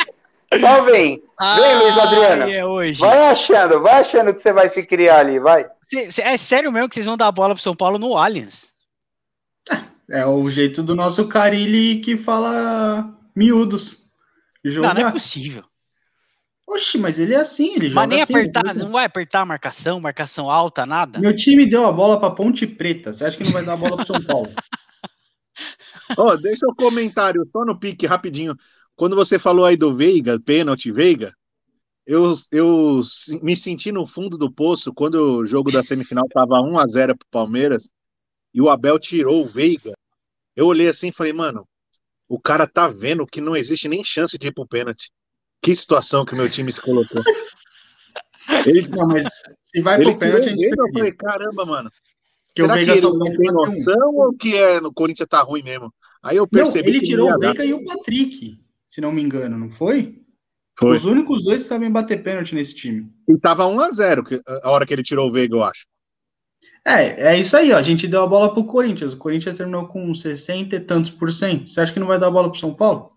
Só 0.57 0.82
vem. 0.84 1.22
Vem, 1.57 1.78
Luiz 1.80 1.97
Adriano. 1.97 2.49
É 2.49 2.66
hoje. 2.66 2.97
Vai 2.99 3.28
achando, 3.28 3.82
vai 3.82 3.99
achando 3.99 4.34
que 4.34 4.39
você 4.41 4.53
vai 4.53 4.70
se 4.70 4.82
criar 4.84 5.20
ali, 5.20 5.38
vai. 5.38 5.66
Cê- 5.84 6.10
cê- 6.12 6.22
é 6.22 6.38
sério 6.38 6.72
mesmo 6.72 6.88
que 6.88 6.95
vocês 6.95 7.05
vão 7.05 7.18
dar 7.18 7.28
a 7.28 7.32
bola 7.32 7.53
pro 7.53 7.62
São 7.62 7.76
Paulo 7.76 7.99
no 7.99 8.16
Allianz? 8.18 8.70
É 10.10 10.26
o 10.26 10.49
jeito 10.49 10.82
do 10.82 10.95
nosso 10.95 11.28
Carilli 11.28 11.99
que 11.99 12.18
fala 12.18 13.16
miúdos. 13.36 14.05
Não, 14.64 14.72
Jogar. 14.72 14.95
não 14.95 15.07
é 15.07 15.12
possível. 15.12 15.64
Oxi, 16.68 16.97
mas 16.97 17.18
ele 17.18 17.34
é 17.34 17.38
assim, 17.38 17.76
ele 17.76 17.89
joga 17.89 18.01
Mas 18.01 18.10
nem 18.10 18.22
assim, 18.22 18.34
apertar, 18.34 18.76
não 18.76 18.91
vai 18.91 19.05
apertar 19.05 19.41
a 19.41 19.45
marcação, 19.45 19.99
marcação 19.99 20.49
alta, 20.49 20.86
nada. 20.86 21.20
Meu 21.20 21.36
time 21.36 21.66
deu 21.66 21.86
a 21.86 21.91
bola 21.91 22.20
pra 22.20 22.30
Ponte 22.30 22.68
Preta. 22.68 23.12
Você 23.12 23.26
acha 23.26 23.38
que 23.38 23.43
não 23.43 23.51
vai 23.51 23.66
dar 23.66 23.74
a 23.74 23.78
bola 23.78 23.97
pro 23.97 24.05
São 24.05 24.22
Paulo? 24.22 24.49
Ó, 26.18 26.36
deixa 26.36 26.68
o 26.68 26.76
comentário 26.76 27.47
só 27.51 27.66
no 27.66 27.80
pique 27.80 28.05
rapidinho. 28.05 28.55
Quando 28.95 29.16
você 29.16 29.39
falou 29.39 29.66
aí 29.66 29.78
do 29.78 29.95
Veiga, 29.95 30.39
pênalti 30.39 30.91
Veiga, 30.91 31.34
eu, 32.05 32.34
eu 32.51 33.01
me 33.41 33.55
senti 33.55 33.91
no 33.91 34.05
fundo 34.05 34.38
do 34.38 34.51
poço 34.51 34.93
quando 34.93 35.16
o 35.39 35.45
jogo 35.45 35.72
da 35.72 35.84
semifinal 35.84 36.28
tava 36.30 36.62
1 36.62 36.78
a 36.80 36.88
0 36.88 37.18
pro 37.18 37.28
Palmeiras 37.32 37.89
e 38.54 38.62
o 38.62 38.70
Abel 38.70 39.00
tirou 39.00 39.43
o 39.43 39.47
Veiga. 39.47 39.93
Eu 40.56 40.66
olhei 40.68 40.88
assim 40.88 41.10
e 41.10 41.14
falei, 41.14 41.34
mano, 41.34 41.68
o 42.28 42.39
cara 42.39 42.68
tá 42.68 42.88
vendo 42.88 43.26
que 43.26 43.41
não 43.41 43.56
existe 43.56 43.88
nem 43.88 44.04
chance 44.04 44.38
de 44.38 44.47
ir 44.47 44.54
pro 44.54 44.68
pênalti. 44.68 45.10
Que 45.62 45.76
situação 45.76 46.26
que 46.26 46.34
o 46.34 46.38
meu 46.38 46.50
time 46.50 46.72
se 46.72 46.82
colocou. 46.82 47.22
Ele, 48.66 48.88
Não, 48.88 49.08
mas 49.08 49.28
se 49.64 49.82
vai 49.82 49.95
ele 49.95 50.06
pro 50.06 50.18
pênalti, 50.18 50.45
a 50.45 50.47
o 50.47 50.50
gente 50.50 50.62
Veiga, 50.62 50.76
eu 50.82 50.91
falei, 50.93 51.12
caramba, 51.12 51.66
mano. 51.66 51.89
O 51.89 52.62
Será 52.62 52.68
que 52.70 52.74
Veiga 52.80 52.91
ele 52.93 53.02
só 53.02 53.14
não 53.14 53.32
tem 53.32 53.52
noção 53.52 54.16
ou 54.16 54.36
que 54.36 54.56
é, 54.56 54.82
no 54.82 54.91
Corinthians 54.91 55.30
tá 55.30 55.41
ruim 55.41 55.62
mesmo? 55.62 55.93
Aí 56.24 56.36
eu 56.38 56.43
Não, 56.43 56.50
percebi 56.50 56.89
ele 56.89 57.00
que 57.00 57.06
tirou 57.06 57.30
não 57.30 57.38
o 57.38 57.43
ia 57.43 57.47
dar. 57.47 57.54
Veiga 57.54 57.66
e 57.66 57.74
o 57.74 57.86
Patrick, 57.86 58.60
se 58.88 59.00
não 59.02 59.12
me 59.12 59.22
engano, 59.22 59.58
não 59.58 59.70
foi? 59.70 60.20
Foi. 60.78 60.95
Os 60.97 61.06
únicos 61.06 61.43
dois 61.43 61.62
que 61.62 61.68
sabem 61.68 61.91
bater 61.91 62.24
pênalti 62.24 62.56
nesse 62.56 62.74
time. 62.76 63.12
E 63.28 63.38
tava 63.38 63.66
1x0 63.66 64.24
que- 64.26 64.41
a 64.64 64.72
hora 64.72 64.86
que 64.86 64.93
ele 64.93 65.04
tirou 65.04 65.30
o 65.30 65.32
Veiga, 65.32 65.56
eu 65.56 65.64
acho. 65.64 65.86
É, 66.86 67.34
é 67.34 67.38
isso 67.38 67.55
aí, 67.55 67.71
ó. 67.71 67.77
A 67.77 67.82
gente 67.82 68.07
deu 68.07 68.23
a 68.23 68.27
bola 68.27 68.53
pro 68.53 68.63
Corinthians. 68.63 69.13
O 69.13 69.17
Corinthians 69.17 69.57
terminou 69.57 69.88
com 69.88 70.13
60 70.13 70.75
e 70.75 70.80
tantos 70.80 71.11
por 71.11 71.32
cento. 71.32 71.69
Você 71.69 71.82
acha 71.82 71.93
que 71.93 71.99
não 71.99 72.07
vai 72.07 72.17
dar 72.19 72.27
a 72.27 72.32
bola 72.32 72.49
pro 72.49 72.59
São 72.59 72.73
Paulo? 72.73 73.11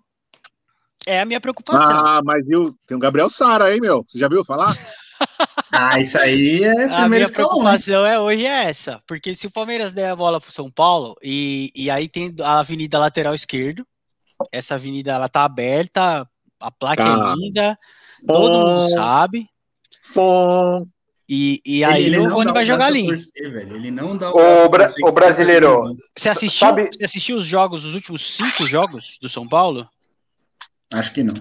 É 1.07 1.21
a 1.21 1.25
minha 1.25 1.41
preocupação. 1.41 1.99
Ah, 1.99 2.21
mas 2.25 2.47
viu, 2.47 2.77
tem 2.87 2.97
o 2.97 3.01
Gabriel 3.01 3.29
Sara 3.29 3.65
aí, 3.67 3.81
meu. 3.81 4.05
Você 4.07 4.19
já 4.19 4.29
viu 4.29 4.45
falar? 4.45 4.67
Ah, 5.71 6.01
isso 6.01 6.19
aí 6.19 6.63
é 6.63 6.71
a 6.71 6.75
primeiro 6.75 7.09
minha 7.11 7.23
escalão, 7.23 7.51
né? 7.51 7.61
preocupação 7.63 8.05
é 8.07 8.19
hoje 8.21 8.45
é 8.45 8.65
essa, 8.65 9.01
porque 9.07 9.35
se 9.35 9.47
o 9.47 9.51
Palmeiras 9.51 9.93
der 9.93 10.11
a 10.11 10.17
bola 10.17 10.41
pro 10.41 10.51
São 10.51 10.71
Paulo 10.71 11.15
e, 11.23 11.71
e 11.75 11.89
aí 11.91 12.09
tem 12.09 12.35
a 12.43 12.59
avenida 12.59 12.99
lateral 12.99 13.33
esquerdo, 13.33 13.87
essa 14.51 14.75
avenida 14.75 15.13
ela 15.13 15.29
tá 15.29 15.45
aberta, 15.45 16.29
a 16.61 16.71
placa 16.71 17.05
Tá. 17.05 17.33
é 17.33 17.35
linda, 17.37 17.79
todo 18.27 18.53
mundo 18.53 18.89
sabe, 18.91 19.49
Fom. 20.03 20.87
E, 21.35 21.61
e 21.65 21.83
aí 21.83 22.05
Ele- 22.05 22.17
ele 22.17 22.19
o 22.19 22.29
não 22.29 22.35
Rony 22.37 22.53
vai 22.53 22.63
o 22.63 22.67
jogar 22.67 22.87
ali. 22.87 23.07
torcer, 23.07 23.51
velho. 23.51 23.75
Ele 23.75 23.91
não 23.91 24.15
dá 24.17 24.31
o 24.31 24.69
bra- 24.69 24.85
torcer 24.85 25.03
ô, 25.03 25.07
que 25.07 25.13
brasileiro. 25.13 25.83
Você 26.15 26.29
assistiu, 26.29 26.69
Sabe- 26.69 26.91
você 26.93 27.05
assistiu 27.07 27.37
os 27.39 27.47
jogos, 27.47 27.85
os 27.87 27.95
últimos 27.95 28.37
cinco 28.37 28.67
jogos 28.67 29.19
do 29.23 29.29
São 29.31 29.49
Paulo? 29.49 29.89
Acho 30.93 31.11
que 31.13 31.23
não. 31.23 31.35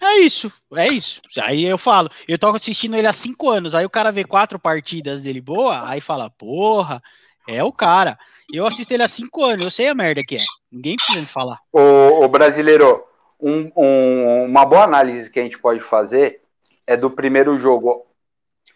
É 0.00 0.18
isso, 0.20 0.52
é 0.74 0.86
isso. 0.88 1.20
Aí 1.42 1.64
eu 1.64 1.78
falo, 1.78 2.08
eu 2.28 2.38
tô 2.38 2.46
assistindo 2.48 2.94
ele 2.94 3.06
há 3.08 3.12
cinco 3.12 3.50
anos, 3.50 3.74
aí 3.74 3.84
o 3.84 3.90
cara 3.90 4.12
vê 4.12 4.22
quatro 4.22 4.58
partidas 4.58 5.20
dele 5.22 5.40
boa, 5.40 5.88
aí 5.88 6.00
fala, 6.00 6.30
porra, 6.30 7.02
é 7.48 7.64
o 7.64 7.72
cara. 7.72 8.16
Eu 8.52 8.66
assisto 8.66 8.92
ele 8.94 9.02
há 9.02 9.08
cinco 9.08 9.42
anos, 9.44 9.64
eu 9.64 9.70
sei 9.70 9.88
a 9.88 9.94
merda 9.94 10.20
que 10.26 10.36
é. 10.36 10.40
Ninguém 10.70 10.94
precisa 10.96 11.20
me 11.20 11.26
falar. 11.26 11.58
O, 11.72 12.24
o 12.24 12.28
brasileiro, 12.28 13.02
um, 13.40 13.70
um, 13.76 14.44
uma 14.44 14.64
boa 14.64 14.84
análise 14.84 15.28
que 15.30 15.40
a 15.40 15.42
gente 15.42 15.58
pode 15.58 15.80
fazer 15.80 16.40
é 16.86 16.96
do 16.96 17.10
primeiro 17.10 17.58
jogo 17.58 18.04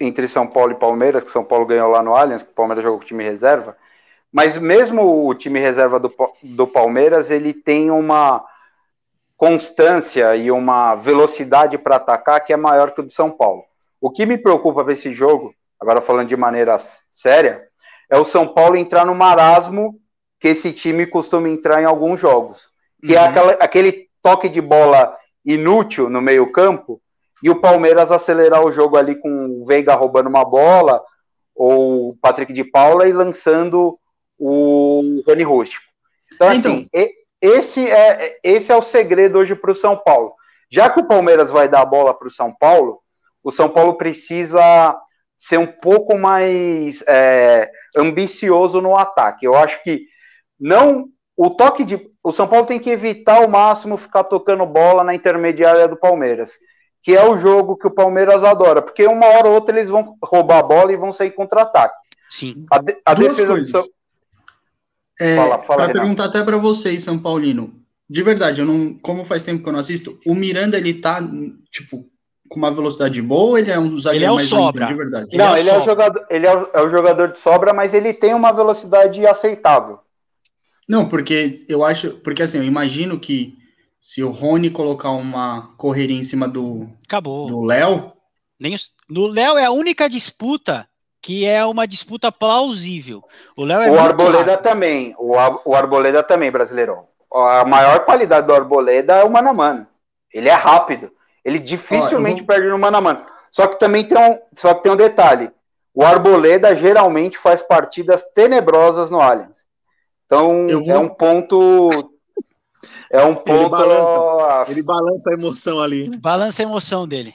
entre 0.01 0.29
São 0.29 0.47
Paulo 0.47 0.73
e 0.73 0.77
Palmeiras, 0.77 1.25
que 1.25 1.31
São 1.31 1.45
Paulo 1.45 1.67
ganhou 1.67 1.91
lá 1.91 2.03
no 2.03 2.15
Allianz, 2.15 2.43
que 2.43 2.51
o 2.51 2.55
Palmeiras 2.55 2.85
jogou 2.85 2.99
com 2.99 3.05
o 3.05 3.09
time 3.09 3.25
reserva. 3.25 3.77
Mas 4.33 4.57
mesmo 4.57 5.27
o 5.27 5.35
time 5.35 5.59
reserva 5.59 5.99
do, 5.99 6.13
do 6.43 6.67
Palmeiras, 6.67 7.31
ele 7.31 7.53
tem 7.53 7.91
uma 7.91 8.45
constância 9.37 10.37
e 10.37 10.51
uma 10.51 10.95
velocidade 10.95 11.79
para 11.79 11.97
atacar 11.97 12.45
que 12.45 12.53
é 12.53 12.57
maior 12.57 12.91
que 12.91 13.01
o 13.01 13.05
do 13.05 13.13
São 13.13 13.31
Paulo. 13.31 13.65
O 14.01 14.11
que 14.11 14.27
me 14.27 14.37
preocupa 14.37 14.85
para 14.85 14.93
esse 14.93 15.15
jogo, 15.15 15.55
agora 15.81 16.01
falando 16.01 16.29
de 16.29 16.37
maneira 16.37 16.79
séria, 17.11 17.67
é 18.11 18.19
o 18.19 18.25
São 18.25 18.47
Paulo 18.47 18.77
entrar 18.77 19.07
no 19.07 19.15
marasmo 19.15 19.99
que 20.39 20.49
esse 20.49 20.73
time 20.73 21.07
costuma 21.07 21.49
entrar 21.49 21.83
em 21.83 21.85
alguns 21.85 22.21
jogos, 22.21 22.69
que 23.05 23.17
é 23.17 23.19
uhum. 23.19 23.25
é 23.25 23.29
aquela, 23.29 23.53
aquele 23.55 24.09
toque 24.23 24.49
de 24.49 24.61
bola 24.61 25.17
inútil 25.45 26.09
no 26.09 26.21
meio 26.21 26.51
campo 26.53 27.01
e 27.43 27.51
o 27.51 27.61
Palmeiras 27.61 28.11
acelerar 28.11 28.64
o 28.64 28.72
jogo 28.72 28.97
ali 28.97 29.14
com 29.14 29.61
o 29.61 29.64
Veiga 29.64 29.95
roubando 29.95 30.28
uma 30.28 30.45
bola 30.45 31.03
ou 31.55 32.11
o 32.11 32.16
Patrick 32.20 32.53
de 32.53 32.64
Paula 32.64 33.07
e 33.09 33.12
lançando 33.12 33.99
o 34.39 35.22
Rony 35.26 35.43
Rústico. 35.43 35.84
Então, 36.32 36.53
então, 36.53 36.72
assim, 36.72 36.89
esse 37.41 37.89
é, 37.89 38.39
esse 38.43 38.72
é 38.72 38.76
o 38.76 38.82
segredo 38.82 39.39
hoje 39.39 39.55
para 39.55 39.72
o 39.72 39.74
São 39.74 39.97
Paulo. 39.97 40.34
Já 40.70 40.91
que 40.91 41.01
o 41.01 41.07
Palmeiras 41.07 41.51
vai 41.51 41.68
dar 41.68 41.80
a 41.80 41.86
bola 41.86 42.12
para 42.12 42.28
o 42.28 42.30
São 42.30 42.55
Paulo, 42.55 43.01
o 43.43 43.51
São 43.51 43.68
Paulo 43.68 43.97
precisa 43.97 44.61
ser 45.36 45.59
um 45.59 45.66
pouco 45.66 46.18
mais 46.18 47.03
é, 47.07 47.70
ambicioso 47.97 48.80
no 48.80 48.97
ataque. 48.97 49.47
Eu 49.47 49.55
acho 49.55 49.82
que 49.82 50.03
não 50.59 51.09
o 51.36 51.51
toque 51.51 51.84
de 51.84 52.11
o 52.22 52.32
São 52.32 52.49
Paulo 52.49 52.66
tem 52.66 52.80
que 52.80 52.91
evitar 52.91 53.36
ao 53.36 53.49
máximo 53.49 53.97
ficar 53.97 54.24
tocando 54.24 54.66
bola 54.66 55.05
na 55.05 55.14
intermediária 55.14 55.86
do 55.86 55.97
Palmeiras, 55.97 56.59
que 57.09 57.17
é 57.17 57.27
o 57.27 57.39
jogo 57.39 57.75
que 57.75 57.87
o 57.87 57.91
Palmeiras 57.91 58.45
adora, 58.45 58.83
porque 58.83 59.07
uma 59.07 59.25
hora 59.25 59.49
ou 59.49 59.55
outra 59.55 59.79
eles 59.79 59.89
vão 59.89 60.15
roubar 60.23 60.59
a 60.59 60.63
bola 60.63 60.93
e 60.93 60.97
vão 60.97 61.11
sair 61.11 61.31
contra-ataque. 61.31 61.97
Sim. 62.29 62.67
A, 62.71 62.79
de, 62.83 62.99
a 63.03 63.15
Duas 63.15 63.31
defesa 63.31 63.53
coisas. 63.53 63.73
do 63.73 63.91
é, 65.19 65.35
para 65.57 65.91
perguntar 65.91 66.27
até 66.27 66.45
para 66.45 66.59
vocês, 66.59 67.03
São 67.03 67.19
Paulino, 67.19 67.73
de 68.11 68.23
verdade, 68.23 68.61
eu 68.61 68.67
não, 68.67 68.93
como 68.93 69.25
faz 69.25 69.43
tempo 69.43 69.63
que 69.63 69.69
eu 69.71 69.73
não 69.73 69.81
assisto, 69.81 70.21
o 70.27 70.35
Miranda 70.35 70.77
ele 70.77 71.01
tá 71.01 71.27
tipo 71.73 72.05
com 72.47 72.59
uma 72.59 72.71
velocidade 72.71 73.23
boa, 73.23 73.59
ele 73.59 73.71
é 73.71 73.79
um 73.79 73.99
zagueiro 73.99 74.25
ele 74.25 74.25
é 74.27 74.31
o 74.31 74.35
mais 74.35 74.47
sobra. 74.47 74.87
de 74.87 74.95
verdade. 74.95 75.29
Ele 75.33 75.43
não, 75.43 75.57
é 75.57 75.61
ele, 75.61 75.71
é 75.71 75.79
o 75.79 75.81
jogador, 75.81 76.27
ele 76.29 76.47
é 76.47 76.55
o, 76.55 76.71
é 76.75 76.83
o 76.83 76.91
jogador 76.91 77.33
de 77.33 77.39
sobra, 77.39 77.73
mas 77.73 77.95
ele 77.95 78.13
tem 78.13 78.35
uma 78.35 78.53
velocidade 78.53 79.27
aceitável. 79.27 79.99
Não, 80.87 81.09
porque 81.09 81.65
eu 81.71 81.83
acho, 81.83 82.19
porque 82.19 82.43
assim, 82.43 82.59
eu 82.59 82.65
imagino 82.65 83.19
que 83.19 83.57
se 84.01 84.23
o 84.23 84.31
Rony 84.31 84.71
colocar 84.71 85.11
uma 85.11 85.75
correria 85.77 86.17
em 86.17 86.25
cima 86.25 86.49
do 86.49 86.89
acabou 87.07 87.47
do 87.47 87.65
Léo, 87.65 88.13
nem 88.59 88.75
no 89.09 89.27
Léo 89.27 89.57
é 89.57 89.65
a 89.65 89.71
única 89.71 90.09
disputa 90.09 90.89
que 91.21 91.47
é 91.47 91.65
uma 91.65 91.87
disputa 91.87 92.31
plausível. 92.31 93.23
O 93.57 93.65
Léo 93.65 93.83
é 93.83 93.91
O 93.91 93.99
Arboleda 93.99 94.53
rápido. 94.53 94.63
também, 94.63 95.15
o, 95.19 95.35
o 95.65 95.75
Arboleda 95.75 96.23
também, 96.23 96.51
brasileiro. 96.51 97.05
A 97.33 97.65
maior 97.65 98.05
qualidade 98.05 98.47
do 98.47 98.55
Arboleda 98.55 99.17
é 99.17 99.25
o 99.25 99.31
mano 99.31 99.51
a 99.51 99.53
mano. 99.53 99.87
Ele 100.33 100.49
é 100.49 100.55
rápido. 100.55 101.11
Ele 101.45 101.59
dificilmente 101.59 102.41
vou... 102.41 102.47
perde 102.47 102.69
no 102.69 102.79
mano 102.79 102.97
a 102.97 103.01
mano. 103.01 103.27
Só 103.51 103.67
que 103.67 103.79
também 103.79 104.05
tem 104.05 104.17
um, 104.17 104.39
só 104.57 104.75
que 104.75 104.83
tem 104.83 104.93
um 104.93 104.97
detalhe. 104.97 105.51
O 105.93 106.05
Arboleda 106.05 106.75
geralmente 106.75 107.37
faz 107.37 107.61
partidas 107.61 108.23
tenebrosas 108.35 109.11
no 109.11 109.21
Allianz. 109.21 109.67
Então 110.25 110.67
vou... 110.69 110.91
é 110.91 110.99
um 110.99 111.09
ponto 111.09 111.91
é 113.11 113.22
um 113.22 113.35
ponto. 113.35 113.51
Ele 113.51 113.68
balança, 113.68 114.70
ele 114.70 114.83
balança 114.83 115.31
a 115.31 115.35
emoção 115.35 115.81
ali. 115.81 116.16
Balança 116.18 116.62
a 116.62 116.64
emoção 116.64 117.07
dele. 117.07 117.35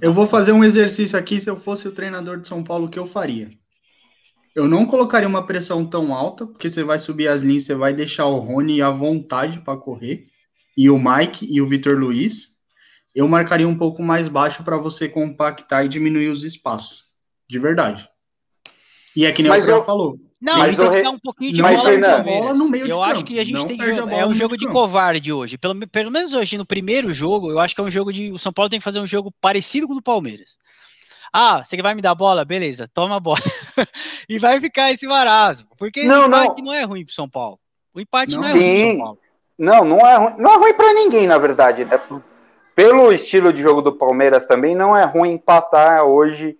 Eu 0.00 0.12
vou 0.12 0.26
fazer 0.26 0.52
um 0.52 0.64
exercício 0.64 1.18
aqui. 1.18 1.40
Se 1.40 1.48
eu 1.48 1.56
fosse 1.56 1.88
o 1.88 1.92
treinador 1.92 2.38
de 2.40 2.48
São 2.48 2.62
Paulo, 2.62 2.86
o 2.86 2.88
que 2.88 2.98
eu 2.98 3.06
faria? 3.06 3.50
Eu 4.54 4.66
não 4.66 4.84
colocaria 4.84 5.28
uma 5.28 5.46
pressão 5.46 5.86
tão 5.86 6.14
alta, 6.14 6.46
porque 6.46 6.68
você 6.68 6.82
vai 6.82 6.98
subir 6.98 7.28
as 7.28 7.42
linhas, 7.42 7.64
você 7.64 7.74
vai 7.74 7.94
deixar 7.94 8.26
o 8.26 8.38
Rony 8.38 8.82
à 8.82 8.90
vontade 8.90 9.60
para 9.60 9.78
correr, 9.78 10.24
e 10.76 10.90
o 10.90 10.98
Mike 10.98 11.46
e 11.48 11.60
o 11.60 11.66
Vitor 11.66 11.96
Luiz. 11.96 12.58
Eu 13.14 13.26
marcaria 13.28 13.66
um 13.66 13.76
pouco 13.76 14.02
mais 14.02 14.28
baixo 14.28 14.62
para 14.64 14.76
você 14.76 15.08
compactar 15.08 15.84
e 15.84 15.88
diminuir 15.88 16.28
os 16.28 16.44
espaços. 16.44 17.04
De 17.48 17.58
verdade. 17.58 18.08
E 19.16 19.24
é 19.24 19.32
que 19.32 19.42
nem 19.42 19.50
Mas 19.50 19.64
o 19.64 19.66
que 19.66 19.72
eu... 19.72 19.84
falou. 19.84 20.29
Não, 20.40 20.56
mas 20.56 20.74
tem 20.74 20.90
que 20.90 21.02
dar 21.02 21.10
um 21.10 21.18
pouquinho 21.18 21.52
de 21.52 21.60
bola, 21.60 21.90
Renan, 21.90 22.22
bola 22.22 22.54
no 22.54 22.68
meio 22.68 22.86
Eu 22.86 23.02
acho 23.02 23.16
campo. 23.16 23.26
que 23.26 23.38
a 23.38 23.44
gente 23.44 23.52
não 23.52 23.66
tem 23.66 23.78
é 23.78 24.26
um 24.26 24.34
jogo 24.34 24.56
de, 24.56 24.66
covarde 24.66 25.30
hoje. 25.30 25.58
Pelo, 25.58 25.86
pelo 25.86 26.10
menos 26.10 26.32
hoje, 26.32 26.56
no 26.56 26.64
primeiro 26.64 27.12
jogo, 27.12 27.50
eu 27.50 27.58
acho 27.58 27.74
que 27.74 27.80
é 27.80 27.84
um 27.84 27.90
jogo 27.90 28.10
de. 28.10 28.32
O 28.32 28.38
São 28.38 28.50
Paulo 28.50 28.70
tem 28.70 28.78
que 28.78 28.84
fazer 28.84 29.00
um 29.00 29.06
jogo 29.06 29.30
parecido 29.38 29.86
com 29.86 29.92
o 29.92 29.96
do 29.96 30.02
Palmeiras. 30.02 30.56
Ah, 31.30 31.62
você 31.62 31.80
vai 31.82 31.94
me 31.94 32.00
dar 32.00 32.14
bola? 32.14 32.44
Beleza, 32.44 32.88
toma 32.92 33.16
a 33.16 33.20
bola. 33.20 33.38
e 34.28 34.38
vai 34.38 34.58
ficar 34.58 34.90
esse 34.90 35.06
marasmo. 35.06 35.68
Porque 35.76 36.04
não, 36.04 36.22
o 36.22 36.26
empate 36.26 36.62
não. 36.62 36.64
não 36.64 36.74
é 36.74 36.82
ruim 36.84 37.04
pro 37.04 37.14
São 37.14 37.28
Paulo. 37.28 37.58
O 37.94 38.00
empate 38.00 38.32
não, 38.32 38.40
não 38.40 38.48
é 38.48 38.52
sim. 38.52 38.58
ruim 38.58 38.80
pro 38.80 38.88
São 38.88 38.98
Paulo. 38.98 39.18
Não, 39.58 39.84
não 39.84 40.06
é 40.06 40.16
ruim. 40.16 40.34
Não 40.38 40.52
é 40.52 40.56
ruim 40.56 40.74
para 40.74 40.94
ninguém, 40.94 41.26
na 41.26 41.36
verdade. 41.36 41.84
Né? 41.84 42.00
Pelo 42.74 43.12
estilo 43.12 43.52
de 43.52 43.60
jogo 43.60 43.82
do 43.82 43.92
Palmeiras 43.92 44.46
também, 44.46 44.74
não 44.74 44.96
é 44.96 45.04
ruim 45.04 45.32
empatar 45.32 46.02
hoje 46.04 46.56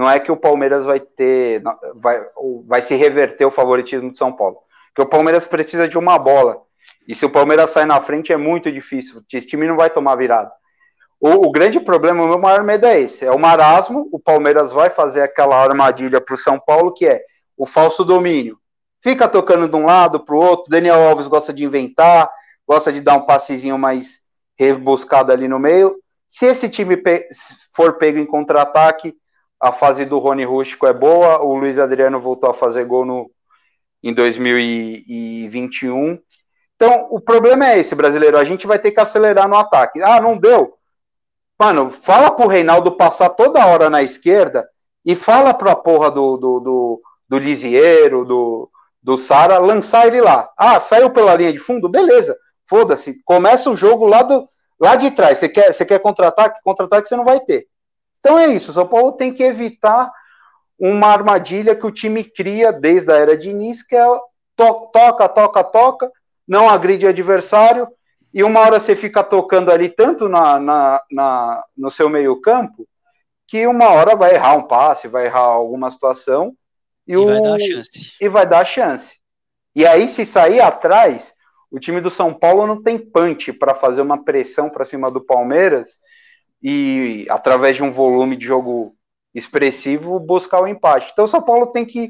não 0.00 0.08
é 0.08 0.18
que 0.18 0.32
o 0.32 0.36
Palmeiras 0.36 0.86
vai 0.86 0.98
ter, 0.98 1.62
vai, 1.96 2.24
vai 2.64 2.80
se 2.80 2.94
reverter 2.94 3.44
o 3.44 3.50
favoritismo 3.50 4.10
de 4.10 4.16
São 4.16 4.32
Paulo. 4.32 4.56
Porque 4.88 5.06
o 5.06 5.10
Palmeiras 5.10 5.44
precisa 5.44 5.86
de 5.86 5.98
uma 5.98 6.18
bola. 6.18 6.62
E 7.06 7.14
se 7.14 7.26
o 7.26 7.30
Palmeiras 7.30 7.68
sai 7.68 7.84
na 7.84 8.00
frente 8.00 8.32
é 8.32 8.36
muito 8.38 8.72
difícil. 8.72 9.22
Esse 9.30 9.46
time 9.46 9.68
não 9.68 9.76
vai 9.76 9.90
tomar 9.90 10.16
virada. 10.16 10.50
O, 11.20 11.48
o 11.48 11.52
grande 11.52 11.78
problema, 11.78 12.24
o 12.24 12.28
meu 12.28 12.38
maior 12.38 12.64
medo 12.64 12.86
é 12.86 12.98
esse: 12.98 13.26
é 13.26 13.30
o 13.30 13.38
marasmo. 13.38 14.08
O 14.10 14.18
Palmeiras 14.18 14.72
vai 14.72 14.88
fazer 14.88 15.20
aquela 15.20 15.62
armadilha 15.62 16.18
para 16.18 16.34
o 16.34 16.38
São 16.38 16.58
Paulo, 16.58 16.94
que 16.94 17.06
é 17.06 17.20
o 17.54 17.66
falso 17.66 18.02
domínio. 18.02 18.58
Fica 19.02 19.28
tocando 19.28 19.68
de 19.68 19.76
um 19.76 19.84
lado 19.84 20.24
para 20.24 20.34
o 20.34 20.38
outro. 20.38 20.70
Daniel 20.70 21.10
Alves 21.10 21.28
gosta 21.28 21.52
de 21.52 21.62
inventar, 21.62 22.26
gosta 22.66 22.90
de 22.90 23.02
dar 23.02 23.18
um 23.18 23.26
passezinho 23.26 23.76
mais 23.76 24.20
rebuscado 24.58 25.30
ali 25.30 25.46
no 25.46 25.58
meio. 25.58 25.94
Se 26.26 26.46
esse 26.46 26.70
time 26.70 26.96
for 27.76 27.98
pego 27.98 28.18
em 28.18 28.24
contra-ataque, 28.24 29.14
a 29.60 29.72
fase 29.72 30.04
do 30.04 30.18
Rony 30.18 30.44
Rústico 30.44 30.86
é 30.86 30.92
boa, 30.92 31.42
o 31.42 31.54
Luiz 31.54 31.78
Adriano 31.78 32.20
voltou 32.20 32.48
a 32.48 32.54
fazer 32.54 32.84
gol 32.86 33.04
no, 33.04 33.30
em 34.02 34.14
2021. 34.14 36.18
Então, 36.74 37.08
o 37.10 37.20
problema 37.20 37.68
é 37.68 37.78
esse, 37.78 37.94
brasileiro. 37.94 38.38
A 38.38 38.44
gente 38.44 38.66
vai 38.66 38.78
ter 38.78 38.90
que 38.90 39.00
acelerar 39.00 39.46
no 39.46 39.56
ataque. 39.56 40.00
Ah, 40.00 40.18
não 40.18 40.38
deu. 40.38 40.78
Mano, 41.58 41.90
fala 41.90 42.30
pro 42.30 42.48
Reinaldo 42.48 42.92
passar 42.92 43.28
toda 43.30 43.66
hora 43.66 43.90
na 43.90 44.02
esquerda 44.02 44.66
e 45.04 45.14
fala 45.14 45.52
pra 45.52 45.76
porra 45.76 46.10
do, 46.10 46.38
do, 46.38 46.60
do, 46.60 47.02
do 47.28 47.38
Lisieiro, 47.38 48.24
do, 48.24 48.70
do 49.02 49.18
Sara, 49.18 49.58
lançar 49.58 50.06
ele 50.06 50.22
lá. 50.22 50.50
Ah, 50.56 50.80
saiu 50.80 51.10
pela 51.10 51.34
linha 51.34 51.52
de 51.52 51.58
fundo? 51.58 51.86
Beleza. 51.86 52.34
Foda-se. 52.66 53.20
Começa 53.24 53.70
o 53.70 53.76
jogo 53.76 54.06
lá, 54.06 54.22
do, 54.22 54.48
lá 54.80 54.96
de 54.96 55.10
trás. 55.10 55.36
Você 55.36 55.50
quer, 55.50 55.74
você 55.74 55.84
quer 55.84 55.98
contra-ataque? 55.98 56.60
Contra-ataque 56.64 57.08
você 57.08 57.16
não 57.16 57.26
vai 57.26 57.40
ter. 57.40 57.66
Então 58.20 58.38
é 58.38 58.46
isso, 58.48 58.70
o 58.70 58.74
São 58.74 58.86
Paulo 58.86 59.12
tem 59.12 59.32
que 59.32 59.42
evitar 59.42 60.10
uma 60.78 61.08
armadilha 61.08 61.74
que 61.74 61.86
o 61.86 61.90
time 61.90 62.22
cria 62.24 62.72
desde 62.72 63.10
a 63.12 63.16
era 63.16 63.36
de 63.36 63.50
início, 63.50 63.86
que 63.86 63.96
é 63.96 64.04
to 64.56 64.90
toca, 64.92 65.28
toca, 65.28 65.64
toca, 65.64 66.12
não 66.46 66.68
agride 66.68 67.06
o 67.06 67.08
adversário, 67.08 67.88
e 68.32 68.44
uma 68.44 68.60
hora 68.60 68.78
você 68.78 68.94
fica 68.94 69.24
tocando 69.24 69.70
ali 69.70 69.88
tanto 69.88 70.28
na, 70.28 70.58
na, 70.58 71.02
na 71.10 71.64
no 71.76 71.90
seu 71.90 72.08
meio 72.08 72.40
campo, 72.40 72.86
que 73.46 73.66
uma 73.66 73.88
hora 73.90 74.14
vai 74.14 74.34
errar 74.34 74.56
um 74.56 74.62
passe, 74.62 75.08
vai 75.08 75.26
errar 75.26 75.40
alguma 75.40 75.90
situação, 75.90 76.54
e, 77.06 77.12
e 77.12 77.16
o, 77.16 77.26
vai 77.26 77.40
dar 77.40 77.54
a 77.54 77.58
chance. 77.58 78.12
E 78.20 78.28
vai 78.28 78.46
dar 78.46 78.60
a 78.60 78.64
chance. 78.64 79.14
E 79.74 79.86
aí, 79.86 80.08
se 80.08 80.24
sair 80.24 80.60
atrás, 80.60 81.32
o 81.70 81.78
time 81.78 82.00
do 82.00 82.10
São 82.10 82.32
Paulo 82.32 82.66
não 82.66 82.82
tem 82.82 82.98
punch 82.98 83.52
para 83.52 83.74
fazer 83.74 84.00
uma 84.00 84.22
pressão 84.22 84.68
para 84.68 84.84
cima 84.84 85.10
do 85.10 85.20
Palmeiras, 85.20 85.98
e, 86.62 87.26
através 87.30 87.76
de 87.76 87.82
um 87.82 87.90
volume 87.90 88.36
de 88.36 88.46
jogo 88.46 88.94
expressivo, 89.34 90.18
buscar 90.18 90.62
o 90.62 90.66
empate. 90.66 91.10
Então, 91.12 91.24
o 91.24 91.28
São 91.28 91.42
Paulo 91.42 91.68
tem 91.68 91.84
que 91.84 92.08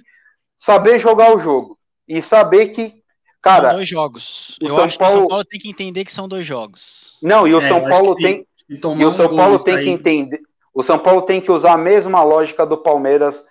saber 0.56 0.98
jogar 0.98 1.34
o 1.34 1.38
jogo 1.38 1.78
e 2.08 2.22
saber 2.22 2.68
que, 2.68 3.02
cara. 3.40 3.68
São 3.68 3.76
dois 3.76 3.88
jogos. 3.88 4.58
Eu 4.60 4.74
São 4.74 4.84
acho 4.84 4.98
Paulo... 4.98 5.12
que 5.12 5.18
o 5.18 5.20
São 5.20 5.28
Paulo 5.28 5.44
tem 5.44 5.60
que 5.60 5.70
entender 5.70 6.04
que 6.04 6.12
são 6.12 6.28
dois 6.28 6.44
jogos. 6.44 7.18
Não, 7.22 7.46
e 7.46 7.54
o 7.54 7.60
é, 7.60 7.68
São 7.68 7.88
Paulo 7.88 8.14
tem. 8.14 8.46
E 8.68 9.04
o 9.04 9.12
São 9.12 9.26
um 9.26 9.36
Paulo 9.36 9.62
tem 9.62 9.76
aí... 9.76 9.84
que 9.84 9.90
entender. 9.90 10.40
O 10.72 10.82
São 10.82 10.98
Paulo 10.98 11.22
tem 11.22 11.40
que 11.40 11.50
usar 11.50 11.74
a 11.74 11.78
mesma 11.78 12.22
lógica 12.22 12.64
do 12.64 12.78
Palmeiras 12.78 13.44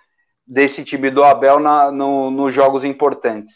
desse 0.48 0.84
time 0.84 1.12
do 1.12 1.24
Abel 1.24 1.60
na, 1.60 1.92
no, 1.92 2.32
nos 2.32 2.54
jogos 2.54 2.84
importantes. 2.84 3.54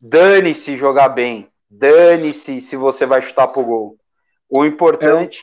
Dane-se 0.00 0.76
jogar 0.76 1.10
bem. 1.10 1.48
Dane-se 1.70 2.60
se 2.60 2.76
você 2.76 3.04
vai 3.04 3.20
chutar 3.22 3.48
pro 3.48 3.62
gol. 3.62 3.96
O 4.48 4.64
importante 4.64 5.42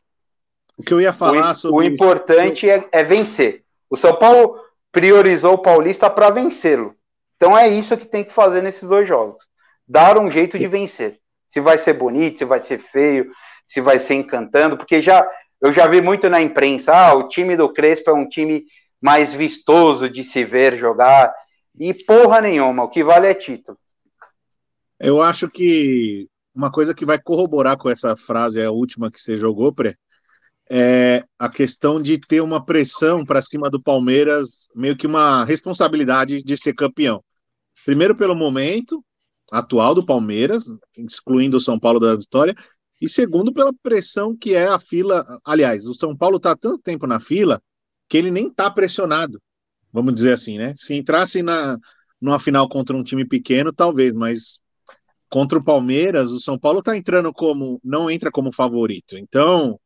o 0.78 0.84
que 0.84 0.94
eu 0.94 1.02
ia 1.02 1.14
falar 1.14 1.52
o, 1.52 1.56
sobre. 1.56 1.90
O 1.90 1.92
importante 1.92 2.68
isso... 2.68 2.88
é, 2.92 3.00
é 3.00 3.04
vencer. 3.04 3.64
O 3.90 3.96
São 3.96 4.16
Paulo 4.16 4.60
priorizou 4.92 5.54
o 5.54 5.62
Paulista 5.62 6.10
para 6.10 6.30
vencê-lo. 6.30 6.96
Então 7.36 7.58
é 7.58 7.68
isso 7.68 7.98
que 7.98 8.06
tem 8.06 8.24
que 8.24 8.34
fazer 8.34 8.62
nesses 8.62 8.88
dois 8.88 9.08
jogos. 9.08 9.44
Dar 9.88 10.18
um 10.18 10.32
jeito 10.32 10.58
de 10.58 10.68
vencer. 10.68 11.20
Se 11.50 11.60
vai 11.60 11.78
ser 11.78 11.94
bonito, 11.94 12.40
se 12.40 12.46
vai 12.46 12.60
ser 12.60 12.80
feio, 12.80 13.32
se 13.68 13.82
vai 13.82 14.00
ser 14.00 14.16
encantando, 14.16 14.78
porque 14.78 15.02
já 15.02 15.28
eu 15.62 15.72
já 15.72 15.88
vi 15.88 16.02
muito 16.02 16.30
na 16.30 16.42
imprensa, 16.42 16.94
ah, 16.94 17.14
o 17.14 17.28
time 17.28 17.56
do 17.56 17.72
Crespo 17.72 18.10
é 18.10 18.14
um 18.14 18.28
time 18.28 18.66
mais 19.02 19.34
vistoso 19.34 20.10
de 20.10 20.24
se 20.24 20.44
ver 20.44 20.78
jogar, 20.78 21.34
e 21.78 21.94
porra 21.94 22.42
nenhuma, 22.42 22.84
o 22.84 22.90
que 22.90 23.04
vale 23.04 23.28
é 23.28 23.34
título. 23.34 23.78
Eu 25.00 25.22
acho 25.22 25.50
que 25.50 26.28
uma 26.54 26.72
coisa 26.72 26.94
que 26.94 27.06
vai 27.06 27.20
corroborar 27.22 27.78
com 27.78 27.90
essa 27.90 28.16
frase, 28.16 28.60
é 28.60 28.66
a 28.66 28.72
última 28.72 29.12
que 29.12 29.20
você 29.20 29.38
jogou, 29.38 29.74
Pré, 29.74 29.96
é 30.70 31.24
a 31.38 31.50
questão 31.50 32.02
de 32.02 32.18
ter 32.18 32.42
uma 32.42 32.64
pressão 32.64 33.24
para 33.24 33.42
cima 33.42 33.70
do 33.70 33.82
Palmeiras, 33.82 34.68
meio 34.76 34.98
que 34.98 35.08
uma 35.08 35.44
responsabilidade 35.46 36.44
de 36.44 36.58
ser 36.58 36.74
campeão. 36.74 37.24
Primeiro 37.86 38.16
pelo 38.18 38.36
momento 38.36 39.04
atual 39.52 39.94
do 39.94 40.06
Palmeiras, 40.06 40.66
excluindo 40.98 41.58
o 41.58 41.62
São 41.62 41.80
Paulo 41.80 42.00
da 42.00 42.16
vitória, 42.16 42.56
e 43.02 43.10
segundo 43.10 43.54
pela 43.54 43.74
pressão 43.84 44.36
que 44.36 44.56
é 44.56 44.68
a 44.68 44.80
fila. 44.80 45.24
Aliás, 45.46 45.86
o 45.86 45.94
São 45.94 46.16
Paulo 46.16 46.38
está 46.38 46.56
tanto 46.56 46.82
tempo 46.82 47.06
na 47.06 47.20
fila 47.20 47.62
que 48.10 48.18
ele 48.18 48.32
nem 48.32 48.48
está 48.48 48.70
pressionado, 48.72 49.40
vamos 49.92 50.14
dizer 50.14 50.34
assim, 50.34 50.58
né? 50.58 50.74
Se 50.76 50.96
entrasse 50.96 51.42
na 51.44 51.78
numa 52.22 52.40
final 52.40 52.68
contra 52.68 52.96
um 52.96 53.04
time 53.04 53.26
pequeno, 53.26 53.74
talvez, 53.74 54.14
mas 54.14 54.60
contra 55.30 55.60
o 55.60 55.64
Palmeiras, 55.64 56.32
o 56.32 56.40
São 56.40 56.58
Paulo 56.58 56.80
está 56.80 56.96
entrando 56.98 57.32
como 57.34 57.80
não 57.84 58.10
entra 58.10 58.32
como 58.32 58.52
favorito. 58.52 59.18
Então, 59.18 59.80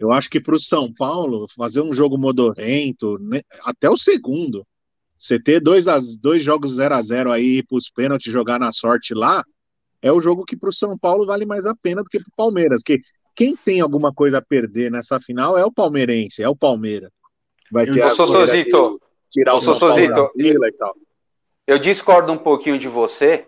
eu 0.00 0.10
acho 0.10 0.30
que 0.30 0.40
para 0.40 0.54
o 0.54 0.60
São 0.60 0.90
Paulo 0.92 1.46
fazer 1.54 1.82
um 1.82 1.92
jogo 1.92 2.16
modorrento, 2.16 3.18
né, 3.20 3.42
até 3.64 3.88
o 3.90 3.98
segundo, 3.98 4.66
você 5.18 5.38
ter 5.38 5.60
dois, 5.60 5.84
dois 6.18 6.42
jogos 6.42 6.76
0 6.76 6.94
a 6.94 7.02
0 7.02 7.30
aí 7.30 7.62
para 7.62 7.76
os 7.76 7.90
pênaltis 7.90 8.32
jogar 8.32 8.58
na 8.58 8.72
sorte 8.72 9.12
lá, 9.12 9.44
é 10.00 10.10
o 10.10 10.20
jogo 10.20 10.46
que 10.46 10.56
para 10.56 10.70
o 10.70 10.72
São 10.72 10.96
Paulo 10.96 11.26
vale 11.26 11.44
mais 11.44 11.66
a 11.66 11.76
pena 11.76 12.02
do 12.02 12.08
que 12.08 12.18
para 12.18 12.30
o 12.30 12.34
Palmeiras, 12.34 12.80
porque 12.80 13.02
quem 13.36 13.54
tem 13.54 13.82
alguma 13.82 14.10
coisa 14.12 14.38
a 14.38 14.42
perder 14.42 14.90
nessa 14.90 15.20
final 15.20 15.58
é 15.58 15.64
o 15.66 15.72
palmeirense, 15.72 16.42
é 16.42 16.48
o 16.48 16.56
Palmeiras. 16.56 17.10
Vai 17.70 17.84
ter 17.84 17.98
eu, 17.98 18.08
Sossozito, 18.08 19.00
tirar 19.30 19.54
o 19.54 19.60
Sossozito, 19.60 20.30
e 20.34 20.72
tal. 20.72 20.96
Eu 21.66 21.78
discordo 21.78 22.32
um 22.32 22.38
pouquinho 22.38 22.78
de 22.78 22.88
você, 22.88 23.46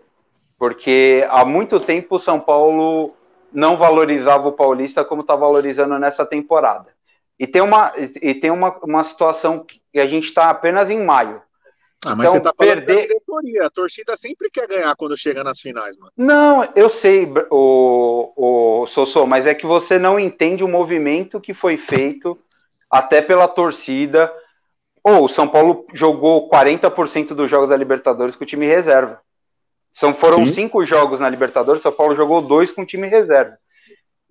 porque 0.57 1.25
há 1.29 1.43
muito 1.43 1.79
tempo 1.79 2.15
o 2.15 2.19
São 2.19 2.39
Paulo 2.39 3.15
não 3.53 3.77
valorizava 3.77 4.47
o 4.47 4.53
Paulista 4.53 5.05
como 5.05 5.21
está 5.21 5.35
valorizando 5.35 5.97
nessa 5.99 6.25
temporada. 6.25 6.93
E 7.39 7.47
tem 7.47 7.61
uma, 7.61 7.91
e 8.21 8.33
tem 8.33 8.51
uma, 8.51 8.77
uma 8.83 9.03
situação 9.03 9.65
que 9.65 9.99
a 9.99 10.05
gente 10.05 10.25
está 10.25 10.49
apenas 10.49 10.89
em 10.89 11.03
maio. 11.03 11.41
Ah, 12.05 12.15
mas 12.15 12.27
então, 12.29 12.33
você 12.33 12.41
tá 12.41 12.53
perder... 12.53 13.09
A 13.61 13.69
torcida 13.69 14.15
sempre 14.17 14.49
quer 14.49 14.67
ganhar 14.67 14.95
quando 14.95 15.17
chega 15.17 15.43
nas 15.43 15.59
finais, 15.59 15.95
mano. 15.97 16.11
Não, 16.15 16.67
eu 16.75 16.89
sei, 16.89 17.27
o, 17.49 18.33
o 18.35 18.85
Sossô, 18.87 19.25
mas 19.25 19.47
é 19.47 19.55
que 19.55 19.65
você 19.65 19.97
não 19.97 20.19
entende 20.19 20.63
o 20.63 20.67
movimento 20.67 21.39
que 21.39 21.53
foi 21.53 21.77
feito 21.77 22.37
até 22.89 23.21
pela 23.21 23.47
torcida. 23.47 24.31
Ou 25.03 25.21
oh, 25.21 25.25
o 25.25 25.29
São 25.29 25.47
Paulo 25.47 25.85
jogou 25.93 26.49
40% 26.49 27.29
dos 27.29 27.49
jogos 27.49 27.69
da 27.69 27.77
Libertadores 27.77 28.35
com 28.35 28.43
o 28.43 28.47
time 28.47 28.67
reserva. 28.67 29.19
São, 29.93 30.11
foram 30.11 30.43
Sim. 30.47 30.53
cinco 30.53 30.83
jogos 30.83 31.19
na 31.19 31.29
Libertadores, 31.29 31.83
São 31.83 31.91
Paulo 31.91 32.15
jogou 32.15 32.41
dois 32.41 32.71
com 32.71 32.83
time 32.83 33.07
reserva. 33.07 33.55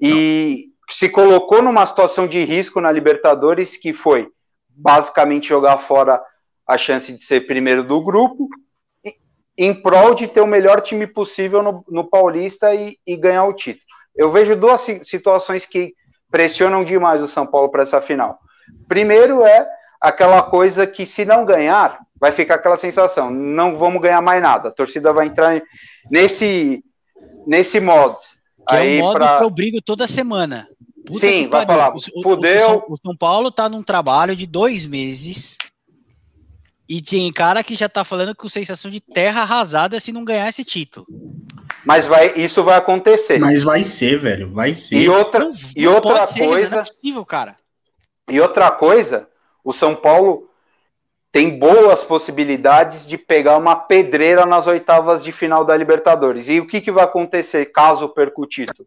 E 0.00 0.66
não. 0.66 0.94
se 0.94 1.08
colocou 1.08 1.62
numa 1.62 1.86
situação 1.86 2.26
de 2.26 2.44
risco 2.44 2.80
na 2.80 2.90
Libertadores 2.90 3.76
que 3.76 3.92
foi 3.92 4.28
basicamente 4.68 5.48
jogar 5.48 5.78
fora 5.78 6.20
a 6.66 6.76
chance 6.76 7.12
de 7.12 7.22
ser 7.22 7.46
primeiro 7.46 7.84
do 7.84 8.02
grupo, 8.02 8.48
em 9.56 9.72
prol 9.72 10.14
de 10.14 10.26
ter 10.26 10.40
o 10.40 10.46
melhor 10.46 10.80
time 10.80 11.06
possível 11.06 11.62
no, 11.62 11.84
no 11.88 12.10
Paulista 12.10 12.74
e, 12.74 12.98
e, 13.06 13.16
ganhar 13.16 13.44
o 13.44 13.54
título. 13.54 13.84
Eu 14.16 14.32
vejo 14.32 14.56
duas 14.56 14.80
situações 15.04 15.64
que 15.64 15.94
pressionam 16.30 16.82
demais 16.82 17.22
o 17.22 17.28
São 17.28 17.46
Paulo 17.46 17.68
para 17.70 17.84
essa 17.84 18.00
final. 18.00 18.38
Primeiro 18.88 19.44
é 19.44 19.68
aquela 20.00 20.42
coisa 20.42 20.86
que, 20.86 21.06
se 21.06 21.24
não 21.24 21.44
ganhar, 21.44 22.00
vai 22.22 22.30
ficar 22.30 22.54
aquela 22.54 22.76
sensação: 22.76 23.32
não 23.32 23.76
vamos 23.76 24.00
ganhar 24.00 24.22
mais 24.22 24.40
nada. 24.40 24.68
A 24.68 24.72
torcida 24.72 25.12
vai 25.12 25.26
entrar 25.26 25.60
nesse, 26.08 26.84
nesse 27.44 27.80
modo. 27.80 28.18
Que 28.68 28.76
aí 28.76 28.98
é 28.98 29.02
um 29.02 29.06
modo 29.06 29.18
pra... 29.18 29.38
que 29.38 29.44
eu 29.44 29.50
brigo 29.50 29.82
toda 29.82 30.06
semana. 30.06 30.68
Puta 31.04 31.18
Sim, 31.18 31.48
vai 31.48 31.66
falar. 31.66 31.90
O, 31.90 31.96
o, 31.96 31.96
o, 31.96 32.58
São, 32.60 32.84
o 32.88 32.96
São 32.96 33.16
Paulo 33.16 33.48
está 33.48 33.68
num 33.68 33.82
trabalho 33.82 34.36
de 34.36 34.46
dois 34.46 34.86
meses 34.86 35.58
e 36.88 37.02
tem 37.02 37.32
cara 37.32 37.64
que 37.64 37.74
já 37.74 37.88
tá 37.88 38.04
falando 38.04 38.36
com 38.36 38.48
sensação 38.48 38.88
de 38.88 39.00
terra 39.00 39.42
arrasada 39.42 39.98
se 39.98 40.12
não 40.12 40.24
ganhar 40.24 40.48
esse 40.48 40.64
título. 40.64 41.04
Mas 41.84 42.06
vai, 42.06 42.32
isso 42.36 42.62
vai 42.62 42.76
acontecer. 42.78 43.40
Mas 43.40 43.64
vai 43.64 43.82
ser, 43.82 44.16
velho, 44.16 44.52
vai 44.52 44.72
ser. 44.72 45.02
E 45.02 45.08
outra, 45.08 45.40
não, 45.40 45.52
e 45.74 45.84
não 45.84 45.94
outra 45.94 46.24
ser, 46.24 46.46
coisa. 46.46 46.70
Não 46.70 46.82
é 46.82 46.84
possível, 46.84 47.26
cara. 47.26 47.56
E 48.30 48.40
outra 48.40 48.70
coisa, 48.70 49.28
o 49.64 49.72
São 49.72 49.96
Paulo 49.96 50.51
tem 51.32 51.58
boas 51.58 52.04
possibilidades 52.04 53.06
de 53.06 53.16
pegar 53.16 53.56
uma 53.56 53.74
pedreira 53.74 54.44
nas 54.44 54.66
oitavas 54.66 55.24
de 55.24 55.32
final 55.32 55.64
da 55.64 55.74
Libertadores. 55.74 56.46
E 56.46 56.60
o 56.60 56.66
que, 56.66 56.78
que 56.78 56.92
vai 56.92 57.04
acontecer 57.04 57.72
caso 57.72 58.10
perca 58.10 58.38
o 58.38 58.46
título? 58.46 58.86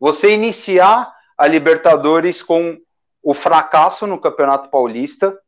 Você 0.00 0.32
iniciar 0.32 1.12
a 1.36 1.46
Libertadores 1.46 2.42
com 2.42 2.78
o 3.22 3.34
fracasso 3.34 4.06
no 4.06 4.18
Campeonato 4.18 4.70
Paulista, 4.70 5.38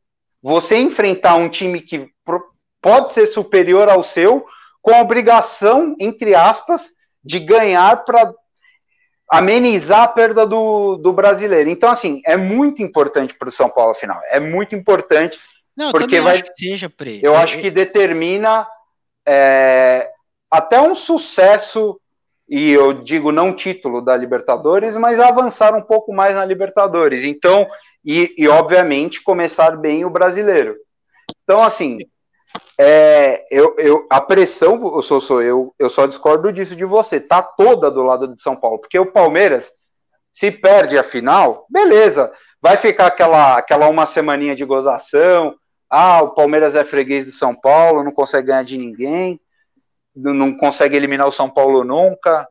você 0.41 0.77
enfrentar 0.77 1.35
um 1.35 1.49
time 1.49 1.81
que 1.81 2.09
pode 2.79 3.11
ser 3.11 3.25
superior 3.25 3.89
ao 3.89 4.03
seu, 4.03 4.45
com 4.83 4.93
a 4.93 5.01
obrigação, 5.01 5.95
entre 5.99 6.35
aspas, 6.35 6.91
de 7.23 7.39
ganhar 7.39 8.05
para 8.05 8.31
amenizar 9.27 10.03
a 10.03 10.07
perda 10.07 10.45
do, 10.45 10.97
do 10.97 11.11
brasileiro. 11.11 11.71
Então, 11.71 11.89
assim, 11.89 12.21
é 12.23 12.37
muito 12.37 12.83
importante 12.83 13.33
para 13.33 13.49
o 13.49 13.51
São 13.51 13.67
Paulo 13.67 13.95
final. 13.95 14.21
É 14.29 14.39
muito 14.39 14.75
importante. 14.75 15.39
Não, 15.75 15.91
porque 15.91 16.21
vai, 16.21 16.35
acho 16.35 16.43
que 16.45 16.55
seja, 16.55 16.89
Pre. 16.89 17.19
Eu 17.21 17.35
acho 17.35 17.59
que 17.59 17.69
determina 17.69 18.67
é, 19.27 20.09
até 20.49 20.81
um 20.81 20.95
sucesso, 20.95 21.99
e 22.47 22.71
eu 22.71 22.93
digo 22.93 23.31
não 23.31 23.53
título 23.53 24.01
da 24.01 24.15
Libertadores, 24.15 24.95
mas 24.95 25.19
avançar 25.19 25.75
um 25.75 25.81
pouco 25.81 26.13
mais 26.13 26.35
na 26.35 26.45
Libertadores. 26.45 27.23
Então, 27.25 27.67
e, 28.03 28.33
e 28.37 28.47
obviamente, 28.47 29.21
começar 29.21 29.75
bem 29.75 30.05
o 30.05 30.09
brasileiro. 30.09 30.75
Então, 31.43 31.63
assim, 31.63 31.97
é, 32.77 33.43
eu, 33.49 33.75
eu, 33.77 34.07
a 34.09 34.21
pressão, 34.21 34.75
eu 34.95 35.01
sou, 35.01 35.19
sou 35.19 35.41
eu, 35.41 35.73
eu 35.79 35.89
só 35.89 36.05
discordo 36.05 36.51
disso 36.53 36.75
de 36.75 36.85
você, 36.85 37.19
tá 37.19 37.41
toda 37.41 37.89
do 37.89 38.03
lado 38.03 38.35
de 38.35 38.41
São 38.41 38.55
Paulo, 38.55 38.79
porque 38.79 38.99
o 38.99 39.11
Palmeiras, 39.11 39.71
se 40.31 40.51
perde 40.51 40.97
a 40.97 41.03
final, 41.03 41.65
beleza, 41.69 42.31
vai 42.61 42.77
ficar 42.77 43.07
aquela, 43.07 43.57
aquela 43.57 43.87
uma 43.87 44.05
semaninha 44.05 44.55
de 44.55 44.65
gozação, 44.65 45.55
ah, 45.89 46.21
o 46.23 46.35
Palmeiras 46.35 46.75
é 46.75 46.83
freguês 46.83 47.25
do 47.25 47.31
São 47.31 47.55
Paulo, 47.55 48.03
não 48.03 48.11
consegue 48.11 48.47
ganhar 48.47 48.63
de 48.63 48.77
ninguém, 48.77 49.39
não 50.15 50.55
consegue 50.55 50.95
eliminar 50.95 51.27
o 51.27 51.31
São 51.31 51.49
Paulo 51.49 51.83
nunca, 51.83 52.47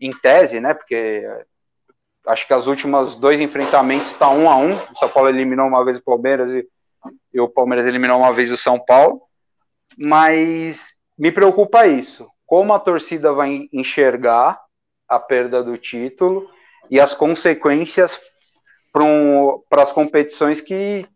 em 0.00 0.12
tese, 0.12 0.60
né, 0.60 0.74
porque 0.74 1.24
acho 2.26 2.46
que 2.46 2.52
as 2.52 2.66
últimas 2.66 3.14
dois 3.14 3.40
enfrentamentos 3.40 4.08
está 4.08 4.28
um 4.28 4.50
a 4.50 4.56
um. 4.56 4.74
O 4.74 4.98
São 4.98 5.08
Paulo 5.08 5.28
eliminou 5.28 5.66
uma 5.66 5.84
vez 5.84 5.98
o 5.98 6.02
Palmeiras 6.02 6.50
e, 6.50 6.66
e 7.32 7.40
o 7.40 7.48
Palmeiras 7.48 7.86
eliminou 7.86 8.18
uma 8.18 8.32
vez 8.32 8.50
o 8.50 8.56
São 8.56 8.78
Paulo. 8.78 9.22
Mas 9.96 10.88
me 11.16 11.30
preocupa 11.30 11.86
isso. 11.86 12.28
Como 12.44 12.74
a 12.74 12.78
torcida 12.78 13.32
vai 13.32 13.68
enxergar 13.72 14.60
a 15.08 15.18
perda 15.18 15.62
do 15.62 15.78
título 15.78 16.48
e 16.90 17.00
as 17.00 17.14
consequências 17.14 18.20
para 18.92 19.04
um, 19.04 19.62
as 19.70 19.92
competições 19.92 20.60
que 20.60 21.06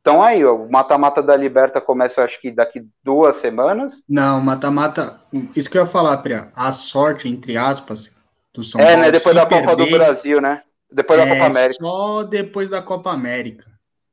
estão 0.00 0.22
aí. 0.22 0.44
O 0.44 0.68
mata-mata 0.68 1.22
da 1.22 1.36
Liberta 1.36 1.80
começa, 1.80 2.24
acho 2.24 2.40
que 2.40 2.50
daqui 2.50 2.86
duas 3.04 3.36
semanas. 3.36 4.02
Não, 4.08 4.40
mata-mata. 4.40 5.20
Isso 5.54 5.70
que 5.70 5.78
eu 5.78 5.82
ia 5.82 5.88
falar, 5.88 6.16
Priya. 6.18 6.50
A 6.54 6.72
sorte, 6.72 7.28
entre 7.28 7.56
aspas, 7.56 8.10
do 8.52 8.64
São 8.64 8.80
é, 8.80 8.84
Paulo. 8.84 8.98
É, 8.98 9.04
né? 9.04 9.10
Depois 9.12 9.34
da 9.34 9.46
Copa 9.46 9.76
perder, 9.76 9.84
do 9.84 9.98
Brasil, 9.98 10.40
né? 10.40 10.62
Depois 10.90 11.20
da 11.20 11.26
Copa 11.26 11.40
é 11.40 11.46
América. 11.46 11.84
Só 11.84 12.22
depois 12.24 12.70
da 12.70 12.82
Copa 12.82 13.12
América. 13.12 13.64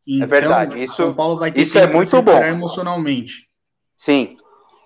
É 0.08 0.14
então, 0.14 0.24
é 0.24 0.28
verdade. 0.28 0.84
Isso, 0.84 0.96
São 0.96 1.14
Paulo 1.14 1.40
vai 1.40 1.52
ter 1.52 1.62
isso 1.62 1.78
é 1.80 1.88
muito 1.88 2.22
bom. 2.22 2.44
emocionalmente. 2.44 3.48
Sim. 3.96 4.38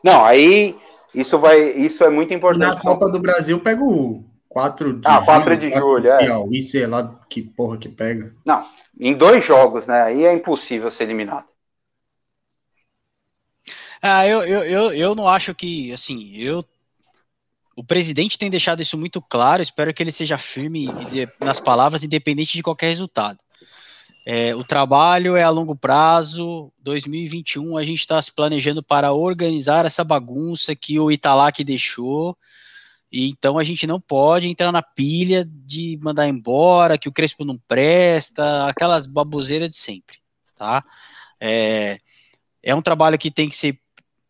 Não, 0.03 0.25
aí 0.25 0.75
isso 1.13 1.37
vai, 1.37 1.61
isso 1.61 2.03
é 2.03 2.09
muito 2.09 2.33
importante. 2.33 2.71
E 2.71 2.75
na 2.75 2.81
Copa 2.81 3.09
do 3.09 3.19
Brasil 3.19 3.59
pega 3.59 3.83
o 3.83 4.23
4 4.51 4.93
de 4.99 5.07
ah, 5.07 5.13
julho. 5.13 5.25
4 5.25 5.57
de 5.57 5.69
julho, 5.71 6.11
é. 6.11 6.47
E 6.51 6.61
sei 6.61 6.85
lá 6.85 7.19
que 7.29 7.41
porra 7.41 7.77
que 7.77 7.87
pega. 7.87 8.35
Não, 8.45 8.67
em 8.99 9.13
dois 9.13 9.45
jogos, 9.45 9.87
né? 9.87 10.03
Aí 10.03 10.25
é 10.25 10.33
impossível 10.33 10.91
ser 10.91 11.05
eliminado. 11.05 11.45
Ah, 14.01 14.27
eu, 14.27 14.43
eu, 14.43 14.63
eu, 14.63 14.91
eu 14.91 15.15
não 15.15 15.27
acho 15.27 15.55
que, 15.55 15.93
assim, 15.93 16.35
eu 16.35 16.65
o 17.75 17.83
presidente 17.83 18.37
tem 18.37 18.49
deixado 18.49 18.81
isso 18.81 18.97
muito 18.97 19.21
claro, 19.21 19.61
espero 19.61 19.93
que 19.93 20.03
ele 20.03 20.11
seja 20.11 20.37
firme 20.37 20.89
nas 21.39 21.59
palavras, 21.59 22.03
independente 22.03 22.53
de 22.53 22.61
qualquer 22.61 22.89
resultado. 22.89 23.39
É, 24.25 24.53
o 24.53 24.63
trabalho 24.63 25.35
é 25.35 25.43
a 25.43 25.49
longo 25.49 25.75
prazo, 25.75 26.71
2021 26.79 27.77
a 27.77 27.83
gente 27.83 27.99
está 27.99 28.21
se 28.21 28.31
planejando 28.31 28.83
para 28.83 29.13
organizar 29.13 29.85
essa 29.85 30.03
bagunça 30.03 30.75
que 30.75 30.99
o 30.99 31.09
Italac 31.09 31.63
deixou, 31.63 32.37
Então 33.11 33.57
a 33.57 33.63
gente 33.63 33.85
não 33.85 33.99
pode 33.99 34.47
entrar 34.47 34.71
na 34.71 34.81
pilha 34.81 35.45
de 35.45 35.99
mandar 36.01 36.27
embora, 36.27 36.97
que 36.97 37.09
o 37.09 37.11
Crespo 37.11 37.43
não 37.43 37.57
presta, 37.67 38.67
aquelas 38.67 39.05
baboseiras 39.05 39.69
de 39.69 39.75
sempre, 39.75 40.17
tá? 40.57 40.83
É, 41.39 41.99
é 42.63 42.73
um 42.73 42.81
trabalho 42.81 43.17
que 43.17 43.29
tem 43.29 43.49
que 43.49 43.55
ser 43.55 43.79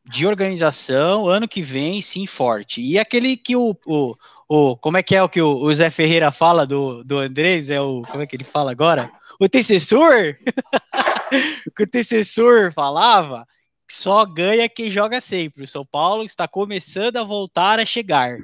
de 0.10 0.26
organização, 0.26 1.28
ano 1.28 1.48
que 1.48 1.62
vem, 1.62 2.02
sim, 2.02 2.26
forte. 2.26 2.82
E 2.82 2.98
aquele 2.98 3.38
que 3.38 3.56
o, 3.56 3.76
o, 3.86 4.16
o 4.50 4.78
como 4.78 4.98
é 4.98 5.04
que 5.04 5.16
é 5.16 5.22
o 5.22 5.30
que 5.30 5.42
o, 5.42 5.58
o 5.58 5.74
Zé 5.74 5.90
Ferreira 5.90 6.32
fala 6.32 6.66
do, 6.66 7.04
do 7.04 7.20
Andrés, 7.20 7.70
é 7.70 7.80
o, 7.80 8.02
como 8.04 8.24
é 8.24 8.28
que 8.28 8.36
ele 8.36 8.44
fala 8.44 8.72
agora? 8.72 9.12
O 9.40 9.46
antecessor? 9.46 10.36
que 11.76 11.84
o 11.84 11.86
antecessor 11.86 12.74
falava, 12.74 13.48
só 13.90 14.26
ganha 14.26 14.68
quem 14.68 14.90
joga 14.90 15.22
sempre. 15.22 15.64
O 15.64 15.68
São 15.68 15.86
Paulo 15.86 16.24
está 16.24 16.48
começando 16.48 17.18
a 17.18 17.24
voltar 17.24 17.80
a 17.80 17.86
chegar. 17.86 18.38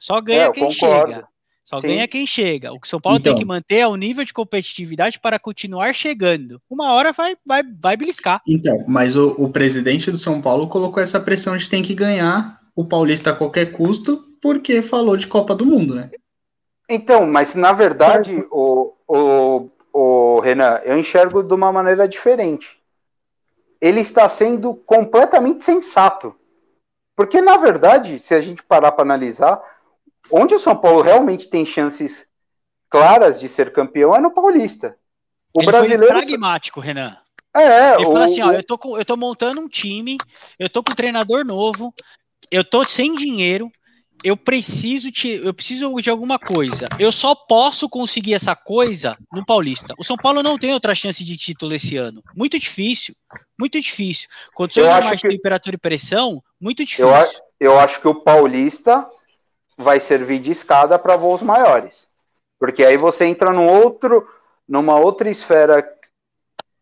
Só 0.00 0.18
ganha 0.20 0.44
é, 0.44 0.50
quem 0.50 0.64
concordo. 0.64 1.12
chega. 1.12 1.28
Só 1.62 1.80
Sim. 1.80 1.88
ganha 1.88 2.08
quem 2.08 2.26
chega. 2.26 2.72
O 2.72 2.80
que 2.80 2.88
São 2.88 3.00
Paulo 3.00 3.18
então, 3.18 3.32
tem 3.32 3.40
que 3.40 3.46
manter 3.46 3.76
é 3.76 3.86
o 3.86 3.94
nível 3.94 4.24
de 4.24 4.32
competitividade 4.32 5.20
para 5.20 5.38
continuar 5.38 5.94
chegando. 5.94 6.60
Uma 6.68 6.94
hora 6.94 7.12
vai, 7.12 7.36
vai, 7.46 7.62
vai 7.62 7.96
beliscar. 7.96 8.40
Então, 8.48 8.82
mas 8.88 9.14
o, 9.14 9.36
o 9.38 9.52
presidente 9.52 10.10
do 10.10 10.18
São 10.18 10.40
Paulo 10.40 10.68
colocou 10.68 11.00
essa 11.02 11.20
pressão 11.20 11.56
de 11.56 11.68
tem 11.68 11.82
que 11.82 11.94
ganhar 11.94 12.58
o 12.74 12.84
Paulista 12.84 13.30
a 13.30 13.36
qualquer 13.36 13.66
custo, 13.66 14.24
porque 14.40 14.80
falou 14.82 15.16
de 15.16 15.26
Copa 15.26 15.54
do 15.54 15.66
Mundo, 15.66 15.94
né? 15.94 16.10
Então, 16.88 17.26
mas 17.26 17.54
na 17.54 17.72
verdade, 17.72 18.42
o, 18.50 18.94
o, 19.06 19.70
o 19.92 20.40
Renan, 20.40 20.80
eu 20.82 20.98
enxergo 20.98 21.42
de 21.42 21.54
uma 21.54 21.70
maneira 21.70 22.08
diferente. 22.08 22.80
Ele 23.80 24.00
está 24.00 24.28
sendo 24.28 24.74
completamente 24.74 25.62
sensato. 25.62 26.34
Porque, 27.14 27.40
na 27.40 27.58
verdade, 27.58 28.18
se 28.18 28.34
a 28.34 28.40
gente 28.40 28.62
parar 28.62 28.92
para 28.92 29.04
analisar, 29.04 29.60
Onde 30.30 30.54
o 30.54 30.58
São 30.58 30.76
Paulo 30.76 31.02
realmente 31.02 31.48
tem 31.48 31.64
chances 31.66 32.26
claras 32.88 33.38
de 33.38 33.48
ser 33.48 33.72
campeão 33.72 34.14
é 34.14 34.20
no 34.20 34.32
Paulista. 34.32 34.96
O 35.54 35.60
Ele 35.60 35.66
brasileiro 35.66 36.06
foi 36.06 36.22
pragmático, 36.22 36.80
Renan. 36.80 37.16
É, 37.54 37.94
Ele 37.94 38.04
o... 38.04 38.06
falou 38.06 38.22
assim, 38.22 38.42
ó, 38.42 38.52
eu 38.52 38.64
tô, 38.64 38.78
com, 38.78 38.96
eu 38.96 39.04
tô 39.04 39.16
montando 39.16 39.60
um 39.60 39.68
time, 39.68 40.18
eu 40.58 40.68
tô 40.68 40.82
com 40.82 40.92
um 40.92 40.96
treinador 40.96 41.44
novo, 41.44 41.92
eu 42.50 42.62
tô 42.62 42.84
sem 42.84 43.14
dinheiro, 43.14 43.70
eu 44.22 44.36
preciso 44.36 45.10
te, 45.10 45.40
eu 45.42 45.52
preciso 45.52 45.94
de 45.96 46.10
alguma 46.10 46.38
coisa. 46.38 46.86
Eu 46.98 47.10
só 47.10 47.34
posso 47.34 47.88
conseguir 47.88 48.34
essa 48.34 48.54
coisa 48.54 49.16
no 49.32 49.44
Paulista. 49.44 49.94
O 49.98 50.04
São 50.04 50.16
Paulo 50.16 50.42
não 50.42 50.58
tem 50.58 50.72
outra 50.72 50.94
chance 50.94 51.24
de 51.24 51.36
título 51.36 51.74
esse 51.74 51.96
ano. 51.96 52.22
Muito 52.36 52.58
difícil, 52.58 53.14
muito 53.58 53.80
difícil. 53.80 54.28
Condições 54.54 54.86
normais 54.86 55.20
que... 55.20 55.28
de 55.28 55.36
temperatura 55.36 55.74
e 55.74 55.78
pressão, 55.78 56.42
muito 56.60 56.84
difícil. 56.84 57.08
Eu, 57.08 57.72
eu 57.72 57.80
acho 57.80 58.00
que 58.00 58.08
o 58.08 58.14
Paulista 58.14 59.08
vai 59.80 59.98
servir 59.98 60.38
de 60.38 60.50
escada 60.50 60.98
para 60.98 61.16
voos 61.16 61.42
maiores. 61.42 62.08
Porque 62.58 62.84
aí 62.84 62.96
você 62.96 63.24
entra 63.24 63.52
num 63.52 63.68
outro, 63.68 64.22
numa 64.68 64.98
outra 64.98 65.30
esfera. 65.30 65.88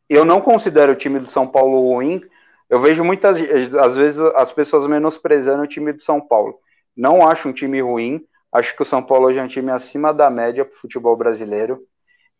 Eu 0.08 0.24
não 0.24 0.40
considero 0.40 0.92
o 0.92 0.96
time 0.96 1.18
do 1.18 1.30
São 1.30 1.46
Paulo 1.46 1.80
ruim. 1.92 2.22
Eu 2.68 2.80
vejo 2.80 3.04
muitas 3.04 3.38
às 3.78 3.96
vezes 3.96 4.18
as 4.34 4.52
pessoas 4.52 4.86
menosprezando 4.86 5.62
o 5.62 5.68
time 5.68 5.92
do 5.92 6.02
São 6.02 6.20
Paulo. 6.20 6.58
Não 6.96 7.26
acho 7.26 7.48
um 7.48 7.52
time 7.52 7.80
ruim. 7.80 8.26
Acho 8.52 8.74
que 8.74 8.82
o 8.82 8.86
São 8.86 9.02
Paulo 9.02 9.26
hoje 9.26 9.38
é 9.38 9.42
um 9.42 9.48
time 9.48 9.70
acima 9.70 10.12
da 10.12 10.28
média 10.30 10.64
para 10.64 10.74
o 10.74 10.78
futebol 10.78 11.16
brasileiro. 11.16 11.80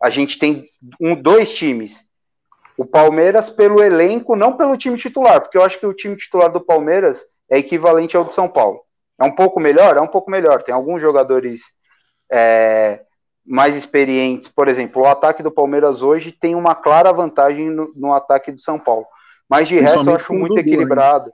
A 0.02 0.11
gente 0.11 0.38
tem 0.38 0.68
um, 1.00 1.14
dois 1.14 1.52
times. 1.52 2.04
O 2.76 2.84
Palmeiras 2.84 3.50
pelo 3.50 3.82
elenco, 3.82 4.36
não 4.36 4.56
pelo 4.56 4.76
time 4.76 4.96
titular, 4.96 5.40
porque 5.40 5.59
eu 5.59 5.62
acho 5.62 5.78
que 5.78 5.86
o 5.86 5.92
time 5.92 6.16
titular 6.16 6.50
do 6.50 6.61
Palmeiras 6.61 7.24
é 7.50 7.59
equivalente 7.59 8.16
ao 8.16 8.24
do 8.24 8.32
São 8.32 8.48
Paulo. 8.48 8.80
É 9.20 9.24
um 9.24 9.34
pouco 9.34 9.58
melhor? 9.58 9.96
É 9.96 10.00
um 10.00 10.06
pouco 10.06 10.30
melhor. 10.30 10.62
Tem 10.62 10.74
alguns 10.74 11.00
jogadores 11.00 11.60
é, 12.30 13.00
mais 13.44 13.74
experientes. 13.74 14.48
Por 14.48 14.68
exemplo, 14.68 15.02
o 15.02 15.06
ataque 15.06 15.42
do 15.42 15.50
Palmeiras 15.50 16.02
hoje 16.02 16.30
tem 16.30 16.54
uma 16.54 16.74
clara 16.74 17.12
vantagem 17.12 17.68
no, 17.70 17.92
no 17.96 18.12
ataque 18.12 18.52
do 18.52 18.60
São 18.60 18.78
Paulo. 18.78 19.06
Mas 19.48 19.68
de 19.68 19.80
resto 19.80 20.08
eu 20.08 20.16
acho 20.16 20.32
muito 20.32 20.58
equilibrado. 20.58 21.32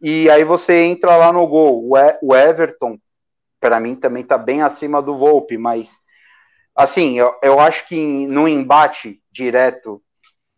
e 0.00 0.28
aí 0.28 0.44
você 0.44 0.82
entra 0.82 1.16
lá 1.16 1.32
no 1.32 1.46
gol. 1.46 1.88
O, 1.88 1.96
e, 1.96 2.18
o 2.20 2.34
Everton, 2.34 2.98
para 3.60 3.78
mim, 3.78 3.94
também 3.94 4.22
está 4.22 4.36
bem 4.36 4.60
acima 4.60 5.00
do 5.00 5.16
Volpe, 5.16 5.56
mas 5.56 5.96
assim, 6.74 7.18
eu, 7.18 7.34
eu 7.40 7.60
acho 7.60 7.86
que 7.86 8.26
no 8.26 8.48
embate 8.48 9.22
direto 9.30 10.02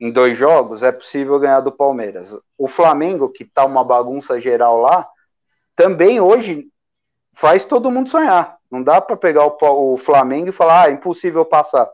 em 0.01 0.11
dois 0.11 0.37
jogos 0.37 0.83
é 0.83 0.91
possível 0.91 1.39
ganhar 1.39 1.61
do 1.61 1.71
Palmeiras. 1.71 2.35
O 2.57 2.67
Flamengo, 2.67 3.29
que 3.29 3.45
tá 3.45 3.65
uma 3.65 3.85
bagunça 3.85 4.41
geral 4.41 4.81
lá, 4.81 5.07
também 5.77 6.21
hoje 6.21 6.67
faz 7.35 7.65
todo 7.65 7.91
mundo 7.91 8.09
sonhar. 8.09 8.57
Não 8.71 8.83
dá 8.83 9.01
para 9.01 9.17
pegar 9.17 9.47
o, 9.47 9.93
o, 9.93 9.97
Flamengo 9.97 10.49
e 10.49 10.53
falar, 10.53 10.85
ah, 10.85 10.89
é 10.89 10.93
impossível 10.93 11.45
passar. 11.45 11.89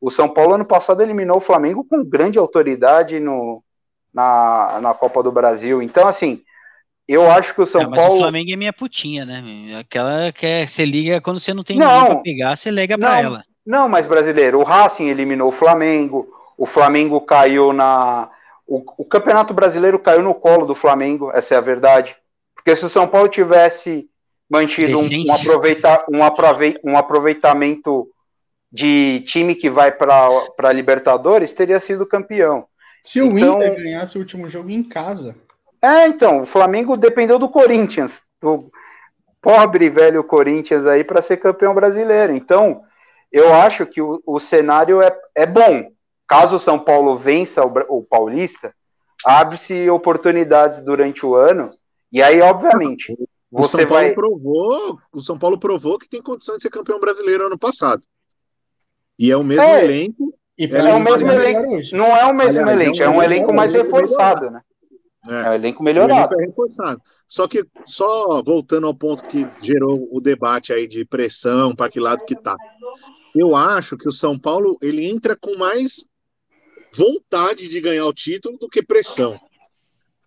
O 0.00 0.10
São 0.10 0.28
Paulo 0.28 0.54
ano 0.54 0.64
passado 0.64 1.02
eliminou 1.02 1.38
o 1.38 1.40
Flamengo 1.40 1.82
com 1.82 2.04
grande 2.04 2.38
autoridade 2.38 3.18
no, 3.18 3.64
na, 4.12 4.78
na 4.80 4.94
Copa 4.94 5.22
do 5.22 5.32
Brasil. 5.32 5.82
Então, 5.82 6.06
assim, 6.06 6.42
eu 7.08 7.28
acho 7.30 7.54
que 7.54 7.62
o 7.62 7.66
São 7.66 7.80
é, 7.80 7.86
mas 7.86 7.98
Paulo. 7.98 8.12
Mas 8.12 8.20
o 8.20 8.22
Flamengo 8.22 8.52
é 8.52 8.56
minha 8.56 8.72
putinha, 8.72 9.24
né? 9.24 9.42
Aquela 9.80 10.30
que 10.30 10.46
é, 10.46 10.66
você 10.66 10.84
liga 10.84 11.20
quando 11.20 11.40
você 11.40 11.54
não 11.54 11.62
tem 11.62 11.78
não, 11.78 11.86
ninguém 11.86 12.06
pra 12.06 12.22
pegar, 12.22 12.56
você 12.56 12.70
liga 12.70 12.98
pra 12.98 13.20
ela. 13.20 13.42
Não, 13.64 13.88
mas 13.88 14.06
brasileiro, 14.06 14.60
o 14.60 14.62
Racing 14.62 15.08
eliminou 15.08 15.48
o 15.48 15.52
Flamengo, 15.52 16.28
o 16.56 16.66
Flamengo 16.66 17.20
caiu 17.20 17.72
na. 17.72 18.30
O, 18.66 18.82
o 18.98 19.04
Campeonato 19.04 19.54
Brasileiro 19.54 19.98
caiu 19.98 20.22
no 20.22 20.34
colo 20.34 20.66
do 20.66 20.74
Flamengo, 20.74 21.30
essa 21.32 21.54
é 21.54 21.58
a 21.58 21.60
verdade. 21.60 22.16
Porque 22.66 22.74
se 22.74 22.84
o 22.84 22.88
São 22.88 23.06
Paulo 23.06 23.28
tivesse 23.28 24.10
mantido 24.50 24.98
um, 24.98 25.00
um, 25.00 25.32
aproveita, 25.32 26.04
um, 26.12 26.24
aprove, 26.24 26.80
um 26.82 26.96
aproveitamento 26.96 28.08
de 28.72 29.20
time 29.20 29.54
que 29.54 29.70
vai 29.70 29.92
para 29.92 30.72
Libertadores, 30.72 31.52
teria 31.52 31.78
sido 31.78 32.04
campeão. 32.04 32.66
Se 33.04 33.22
o 33.22 33.26
então, 33.26 33.58
Inter 33.58 33.76
ganhasse 33.76 34.18
o 34.18 34.20
último 34.20 34.48
jogo 34.48 34.68
em 34.68 34.82
casa. 34.82 35.36
É, 35.80 36.08
então, 36.08 36.42
o 36.42 36.44
Flamengo 36.46 36.96
dependeu 36.96 37.38
do 37.38 37.48
Corinthians, 37.48 38.20
do 38.42 38.68
pobre 39.40 39.88
velho 39.88 40.24
Corinthians 40.24 40.86
aí, 40.86 41.04
para 41.04 41.22
ser 41.22 41.36
campeão 41.36 41.72
brasileiro. 41.72 42.34
Então, 42.34 42.82
eu 43.30 43.54
acho 43.54 43.86
que 43.86 44.02
o, 44.02 44.20
o 44.26 44.40
cenário 44.40 45.00
é, 45.00 45.16
é 45.36 45.46
bom. 45.46 45.92
Caso 46.26 46.56
o 46.56 46.60
São 46.60 46.80
Paulo 46.80 47.16
vença 47.16 47.64
o, 47.64 47.72
o 47.98 48.02
Paulista, 48.02 48.74
abre-se 49.24 49.88
oportunidades 49.88 50.80
durante 50.80 51.24
o 51.24 51.36
ano 51.36 51.70
e 52.12 52.22
aí, 52.22 52.40
obviamente, 52.40 53.16
você 53.50 53.76
o 53.76 53.80
São 53.80 53.88
Paulo 53.88 54.04
vai. 54.04 54.14
Provou, 54.14 55.00
o 55.12 55.20
São 55.20 55.38
Paulo 55.38 55.58
provou 55.58 55.98
que 55.98 56.08
tem 56.08 56.22
condições 56.22 56.56
de 56.56 56.62
ser 56.62 56.70
campeão 56.70 57.00
brasileiro 57.00 57.46
ano 57.46 57.58
passado. 57.58 58.02
E 59.18 59.30
é 59.30 59.36
o 59.36 59.44
mesmo 59.44 59.62
é, 59.62 59.84
elenco. 59.84 60.34
é, 60.58 60.64
é 60.64 60.94
o 60.94 61.00
mesmo 61.00 61.30
elenco. 61.30 61.96
Não 61.96 62.06
é 62.06 62.24
o 62.26 62.34
mesmo 62.34 62.60
Aliás, 62.60 62.80
elenco, 62.80 63.02
é 63.02 63.08
um, 63.08 63.12
é 63.12 63.16
um 63.16 63.22
elenco 63.22 63.54
mais 63.54 63.72
reforçado, 63.72 64.50
né? 64.50 64.60
É, 65.28 65.46
é 65.46 65.50
um 65.50 65.54
elenco 65.54 65.82
melhorado. 65.82 66.34
O 66.34 66.38
elenco 66.38 66.42
é 66.42 66.46
reforçado. 66.46 67.02
Só 67.26 67.48
que, 67.48 67.64
só 67.86 68.42
voltando 68.42 68.86
ao 68.86 68.94
ponto 68.94 69.26
que 69.26 69.48
gerou 69.60 70.08
o 70.10 70.20
debate 70.20 70.72
aí 70.72 70.86
de 70.86 71.04
pressão, 71.04 71.74
para 71.74 71.90
que 71.90 71.98
lado 71.98 72.24
que 72.24 72.36
tá. 72.36 72.54
Eu 73.34 73.56
acho 73.56 73.96
que 73.96 74.08
o 74.08 74.12
São 74.12 74.38
Paulo 74.38 74.78
ele 74.80 75.06
entra 75.06 75.36
com 75.36 75.56
mais 75.56 76.06
vontade 76.94 77.68
de 77.68 77.80
ganhar 77.80 78.06
o 78.06 78.12
título 78.12 78.56
do 78.58 78.68
que 78.68 78.82
pressão. 78.82 79.38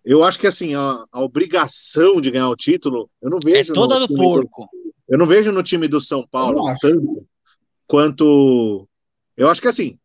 Eu 0.04 0.22
acho 0.24 0.38
que 0.38 0.46
assim, 0.46 0.74
a, 0.74 1.04
a, 1.12 1.22
obrigação 1.22 2.20
de 2.20 2.30
ganhar 2.30 2.48
o 2.48 2.56
título, 2.56 3.10
eu 3.20 3.30
não 3.30 3.38
é 3.38 3.50
vejo. 3.50 3.72
É 3.72 3.74
toda 3.74 4.00
do 4.00 4.14
porco. 4.14 4.62
Do, 4.62 4.90
eu 5.08 5.18
não 5.18 5.26
vejo 5.26 5.52
no 5.52 5.62
time 5.62 5.88
do 5.88 6.00
São 6.00 6.26
Paulo 6.30 6.62
tanto 6.80 7.26
quanto. 7.86 8.88
Eu 9.36 9.48
acho 9.48 9.60
que 9.60 9.68
assim, 9.68 9.98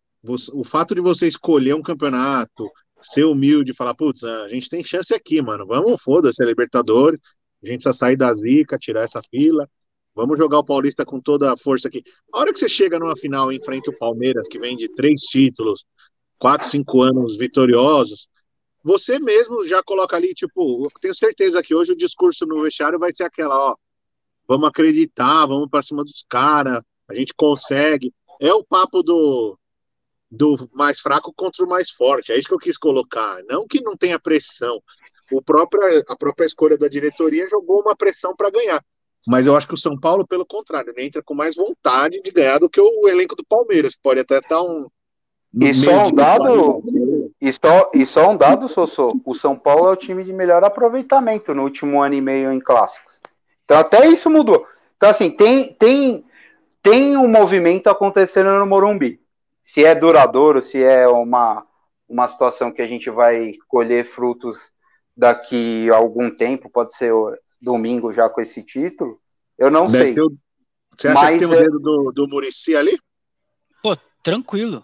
o 0.54 0.64
fato 0.64 0.96
de 0.96 1.02
você 1.02 1.28
escolher 1.28 1.76
um 1.76 1.82
campeonato, 1.82 2.70
ser 3.02 3.26
humilde, 3.26 3.74
falar, 3.74 3.94
putz, 3.94 4.24
a 4.24 4.50
gente 4.50 4.70
tem 4.70 4.84
chance 4.84 5.14
aqui, 5.14 5.42
mano. 5.42 5.66
Vamos, 5.66 6.02
foda-se, 6.02 6.44
é 6.44 6.46
Libertadores. 6.46 7.20
A 7.64 7.68
gente 7.68 7.84
precisa 7.84 7.98
sair 7.98 8.18
da 8.18 8.34
zica, 8.34 8.78
tirar 8.78 9.04
essa 9.04 9.22
fila. 9.30 9.70
Vamos 10.16 10.38
jogar 10.38 10.60
o 10.60 10.64
Paulista 10.64 11.06
com 11.06 11.20
toda 11.20 11.52
a 11.52 11.58
força 11.58 11.88
aqui. 11.88 12.04
A 12.34 12.40
hora 12.40 12.54
que 12.54 12.60
você 12.60 12.70
chega 12.70 12.98
numa 12.98 13.18
final 13.18 13.52
e 13.52 13.58
enfrenta 13.58 13.92
o 13.92 13.98
Palmeiras, 13.98 14.48
que 14.48 14.58
vem 14.58 14.78
de 14.78 14.88
três 14.96 15.22
títulos, 15.22 15.86
quatro, 16.40 16.68
cinco 16.68 17.02
anos 17.02 17.38
vitoriosos, 17.38 18.28
você 18.86 19.18
mesmo 19.18 19.66
já 19.66 19.82
coloca 19.82 20.16
ali, 20.16 20.36
tipo, 20.36 20.86
eu 20.86 20.92
tenho 21.02 21.16
certeza 21.16 21.64
que 21.64 21.74
hoje 21.74 21.94
o 21.94 21.98
discurso 21.98 22.46
no 22.46 22.62
vestiário 22.62 23.00
vai 23.00 23.12
ser 23.12 23.24
aquela, 23.24 23.72
ó, 23.72 23.76
vamos 24.48 24.70
acreditar, 24.70 25.48
vamos 25.48 25.68
para 25.68 25.82
cima 25.82 26.04
dos 26.04 26.24
caras, 26.30 26.84
a 27.10 27.16
gente 27.16 27.34
consegue. 27.36 28.14
É 28.40 28.54
o 28.54 28.64
papo 28.64 29.02
do, 29.02 29.58
do 30.30 30.70
mais 30.72 31.00
fraco 31.00 31.34
contra 31.36 31.66
o 31.66 31.68
mais 31.68 31.90
forte, 31.90 32.32
é 32.32 32.38
isso 32.38 32.48
que 32.48 32.54
eu 32.54 32.60
quis 32.60 32.78
colocar. 32.78 33.42
Não 33.50 33.66
que 33.66 33.82
não 33.82 33.98
tenha 33.98 34.20
pressão. 34.20 34.80
O 35.32 35.42
própria, 35.42 36.04
a 36.08 36.16
própria 36.16 36.46
escolha 36.46 36.78
da 36.78 36.88
diretoria 36.88 37.50
jogou 37.50 37.82
uma 37.82 37.96
pressão 37.96 38.36
para 38.36 38.52
ganhar. 38.52 38.86
Mas 39.26 39.48
eu 39.48 39.58
acho 39.58 39.68
que 39.68 39.74
o 39.74 39.78
São 39.78 40.00
Paulo, 40.00 40.28
pelo 40.28 40.46
contrário, 40.46 40.94
ele 40.96 41.08
entra 41.08 41.24
com 41.24 41.34
mais 41.34 41.56
vontade 41.56 42.22
de 42.22 42.30
ganhar 42.30 42.60
do 42.60 42.70
que 42.70 42.80
o 42.80 43.08
elenco 43.08 43.36
do 43.36 43.44
Palmeiras, 43.44 43.96
que 43.96 44.02
pode 44.04 44.20
até 44.20 44.38
estar 44.38 44.62
um, 44.62 44.88
e 45.62 45.74
só 45.74 46.08
um 46.08 46.12
dado, 46.12 46.84
e 47.42 47.52
só, 47.52 47.92
e 47.94 48.06
só 48.06 48.32
um 48.32 48.38
dado, 48.38 48.68
Sossô, 48.68 49.20
o 49.26 49.34
São 49.34 49.58
Paulo 49.58 49.88
é 49.88 49.92
o 49.92 49.96
time 49.96 50.24
de 50.24 50.32
melhor 50.32 50.64
aproveitamento 50.64 51.54
no 51.54 51.64
último 51.64 52.02
ano 52.02 52.16
e 52.16 52.22
meio 52.22 52.52
em 52.52 52.60
clássicos. 52.60 53.20
Então 53.66 53.78
até 53.78 54.08
isso 54.08 54.30
mudou. 54.30 54.66
Então 54.96 55.10
assim, 55.10 55.30
tem 55.30 55.74
tem 55.74 56.26
tem 56.82 57.18
um 57.18 57.28
movimento 57.28 57.88
acontecendo 57.88 58.52
no 58.58 58.66
Morumbi. 58.66 59.20
Se 59.62 59.84
é 59.84 59.94
duradouro, 59.94 60.62
se 60.62 60.82
é 60.82 61.08
uma 61.08 61.66
uma 62.08 62.28
situação 62.28 62.72
que 62.72 62.82
a 62.82 62.88
gente 62.88 63.10
vai 63.10 63.54
colher 63.68 64.06
frutos 64.06 64.72
daqui 65.18 65.90
a 65.92 65.96
algum 65.98 66.30
tempo, 66.30 66.70
pode 66.70 66.96
ser 66.96 67.12
domingo 67.62 68.14
já 68.14 68.30
com 68.30 68.42
esse 68.42 68.62
título, 68.62 69.20
eu 69.58 69.72
não 69.72 69.88
Deve 69.88 70.14
sei. 70.14 70.22
O... 70.22 70.32
Você 70.96 71.08
acha 71.08 71.22
Mas 71.22 71.34
que 71.34 71.40
tem 71.40 71.48
o 71.48 71.54
é... 71.54 71.64
dedo 71.64 71.80
do, 71.80 72.12
do 72.14 72.28
Murici 72.28 72.76
ali? 72.76 72.98
Pô, 73.82 73.96
tranquilo. 74.24 74.84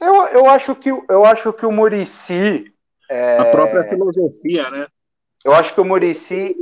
Eu, 0.00 0.26
eu, 0.28 0.46
acho 0.46 0.74
que, 0.74 0.90
eu 0.90 1.24
acho 1.24 1.52
que 1.52 1.66
o 1.66 1.72
Murici. 1.72 2.72
É... 3.08 3.38
A 3.38 3.44
própria 3.46 3.84
filosofia, 3.84 4.70
né? 4.70 4.86
Eu 5.44 5.52
acho 5.52 5.74
que 5.74 5.80
o 5.80 5.84
Murici 5.84 6.56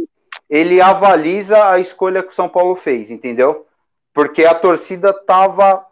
ele 0.50 0.80
avaliza 0.80 1.70
a 1.70 1.78
escolha 1.78 2.22
que 2.22 2.28
o 2.28 2.34
São 2.34 2.48
Paulo 2.48 2.74
fez, 2.76 3.10
entendeu? 3.10 3.66
Porque 4.12 4.44
a 4.44 4.54
torcida 4.54 5.10
estava 5.10 5.86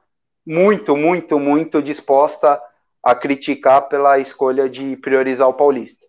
muito, 0.45 0.97
muito, 0.97 1.39
muito 1.39 1.81
disposta 1.81 2.61
a 3.03 3.15
criticar 3.15 3.89
pela 3.89 4.19
escolha 4.19 4.69
de 4.69 4.97
priorizar 4.97 5.49
o 5.49 5.55
Paulista. 5.55 6.05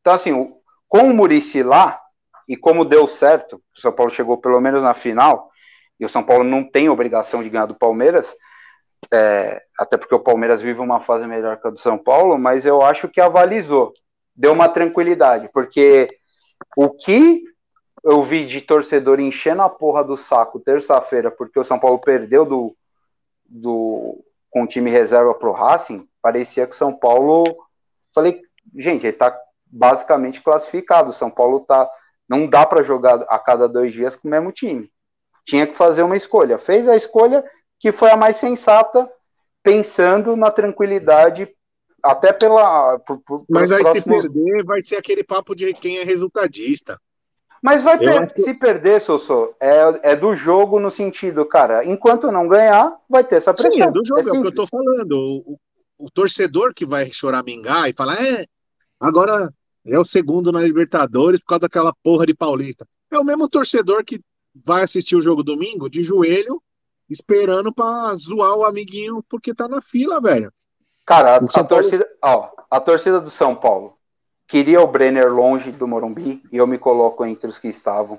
Então, 0.00 0.12
assim, 0.12 0.54
com 0.88 0.98
o 0.98 1.14
Murici 1.14 1.62
lá, 1.62 2.00
e 2.48 2.56
como 2.56 2.84
deu 2.84 3.08
certo, 3.08 3.60
o 3.76 3.80
São 3.80 3.90
Paulo 3.90 4.12
chegou 4.12 4.38
pelo 4.38 4.60
menos 4.60 4.82
na 4.82 4.94
final, 4.94 5.50
e 5.98 6.04
o 6.04 6.08
São 6.08 6.22
Paulo 6.22 6.44
não 6.44 6.62
tem 6.62 6.88
obrigação 6.88 7.42
de 7.42 7.48
ganhar 7.48 7.66
do 7.66 7.74
Palmeiras, 7.74 8.32
é, 9.12 9.62
até 9.78 9.96
porque 9.96 10.14
o 10.14 10.20
Palmeiras 10.20 10.60
vive 10.60 10.80
uma 10.80 11.00
fase 11.00 11.26
melhor 11.26 11.60
que 11.60 11.66
a 11.66 11.70
do 11.70 11.78
São 11.78 11.96
Paulo, 11.98 12.38
mas 12.38 12.64
eu 12.64 12.82
acho 12.82 13.08
que 13.08 13.20
avalizou, 13.20 13.92
deu 14.34 14.52
uma 14.52 14.68
tranquilidade, 14.68 15.48
porque 15.52 16.08
o 16.76 16.90
que 16.90 17.42
eu 18.04 18.22
vi 18.22 18.46
de 18.46 18.60
torcedor 18.60 19.20
enchendo 19.20 19.62
a 19.62 19.68
porra 19.68 20.04
do 20.04 20.16
saco 20.16 20.60
terça-feira, 20.60 21.30
porque 21.30 21.58
o 21.58 21.64
São 21.64 21.78
Paulo 21.78 21.98
perdeu 21.98 22.44
do, 22.44 22.76
do 23.44 24.22
com 24.50 24.62
o 24.62 24.66
time 24.66 24.90
reserva 24.90 25.34
pro 25.34 25.52
Racing, 25.52 26.08
parecia 26.22 26.66
que 26.66 26.74
o 26.74 26.78
São 26.78 26.92
Paulo. 26.92 27.44
Falei, 28.14 28.40
gente, 28.74 29.06
ele 29.06 29.12
tá 29.12 29.36
basicamente 29.66 30.40
classificado. 30.40 31.10
O 31.10 31.12
São 31.12 31.30
Paulo 31.30 31.60
tá. 31.60 31.90
Não 32.28 32.46
dá 32.46 32.64
para 32.64 32.82
jogar 32.82 33.22
a 33.28 33.38
cada 33.38 33.68
dois 33.68 33.92
dias 33.92 34.16
com 34.16 34.26
o 34.26 34.30
mesmo 34.30 34.50
time. 34.50 34.90
Tinha 35.44 35.66
que 35.66 35.74
fazer 35.74 36.02
uma 36.02 36.16
escolha. 36.16 36.58
Fez 36.58 36.88
a 36.88 36.96
escolha 36.96 37.44
que 37.78 37.92
foi 37.92 38.10
a 38.10 38.16
mais 38.16 38.36
sensata, 38.36 39.10
pensando 39.62 40.36
na 40.36 40.50
tranquilidade, 40.50 41.48
até 42.02 42.32
pela. 42.32 42.98
Por, 43.00 43.18
por, 43.18 43.44
Mas 43.48 43.72
aí 43.72 43.82
próximos... 43.82 44.22
se 44.22 44.30
perder, 44.30 44.64
vai 44.64 44.82
ser 44.82 44.96
aquele 44.96 45.24
papo 45.24 45.54
de 45.54 45.74
quem 45.74 45.98
é 45.98 46.04
resultadista. 46.04 47.00
Mas 47.62 47.82
vai 47.82 47.98
per 47.98 48.28
se 48.28 48.54
perder, 48.54 49.00
Sossô, 49.00 49.54
é, 49.58 50.12
é 50.12 50.16
do 50.16 50.36
jogo 50.36 50.78
no 50.78 50.90
sentido, 50.90 51.44
cara, 51.44 51.84
enquanto 51.84 52.30
não 52.30 52.46
ganhar, 52.46 52.96
vai 53.08 53.24
ter 53.24 53.36
essa 53.36 53.52
pressão. 53.52 53.72
Sim, 53.72 53.82
é 53.82 53.90
do 53.90 54.04
jogo, 54.04 54.20
é, 54.20 54.28
é 54.28 54.38
o 54.38 54.42
que 54.42 54.48
eu 54.48 54.54
tô 54.54 54.66
falando. 54.66 55.12
O, 55.12 55.52
o, 55.52 55.58
o, 55.98 56.10
torcedor 56.10 56.72
que 56.74 56.86
vai 56.86 57.10
choramingar 57.10 57.88
e 57.88 57.92
falar, 57.92 58.22
é, 58.24 58.44
agora 59.00 59.52
é 59.84 59.98
o 59.98 60.04
segundo 60.04 60.52
na 60.52 60.60
Libertadores 60.60 61.40
por 61.40 61.46
causa 61.46 61.60
daquela 61.60 61.92
porra 62.02 62.26
de 62.26 62.34
Paulista. 62.34 62.86
É 63.10 63.18
o 63.18 63.24
mesmo 63.24 63.48
torcedor 63.48 64.04
que 64.04 64.20
vai 64.64 64.84
assistir 64.84 65.16
o 65.16 65.22
jogo 65.22 65.42
domingo 65.42 65.88
de 65.88 66.02
joelho, 66.02 66.62
esperando 67.08 67.72
pra 67.72 68.14
zoar 68.14 68.56
o 68.56 68.64
amiguinho 68.64 69.22
porque 69.28 69.54
tá 69.54 69.68
na 69.68 69.80
fila, 69.80 70.20
velho. 70.20 70.52
Cara, 71.04 71.36
a, 71.36 71.36
a 71.36 71.64
torcida, 71.64 72.08
ó, 72.22 72.50
a 72.70 72.80
torcida 72.80 73.20
do 73.20 73.30
São 73.30 73.54
Paulo 73.54 73.96
queria 74.46 74.80
o 74.80 74.86
Brenner 74.86 75.32
longe 75.32 75.72
do 75.72 75.86
Morumbi, 75.86 76.42
e 76.52 76.56
eu 76.56 76.66
me 76.66 76.78
coloco 76.78 77.24
entre 77.24 77.48
os 77.48 77.58
que 77.58 77.68
estavam. 77.68 78.18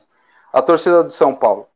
A 0.51 0.61
torcida 0.61 1.03
do 1.03 1.11
São 1.11 1.33
Paulo 1.33 1.67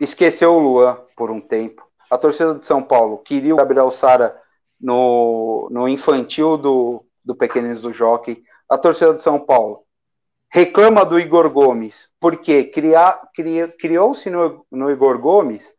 esqueceu 0.00 0.54
o 0.54 0.58
Luan 0.58 0.98
por 1.16 1.30
um 1.30 1.40
tempo. 1.40 1.86
A 2.10 2.18
torcida 2.18 2.54
do 2.54 2.64
São 2.64 2.82
Paulo 2.82 3.18
queria 3.18 3.54
o 3.54 3.56
Gabriel 3.56 3.90
Sara 3.90 4.36
no, 4.80 5.68
no 5.70 5.88
infantil 5.88 6.56
do, 6.56 7.04
do 7.24 7.34
Pequeninos 7.34 7.80
do 7.80 7.92
Jockey. 7.92 8.42
A 8.68 8.78
torcida 8.78 9.12
do 9.12 9.22
São 9.22 9.38
Paulo 9.38 9.84
reclama 10.48 11.04
do 11.04 11.18
Igor 11.18 11.50
Gomes, 11.50 12.08
porque 12.20 12.64
criou-se 12.64 14.30
no, 14.30 14.64
no 14.70 14.90
Igor 14.90 15.18
Gomes 15.18 15.74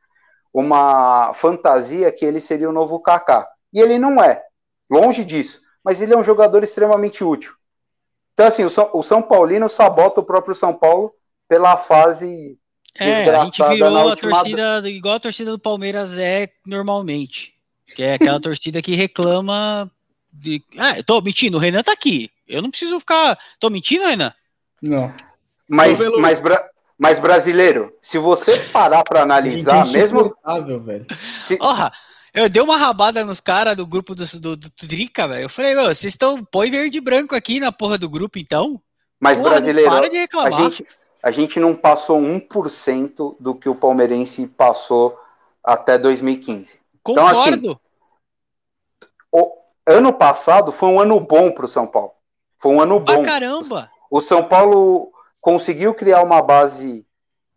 uma 0.59 1.33
fantasia 1.35 2.11
que 2.11 2.25
ele 2.25 2.41
seria 2.41 2.69
o 2.69 2.73
novo 2.73 2.99
Kaká. 2.99 3.47
E 3.71 3.79
ele 3.79 3.99
não 3.99 4.21
é, 4.21 4.43
longe 4.89 5.23
disso, 5.23 5.61
mas 5.83 6.01
ele 6.01 6.13
é 6.13 6.17
um 6.17 6.23
jogador 6.23 6.63
extremamente 6.63 7.23
útil. 7.23 7.53
Então, 8.33 8.47
assim, 8.47 8.63
o 8.63 8.69
São, 8.69 8.89
o 8.93 9.03
São 9.03 9.21
Paulino 9.21 9.69
sabota 9.69 10.19
o 10.19 10.23
próprio 10.23 10.55
São 10.55 10.73
Paulo 10.73 11.13
pela 11.47 11.77
fase 11.77 12.57
é, 12.99 13.29
a 13.29 13.45
gente 13.45 13.61
virou 13.61 14.09
a 14.09 14.15
torcida 14.15 14.89
igual 14.89 15.15
a 15.15 15.19
torcida 15.19 15.51
do 15.51 15.59
Palmeiras 15.59 16.17
é 16.17 16.49
normalmente. 16.65 17.53
Que 17.95 18.01
é 18.01 18.13
aquela 18.15 18.39
torcida 18.39 18.81
que 18.81 18.95
reclama 18.95 19.89
de. 20.33 20.63
Ah, 20.77 20.97
eu 20.97 21.03
tô 21.03 21.21
mentindo, 21.21 21.57
o 21.57 21.59
Renan 21.59 21.83
tá 21.83 21.91
aqui. 21.91 22.31
Eu 22.47 22.61
não 22.61 22.71
preciso 22.71 22.99
ficar. 22.99 23.37
Tô 23.59 23.69
mentindo, 23.69 24.05
Renan? 24.05 24.33
Não. 24.81 25.13
Mas, 25.69 25.99
mas, 26.17 26.39
bra... 26.39 26.67
mas 26.97 27.19
brasileiro, 27.19 27.93
se 28.01 28.17
você 28.17 28.57
parar 28.71 29.03
para 29.03 29.21
analisar, 29.21 29.85
é 29.85 29.91
mesmo. 29.91 30.35
Velho. 30.83 31.05
Se... 31.45 31.57
Orra, 31.61 31.91
eu 32.33 32.49
dei 32.49 32.61
uma 32.61 32.75
rabada 32.75 33.23
nos 33.23 33.39
caras 33.39 33.75
do 33.75 33.85
grupo 33.85 34.15
do, 34.15 34.25
do, 34.39 34.57
do 34.57 34.69
Trica, 34.71 35.27
velho. 35.27 35.43
Eu 35.43 35.49
falei, 35.49 35.75
vocês 35.75 36.13
estão. 36.13 36.43
Põe 36.43 36.71
verde 36.71 36.97
e 36.97 37.01
branco 37.01 37.35
aqui 37.35 37.59
na 37.59 37.71
porra 37.71 37.97
do 37.97 38.09
grupo, 38.09 38.39
então. 38.39 38.81
Mas 39.19 39.39
porra, 39.39 39.51
brasileiro, 39.51 39.89
para 39.91 40.09
de 40.09 40.17
reclamar. 40.17 40.53
A 40.53 40.63
gente, 40.63 40.87
a 41.21 41.31
gente 41.31 41.59
não 41.59 41.75
passou 41.75 42.19
1% 42.19 43.35
do 43.39 43.53
que 43.53 43.69
o 43.69 43.75
palmeirense 43.75 44.47
passou 44.47 45.19
até 45.63 45.97
2015. 45.97 46.79
Concordo. 47.03 47.31
Então, 47.31 47.71
assim, 47.71 47.79
o 49.31 49.51
ano 49.85 50.13
passado 50.13 50.71
foi 50.71 50.89
um 50.89 50.99
ano 50.99 51.19
bom 51.19 51.51
para 51.51 51.65
o 51.65 51.69
São 51.69 51.85
Paulo. 51.85 52.11
Foi 52.57 52.73
um 52.73 52.81
ano 52.81 52.99
bom. 52.99 53.21
Ah, 53.21 53.25
caramba! 53.25 53.89
O 54.09 54.19
São 54.19 54.43
Paulo 54.43 55.11
conseguiu 55.41 55.93
criar 55.93 56.23
uma 56.23 56.41
base 56.41 57.05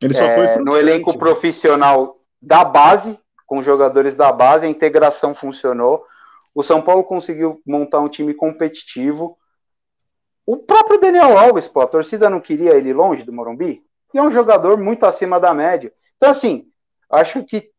é, 0.03 0.59
no 0.59 0.77
elenco 0.77 1.17
profissional 1.19 2.21
da 2.41 2.65
base 2.65 3.19
com 3.51 3.61
jogadores 3.61 4.15
da 4.15 4.31
base, 4.31 4.65
a 4.65 4.71
integração 4.71 5.35
funcionou. 5.35 6.07
O 6.55 6.63
São 6.63 6.81
Paulo 6.81 7.03
conseguiu 7.03 7.61
montar 7.67 7.99
um 7.99 8.09
time 8.09 8.33
competitivo. 8.33 9.37
O 10.47 10.57
próprio 10.57 11.01
Daniel 11.01 11.37
Alves, 11.37 11.67
pô, 11.67 11.81
a 11.81 11.87
torcida 11.89 12.31
não 12.31 12.41
queria 12.41 12.75
ele 12.75 12.93
longe 12.93 13.25
do 13.25 13.33
Morumbi, 13.33 13.83
e 14.15 14.19
é 14.19 14.23
um 14.23 14.31
jogador 14.31 14.79
muito 14.79 15.05
acima 15.05 15.41
da 15.41 15.53
média. 15.53 15.93
Então, 16.17 16.31
assim, 16.31 16.69
acho 17.11 17.43
que, 17.43 17.73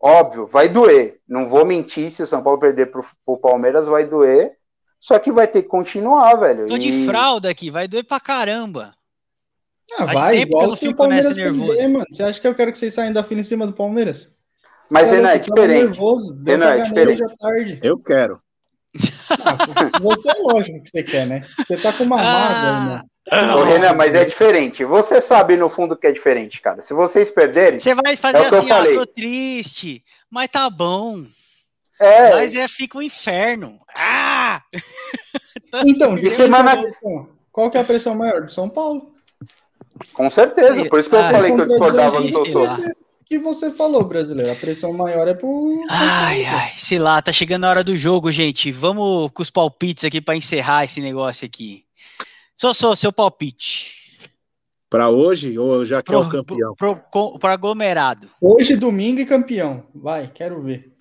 óbvio, 0.00 0.46
vai 0.46 0.66
doer. 0.66 1.20
Não 1.28 1.46
vou 1.46 1.66
mentir, 1.66 2.10
se 2.10 2.22
o 2.22 2.26
São 2.26 2.42
Paulo 2.42 2.58
perder 2.58 2.90
pro, 2.90 3.04
pro 3.26 3.36
Palmeiras, 3.36 3.86
vai 3.86 4.06
doer. 4.06 4.56
Só 4.98 5.18
que 5.18 5.30
vai 5.30 5.46
ter 5.46 5.62
que 5.62 5.68
continuar, 5.68 6.36
velho. 6.36 6.66
Tô 6.66 6.76
e... 6.76 6.78
de 6.78 7.04
fralda 7.04 7.50
aqui, 7.50 7.70
vai 7.70 7.86
doer 7.86 8.04
pra 8.04 8.18
caramba. 8.18 8.92
Ah, 9.98 10.04
Faz 10.04 10.20
vai, 10.20 10.36
tempo 10.36 10.58
que 10.58 10.64
eu 10.64 10.68
não 10.68 10.76
fico 10.76 11.06
nessa 11.06 11.34
nervoso. 11.34 11.76
Perder, 11.76 12.04
Você 12.10 12.22
acha 12.22 12.40
que 12.40 12.46
eu 12.46 12.54
quero 12.54 12.72
que 12.72 12.78
vocês 12.78 12.94
saiam 12.94 13.12
da 13.12 13.24
fila 13.24 13.40
em 13.40 13.44
cima 13.44 13.66
do 13.66 13.72
Palmeiras? 13.72 14.28
Mas, 14.88 15.10
Renan, 15.10 15.30
é 15.30 15.38
diferente. 15.38 15.84
Nervoso, 15.84 16.36
Renan, 16.44 16.74
é 16.74 16.82
diferente. 16.82 17.22
Tarde. 17.38 17.80
Eu 17.82 17.98
quero. 17.98 18.40
Ah, 19.30 19.98
você 20.00 20.30
é 20.30 20.34
lógico 20.40 20.82
que 20.82 20.90
você 20.90 21.02
quer, 21.02 21.26
né? 21.26 21.42
Você 21.58 21.76
tá 21.76 21.92
com 21.92 22.02
uma 22.02 22.20
ah, 22.20 22.24
mágoa, 22.24 22.96
né? 22.96 23.54
Ô, 23.54 23.62
Renan, 23.62 23.92
mas 23.94 24.14
é 24.14 24.24
diferente. 24.24 24.84
Você 24.84 25.20
sabe 25.20 25.56
no 25.56 25.70
fundo 25.70 25.96
que 25.96 26.08
é 26.08 26.12
diferente, 26.12 26.60
cara. 26.60 26.82
Se 26.82 26.92
vocês 26.92 27.30
perderem. 27.30 27.78
Você 27.78 27.94
vai 27.94 28.16
fazer 28.16 28.38
é 28.38 28.46
assim, 28.46 28.70
ah, 28.70 28.84
tô 28.84 29.06
triste, 29.06 30.02
mas 30.28 30.48
tá 30.48 30.68
bom. 30.68 31.24
É. 32.00 32.30
Mas 32.30 32.54
é, 32.54 32.66
fica 32.66 32.96
o 32.96 33.00
um 33.00 33.04
inferno. 33.04 33.80
Ah! 33.94 34.62
Então, 35.86 36.16
de 36.16 36.28
semana. 36.30 36.82
Qual 37.52 37.70
que 37.70 37.78
é 37.78 37.80
a 37.80 37.84
pressão 37.84 38.12
maior? 38.12 38.42
Do 38.42 38.50
São 38.50 38.68
Paulo. 38.68 39.14
Com 40.12 40.30
certeza, 40.30 40.84
por 40.88 41.00
isso 41.00 41.10
que 41.10 41.16
eu 41.16 41.20
ah, 41.20 41.30
falei 41.30 41.52
que 41.52 41.60
eu 41.60 41.66
discordava 41.66 42.20
do 42.20 42.28
Sossô 42.28 42.66
que 43.30 43.38
você 43.38 43.70
falou, 43.70 44.02
brasileiro. 44.02 44.50
A 44.50 44.56
pressão 44.56 44.92
maior 44.92 45.28
é 45.28 45.34
pro. 45.34 45.80
Ai, 45.88 46.44
ai, 46.44 46.72
sei 46.76 46.98
lá, 46.98 47.22
tá 47.22 47.32
chegando 47.32 47.64
a 47.64 47.70
hora 47.70 47.84
do 47.84 47.96
jogo, 47.96 48.32
gente. 48.32 48.72
Vamos 48.72 49.30
com 49.32 49.40
os 49.40 49.50
palpites 49.50 50.02
aqui 50.02 50.20
para 50.20 50.34
encerrar 50.34 50.84
esse 50.84 51.00
negócio 51.00 51.46
aqui. 51.46 51.84
Só 52.56 52.72
só 52.72 52.96
seu 52.96 53.12
palpite. 53.12 53.94
Para 54.90 55.08
hoje 55.08 55.56
ou 55.56 55.84
já 55.84 56.02
que 56.02 56.06
pro, 56.06 56.16
é 56.16 56.26
o 56.26 56.28
campeão? 56.28 56.74
Para 57.38 57.52
aglomerado. 57.52 58.28
Hoje, 58.42 58.74
domingo 58.74 59.20
e 59.20 59.24
campeão. 59.26 59.86
Vai, 59.94 60.26
quero 60.26 60.60
ver. 60.60 60.92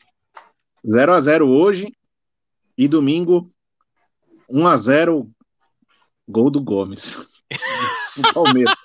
0 0.87 1.13
a 1.13 1.19
0 1.19 1.49
hoje 1.49 1.91
e 2.77 2.87
domingo 2.87 3.51
1 4.47 4.67
a 4.67 4.77
0 4.77 5.27
gol 6.27 6.51
do 6.51 6.61
Gomes. 6.61 7.17
o 8.21 8.33
Palmeiras. 8.33 8.75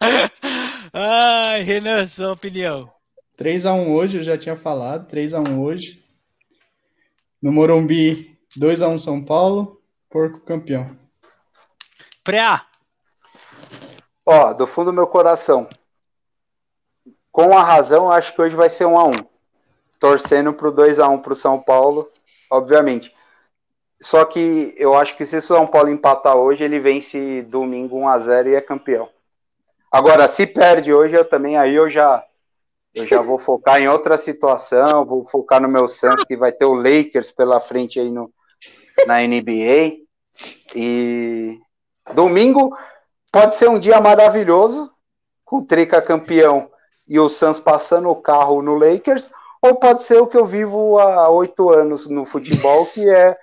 Ai, 0.92 1.62
Renan, 1.62 2.06
sua 2.06 2.32
opinião. 2.32 2.92
3x1 3.38 3.88
hoje, 3.88 4.18
eu 4.18 4.22
já 4.22 4.36
tinha 4.36 4.56
falado. 4.56 5.10
3x1 5.10 5.58
hoje. 5.58 6.04
No 7.40 7.50
Morumbi, 7.50 8.38
2x1 8.58 8.98
São 8.98 9.24
Paulo. 9.24 9.80
Porco 10.10 10.40
campeão. 10.40 10.96
Preá. 12.22 12.66
Ó, 14.24 14.52
do 14.52 14.66
fundo 14.66 14.90
do 14.90 14.92
meu 14.92 15.06
coração. 15.06 15.68
Com 17.32 17.56
a 17.56 17.62
razão, 17.62 18.10
acho 18.10 18.34
que 18.34 18.42
hoje 18.42 18.54
vai 18.54 18.68
ser 18.68 18.84
um 18.84 18.98
a 18.98 19.04
um. 19.04 19.14
Torcendo 19.98 20.52
pro 20.52 20.70
2 20.70 21.00
a 21.00 21.08
1 21.08 21.18
pro 21.20 21.34
São 21.34 21.60
Paulo, 21.60 22.08
obviamente. 22.50 23.14
Só 24.02 24.24
que 24.24 24.74
eu 24.76 24.94
acho 24.94 25.16
que 25.16 25.24
se 25.24 25.36
o 25.36 25.42
São 25.42 25.64
Paulo 25.64 25.88
empatar 25.88 26.34
hoje, 26.36 26.64
ele 26.64 26.80
vence 26.80 27.42
domingo 27.42 28.00
1 28.00 28.08
a 28.08 28.18
0 28.18 28.50
e 28.50 28.54
é 28.56 28.60
campeão. 28.60 29.08
Agora, 29.90 30.26
se 30.26 30.44
perde 30.44 30.92
hoje, 30.92 31.14
eu 31.14 31.24
também 31.24 31.56
aí 31.56 31.74
eu 31.74 31.88
já 31.88 32.24
eu 32.92 33.06
já 33.06 33.22
vou 33.22 33.38
focar 33.38 33.80
em 33.80 33.88
outra 33.88 34.18
situação, 34.18 35.06
vou 35.06 35.24
focar 35.24 35.62
no 35.62 35.68
meu 35.68 35.86
Santos 35.86 36.24
que 36.24 36.36
vai 36.36 36.50
ter 36.50 36.64
o 36.64 36.74
Lakers 36.74 37.30
pela 37.30 37.60
frente 37.60 38.00
aí 38.00 38.10
no, 38.10 38.30
na 39.06 39.20
NBA. 39.20 39.98
E 40.74 41.58
domingo 42.12 42.76
pode 43.30 43.54
ser 43.54 43.70
um 43.70 43.78
dia 43.78 44.00
maravilhoso, 44.00 44.92
com 45.44 45.58
o 45.58 45.64
Trica 45.64 46.02
campeão 46.02 46.68
e 47.08 47.20
o 47.20 47.28
Suns 47.28 47.60
passando 47.60 48.10
o 48.10 48.16
carro 48.16 48.60
no 48.62 48.74
Lakers, 48.74 49.30
ou 49.62 49.76
pode 49.76 50.02
ser 50.02 50.20
o 50.20 50.26
que 50.26 50.36
eu 50.36 50.44
vivo 50.44 50.98
há 50.98 51.28
oito 51.30 51.70
anos 51.70 52.08
no 52.08 52.24
futebol, 52.24 52.84
que 52.86 53.08
é 53.08 53.38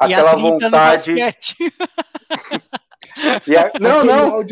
aquela 0.00 0.34
vontade. 0.34 1.12
a... 1.20 1.32
Não, 3.78 4.04
não. 4.04 4.44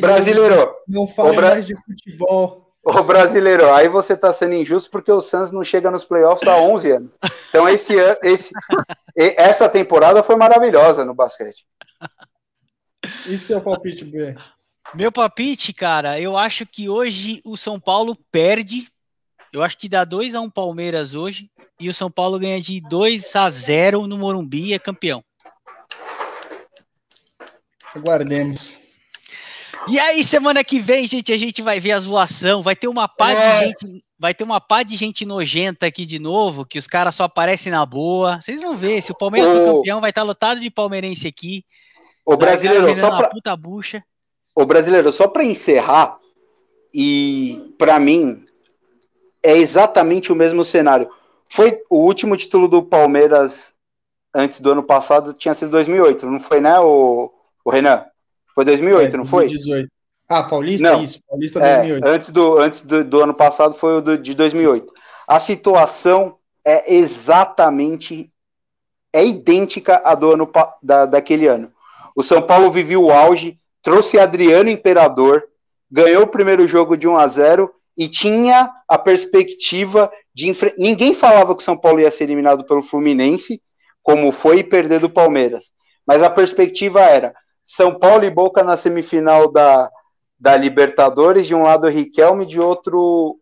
Brasileiro. 0.00 0.74
Não 0.86 1.06
fala 1.06 1.32
Bra... 1.32 1.50
mais 1.50 1.66
de 1.66 1.74
futebol. 1.76 2.62
Ô 2.84 3.00
brasileiro, 3.04 3.72
aí 3.72 3.88
você 3.88 4.14
está 4.14 4.32
sendo 4.32 4.54
injusto 4.54 4.90
porque 4.90 5.12
o 5.12 5.22
Suns 5.22 5.52
não 5.52 5.62
chega 5.62 5.88
nos 5.88 6.04
playoffs 6.04 6.48
há 6.48 6.56
11 6.56 6.90
anos. 6.90 7.16
Então 7.48 7.68
esse, 7.68 7.94
esse, 8.24 8.52
essa 9.14 9.68
temporada 9.68 10.20
foi 10.20 10.34
maravilhosa 10.34 11.04
no 11.04 11.14
basquete. 11.14 11.64
E 13.28 13.38
seu 13.38 13.60
palpite, 13.60 14.04
B? 14.04 14.34
Meu 14.94 15.12
palpite, 15.12 15.72
cara, 15.72 16.20
eu 16.20 16.36
acho 16.36 16.66
que 16.66 16.88
hoje 16.88 17.40
o 17.44 17.56
São 17.56 17.78
Paulo 17.78 18.16
perde. 18.32 18.88
Eu 19.52 19.62
acho 19.62 19.76
que 19.76 19.88
dá 19.88 20.02
2 20.02 20.34
a 20.34 20.40
1 20.40 20.44
um 20.44 20.50
Palmeiras 20.50 21.14
hoje 21.14 21.50
e 21.78 21.88
o 21.88 21.92
São 21.92 22.10
Paulo 22.10 22.38
ganha 22.38 22.58
de 22.58 22.80
2 22.80 23.36
a 23.36 23.50
0 23.50 24.06
no 24.06 24.16
Morumbi 24.16 24.68
e 24.68 24.72
é 24.72 24.78
campeão. 24.78 25.22
Aguardemos. 27.94 28.80
E 29.88 29.98
aí, 29.98 30.24
semana 30.24 30.64
que 30.64 30.80
vem, 30.80 31.06
gente, 31.06 31.32
a 31.32 31.36
gente 31.36 31.60
vai 31.60 31.78
ver 31.78 31.92
a 31.92 32.00
zoação. 32.00 32.62
Vai 32.62 32.74
ter 32.74 32.88
uma 32.88 33.06
pá 33.06 33.32
é. 33.32 33.36
de 33.36 33.66
gente. 33.66 34.04
Vai 34.18 34.32
ter 34.32 34.44
uma 34.44 34.60
pá 34.60 34.82
de 34.82 34.96
gente 34.96 35.26
nojenta 35.26 35.86
aqui 35.86 36.06
de 36.06 36.18
novo, 36.18 36.64
que 36.64 36.78
os 36.78 36.86
caras 36.86 37.16
só 37.16 37.24
aparecem 37.24 37.72
na 37.72 37.84
boa. 37.84 38.40
Vocês 38.40 38.60
vão 38.60 38.76
ver, 38.76 39.02
se 39.02 39.10
o 39.10 39.18
Palmeiras 39.18 39.52
for 39.52 39.74
campeão, 39.74 40.00
vai 40.00 40.10
estar 40.10 40.20
tá 40.22 40.26
lotado 40.26 40.60
de 40.60 40.70
palmeirense 40.70 41.26
aqui. 41.26 41.64
O 42.24 42.36
brasileiro, 42.36 42.94
só 42.94 43.10
pra... 43.10 43.28
puta 43.28 43.56
bucha. 43.56 44.02
O 44.54 44.64
brasileiro, 44.64 45.10
só 45.10 45.26
para 45.26 45.44
encerrar, 45.44 46.16
e 46.94 47.74
para 47.76 47.98
mim 47.98 48.46
é 49.42 49.56
exatamente 49.56 50.32
o 50.32 50.36
mesmo 50.36 50.64
cenário. 50.64 51.10
Foi 51.48 51.82
o 51.90 51.96
último 51.96 52.36
título 52.36 52.68
do 52.68 52.82
Palmeiras 52.82 53.74
antes 54.34 54.60
do 54.60 54.72
ano 54.72 54.82
passado, 54.82 55.32
tinha 55.32 55.54
sido 55.54 55.70
2008, 55.70 56.26
não 56.26 56.40
foi, 56.40 56.60
né, 56.60 56.78
o, 56.80 57.30
o 57.64 57.70
Renan? 57.70 58.04
Foi 58.54 58.64
2008, 58.64 59.14
é, 59.14 59.16
não 59.18 59.24
foi? 59.24 59.46
2018. 59.48 59.90
Ah, 60.28 60.42
Paulista, 60.44 60.90
não, 60.90 61.02
isso. 61.02 61.20
Paulista 61.28 61.60
2008. 61.60 62.06
É, 62.06 62.10
antes 62.10 62.28
do, 62.30 62.58
antes 62.58 62.80
do, 62.80 63.04
do, 63.04 63.22
ano 63.22 63.34
passado 63.34 63.74
foi 63.74 63.98
o 63.98 64.00
do, 64.00 64.16
de 64.16 64.34
2008. 64.34 64.92
A 65.28 65.38
situação 65.38 66.36
é 66.64 66.94
exatamente, 66.94 68.30
é 69.12 69.24
idêntica 69.24 70.00
à 70.04 70.14
do 70.14 70.32
ano 70.32 70.50
da, 70.82 71.04
daquele 71.04 71.46
ano. 71.46 71.70
O 72.16 72.22
São 72.22 72.40
Paulo 72.40 72.70
viveu 72.70 73.04
o 73.04 73.12
auge, 73.12 73.58
trouxe 73.82 74.18
Adriano 74.18 74.70
Imperador, 74.70 75.44
ganhou 75.90 76.22
o 76.22 76.28
primeiro 76.28 76.66
jogo 76.66 76.96
de 76.96 77.06
1 77.06 77.16
a 77.16 77.26
0 77.26 77.74
e 77.96 78.08
tinha 78.08 78.70
a 78.88 78.98
perspectiva 78.98 80.10
de 80.34 80.48
enfre... 80.48 80.74
ninguém 80.78 81.14
falava 81.14 81.54
que 81.54 81.62
o 81.62 81.64
São 81.64 81.76
Paulo 81.76 82.00
ia 82.00 82.10
ser 82.10 82.24
eliminado 82.24 82.64
pelo 82.64 82.82
Fluminense, 82.82 83.60
como 84.02 84.32
foi 84.32 84.58
e 84.58 84.64
perder 84.64 85.00
do 85.00 85.10
Palmeiras. 85.10 85.72
Mas 86.06 86.22
a 86.22 86.30
perspectiva 86.30 87.00
era 87.00 87.34
são 87.64 87.98
Paulo 87.98 88.24
e 88.24 88.30
Boca 88.30 88.64
na 88.64 88.76
semifinal 88.76 89.50
da, 89.50 89.90
da 90.38 90.56
Libertadores, 90.56 91.46
de 91.46 91.54
um 91.54 91.62
lado 91.62 91.88
Riquelme, 91.88 92.44
de 92.44 92.60
outro 92.60 93.38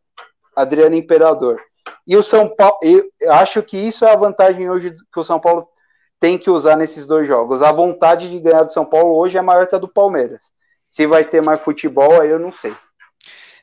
Adriano 0.54 0.94
Imperador. 0.94 1.60
E 2.06 2.16
o 2.16 2.22
São 2.22 2.48
Paulo, 2.48 2.76
eu 2.82 3.10
acho 3.30 3.62
que 3.62 3.76
isso 3.76 4.04
é 4.04 4.12
a 4.12 4.16
vantagem 4.16 4.68
hoje 4.68 4.94
que 5.12 5.20
o 5.20 5.24
São 5.24 5.40
Paulo 5.40 5.66
tem 6.18 6.36
que 6.36 6.50
usar 6.50 6.76
nesses 6.76 7.06
dois 7.06 7.26
jogos. 7.26 7.62
A 7.62 7.72
vontade 7.72 8.28
de 8.28 8.38
ganhar 8.38 8.64
do 8.64 8.72
São 8.72 8.84
Paulo 8.84 9.16
hoje 9.16 9.38
é 9.38 9.42
maior 9.42 9.66
que 9.66 9.74
a 9.74 9.78
do 9.78 9.88
Palmeiras. 9.88 10.50
Se 10.90 11.06
vai 11.06 11.24
ter 11.24 11.42
mais 11.42 11.60
futebol, 11.60 12.20
aí 12.20 12.28
eu 12.28 12.38
não 12.38 12.52
sei. 12.52 12.74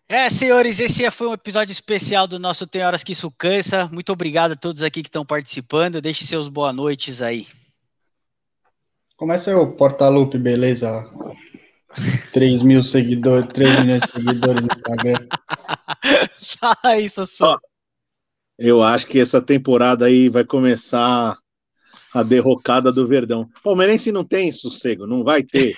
É, 0.10 0.30
senhores, 0.30 0.80
esse 0.80 1.10
foi 1.12 1.28
um 1.28 1.34
episódio 1.34 1.74
especial 1.74 2.28
do 2.28 2.39
nosso 2.39 2.66
Tem 2.66 2.82
Horas 2.82 3.03
que 3.03 3.12
Isso 3.12 3.30
Cansa. 3.30 3.89
Muito 3.91 4.10
obrigado 4.14 4.53
a 4.53 4.55
todos 4.55 4.82
aqui 4.82 5.01
que 5.01 5.10
estão 5.10 5.26
participando. 5.26 5.99
Deixe 5.99 6.24
seus 6.24 6.47
boa 6.47 6.72
noites 6.72 7.22
aí. 7.22 7.45
Começa 9.18 9.58
o 9.58 9.74
Portalupe, 9.74 10.38
beleza? 10.38 11.05
3 12.32 12.62
mil 12.62 12.86
seguidores, 12.86 13.51
3 13.51 13.80
milhões 13.82 14.03
de 14.03 14.12
seguidores 14.12 14.62
no 14.62 14.70
Instagram. 14.72 15.28
Fala 16.58 16.97
isso, 16.97 17.28
só. 17.28 17.60
Eu 18.58 18.82
acho 18.82 19.08
que 19.08 19.20
essa 19.20 19.41
temporada 19.41 20.05
aí 20.05 20.30
vai 20.30 20.45
começar 20.45 21.38
a 22.14 22.24
derrocada 22.24 22.93
do 22.93 23.05
Verdão. 23.05 23.49
Palmeirense 23.62 24.14
não 24.14 24.24
tem 24.24 24.53
sossego, 24.53 25.05
não 25.05 25.22
vai 25.22 25.43
ter 25.43 25.76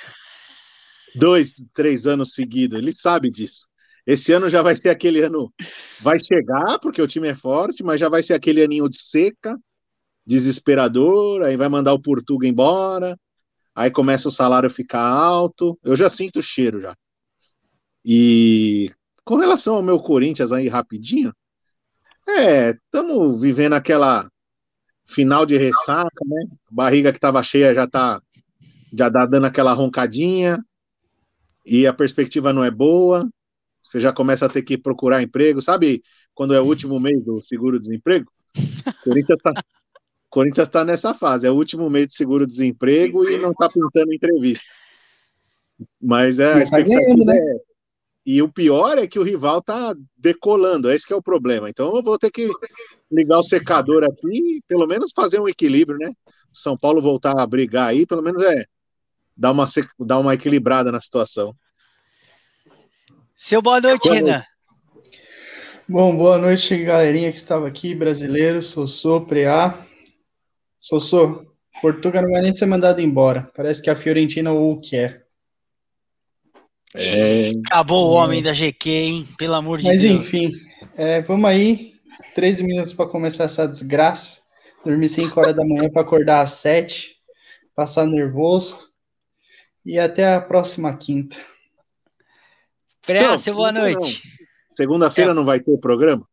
dois, 1.16 1.56
três 1.74 2.06
anos 2.06 2.36
seguidos. 2.36 2.78
Ele 2.78 2.94
sabe 2.94 3.32
disso. 3.32 3.69
Esse 4.12 4.34
ano 4.34 4.50
já 4.50 4.62
vai 4.62 4.76
ser 4.76 4.90
aquele 4.90 5.22
ano. 5.22 5.54
Vai 6.02 6.18
chegar, 6.20 6.80
porque 6.80 7.02
o 7.02 7.08
time 7.08 7.28
é 7.28 7.36
forte, 7.36 7.84
mas 7.84 8.00
já 8.00 8.10
vai 8.10 8.24
ser 8.24 8.34
aquele 8.34 8.64
aninho 8.64 8.90
de 8.90 9.02
seca, 9.02 9.58
desesperador. 10.26 11.44
Aí 11.44 11.56
vai 11.56 11.70
mandar 11.70 11.94
o 11.94 12.02
Portuga 12.02 12.48
embora 12.48 13.18
aí 13.80 13.90
começa 13.90 14.28
o 14.28 14.32
salário 14.32 14.70
ficar 14.70 15.02
alto. 15.02 15.80
Eu 15.82 15.96
já 15.96 16.10
sinto 16.10 16.40
o 16.40 16.44
cheiro 16.44 16.82
já. 16.82 16.94
E 18.04 18.92
com 19.24 19.38
relação 19.38 19.76
ao 19.76 19.82
meu 19.82 20.00
Corinthians 20.00 20.52
aí 20.52 20.68
rapidinho, 20.68 21.34
é, 22.28 22.72
estamos 22.72 23.42
vivendo 23.42 23.74
aquela 23.74 24.30
final 25.06 25.46
de 25.46 25.56
ressaca, 25.58 26.26
né? 26.26 26.42
A 26.70 26.76
barriga 26.76 27.12
que 27.12 27.18
estava 27.18 27.42
cheia 27.42 27.74
já 27.74 27.88
tá 27.88 28.22
já 28.92 29.10
tá 29.10 29.26
dando 29.26 29.46
aquela 29.46 29.72
roncadinha 29.74 30.60
e 31.66 31.88
a 31.88 31.94
perspectiva 31.94 32.52
não 32.52 32.64
é 32.64 32.72
boa. 32.72 33.30
Você 33.90 34.00
já 34.00 34.14
começa 34.14 34.46
a 34.46 34.50
ter 34.50 34.62
que 34.62 34.78
procurar 34.78 35.24
emprego, 35.24 35.64
sabe? 35.64 36.04
Quando 36.36 36.54
é 36.54 36.62
o 36.62 36.66
último 36.66 37.00
mês 37.02 37.24
do 37.24 37.42
seguro-desemprego, 37.42 38.32
Corinthians 39.04 39.40
tá, 39.42 39.52
Corinthians 40.30 40.68
está 40.68 40.86
nessa 40.86 41.16
fase, 41.16 41.48
é 41.48 41.52
o 41.52 41.56
último 41.56 41.90
mês 41.90 42.10
de 42.10 42.14
seguro-desemprego 42.14 43.28
e 43.28 43.40
não 43.40 43.50
está 43.50 43.68
pintando 43.68 44.14
entrevista. 44.14 44.66
Mas 46.00 46.38
é, 46.38 46.62
a 46.62 46.70
tá 46.70 46.82
ganhando, 46.82 47.26
né? 47.26 47.36
é... 47.36 47.70
E 48.26 48.44
o 48.44 48.52
pior 48.52 49.00
é 49.00 49.08
que 49.08 49.18
o 49.18 49.24
rival 49.24 49.60
tá 49.60 49.96
decolando, 50.16 50.88
é 50.88 50.96
esse 50.96 51.08
que 51.08 51.14
é 51.14 51.16
o 51.16 51.22
problema. 51.22 51.68
Então 51.68 51.96
eu 51.96 52.04
vou 52.04 52.20
ter 52.20 52.30
que 52.30 52.48
ligar 53.12 53.40
o 53.40 53.44
secador 53.44 54.04
aqui 54.04 54.58
e 54.58 54.62
pelo 54.68 54.86
menos 54.86 55.12
fazer 55.16 55.40
um 55.40 55.48
equilíbrio, 55.48 55.98
né? 55.98 56.12
São 56.54 56.78
Paulo 56.78 57.02
voltar 57.02 57.40
a 57.40 57.48
brigar 57.48 57.88
aí, 57.88 58.06
pelo 58.06 58.22
menos 58.22 58.40
é 58.44 58.66
dar 59.36 59.52
uma, 59.52 59.66
dar 60.00 60.20
uma 60.20 60.36
equilibrada 60.36 60.92
na 60.92 61.02
situação. 61.02 61.56
Seu 63.42 63.62
boa 63.62 63.80
noite, 63.80 64.10
Renan. 64.10 64.44
Bom, 65.88 66.14
boa 66.14 66.38
noite, 66.38 66.76
galerinha 66.84 67.32
que 67.32 67.38
estava 67.38 67.70
aqui, 67.70 67.96
brasileiro, 67.96 68.62
Sossô, 68.62 69.22
Preá. 69.22 69.82
Sossô, 70.78 71.46
Portugal 71.82 72.22
não 72.22 72.32
vai 72.32 72.42
nem 72.42 72.52
ser 72.52 72.66
mandado 72.66 73.00
embora. 73.02 73.50
Parece 73.56 73.82
que 73.82 73.90
a 73.90 73.96
Fiorentina 73.96 74.52
o 74.52 74.82
quer. 74.82 75.26
É... 76.94 77.52
Acabou 77.68 78.10
o 78.10 78.14
homem 78.16 78.44
da 78.44 78.52
GQ, 78.52 78.90
hein? 78.90 79.28
Pelo 79.38 79.54
amor 79.56 79.78
de 79.78 79.86
Mas, 79.86 80.02
Deus. 80.02 80.16
Mas 80.16 80.26
enfim, 80.26 80.52
é, 80.98 81.22
vamos 81.22 81.50
aí. 81.50 81.94
13 82.36 82.66
minutos 82.66 82.92
para 82.92 83.10
começar 83.10 83.46
essa 83.46 83.66
desgraça. 83.66 84.42
Dormir 84.84 85.08
5 85.08 85.40
horas 85.40 85.56
da 85.56 85.64
manhã 85.64 85.90
para 85.90 86.02
acordar 86.02 86.42
às 86.42 86.52
7. 86.56 87.16
Passar 87.74 88.06
nervoso. 88.06 88.78
E 89.86 89.98
até 89.98 90.34
a 90.34 90.42
próxima 90.42 90.94
quinta. 90.98 91.38
Précio, 93.10 93.56
boa 93.56 93.72
noite. 93.72 94.22
Segunda-feira 94.70 95.32
é. 95.32 95.34
não 95.34 95.44
vai 95.44 95.60
ter 95.60 95.76
programa? 95.80 96.28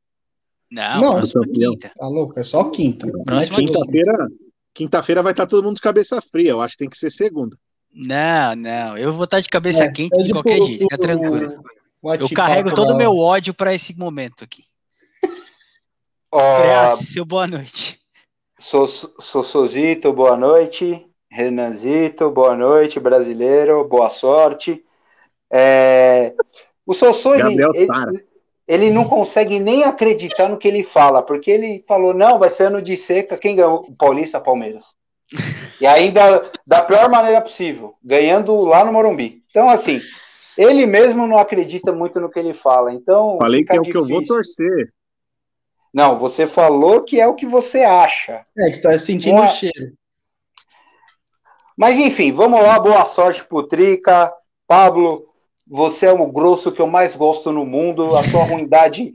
Não, 0.70 1.00
não 1.00 1.12
próxima 1.12 1.42
quinta. 1.46 1.90
Tá 1.96 2.06
louco, 2.06 2.38
é 2.38 2.42
só 2.42 2.64
quinta. 2.64 3.06
Quinta-feira 3.54 4.28
quinta-feira 4.74 5.22
vai 5.22 5.32
estar 5.32 5.46
todo 5.46 5.64
mundo 5.64 5.76
de 5.76 5.80
cabeça 5.80 6.20
fria. 6.20 6.50
Eu 6.50 6.60
acho 6.60 6.74
que 6.74 6.80
tem 6.80 6.90
que 6.90 6.98
ser 6.98 7.10
segunda. 7.10 7.56
Não, 7.90 8.54
não. 8.54 8.98
Eu 8.98 9.10
vou 9.10 9.24
estar 9.24 9.40
de 9.40 9.48
cabeça 9.48 9.84
é, 9.84 9.90
quente 9.90 10.22
de 10.22 10.30
qualquer 10.30 10.60
jeito, 10.60 10.82
fica 10.82 10.98
tranquilo. 10.98 11.64
Eu 12.20 12.28
carrego 12.28 12.74
todo 12.74 12.92
o 12.92 12.96
meu 12.96 13.16
ódio 13.16 13.54
para 13.54 13.74
esse 13.74 13.98
momento 13.98 14.44
aqui. 14.44 14.64
Oh, 16.30 16.96
seu 16.96 17.24
boa 17.24 17.46
noite. 17.46 17.98
Sossozito, 18.58 20.12
boa 20.12 20.36
noite. 20.36 21.06
Renanzito, 21.30 22.30
boa 22.30 22.54
noite, 22.54 23.00
brasileiro, 23.00 23.88
boa 23.88 24.10
sorte. 24.10 24.84
É, 25.50 26.34
o 26.86 26.94
Sossô, 26.94 27.34
ele, 27.34 27.42
Gabriel 27.42 27.70
ele, 27.74 27.86
Sara. 27.86 28.12
ele 28.68 28.90
não 28.90 29.04
consegue 29.08 29.58
nem 29.58 29.84
acreditar 29.84 30.48
no 30.48 30.56
que 30.56 30.68
ele 30.68 30.84
fala, 30.84 31.22
porque 31.22 31.50
ele 31.50 31.84
falou, 31.86 32.14
não, 32.14 32.38
vai 32.38 32.48
ser 32.48 32.64
ano 32.64 32.80
de 32.80 32.96
seca, 32.96 33.36
quem 33.36 33.56
ganhou? 33.56 33.80
O 33.88 33.94
Paulista, 33.94 34.40
Palmeiras. 34.40 34.84
E 35.80 35.86
ainda 35.86 36.50
da 36.66 36.80
pior 36.82 37.08
maneira 37.08 37.40
possível, 37.40 37.94
ganhando 38.02 38.60
lá 38.62 38.84
no 38.84 38.92
Morumbi. 38.92 39.42
Então, 39.50 39.68
assim, 39.68 40.00
ele 40.56 40.86
mesmo 40.86 41.26
não 41.26 41.36
acredita 41.38 41.92
muito 41.92 42.20
no 42.20 42.30
que 42.30 42.38
ele 42.38 42.54
fala. 42.54 42.92
Então, 42.92 43.36
Falei 43.38 43.64
que 43.64 43.76
é 43.76 43.80
o 43.80 43.82
que 43.82 43.96
eu 43.96 44.06
vou 44.06 44.20
difícil. 44.20 44.36
torcer. 44.36 44.92
Não, 45.92 46.18
você 46.18 46.46
falou 46.46 47.02
que 47.02 47.20
é 47.20 47.26
o 47.26 47.34
que 47.34 47.46
você 47.46 47.82
acha. 47.82 48.44
É, 48.56 48.66
que 48.66 48.74
você 48.74 48.82
tá 48.82 48.98
sentindo 48.98 49.36
Uma- 49.36 49.46
o 49.46 49.48
cheiro. 49.48 49.92
Mas 51.76 51.98
enfim, 51.98 52.32
vamos 52.32 52.60
lá, 52.62 52.78
boa 52.78 53.04
sorte 53.04 53.44
pro 53.44 53.62
Trica. 53.66 54.32
Pablo, 54.66 55.25
você 55.66 56.06
é 56.06 56.12
o 56.12 56.26
grosso 56.30 56.70
que 56.72 56.80
eu 56.80 56.86
mais 56.86 57.16
gosto 57.16 57.50
no 57.52 57.66
mundo. 57.66 58.16
A 58.16 58.22
sua 58.22 58.44
ruindade 58.44 59.12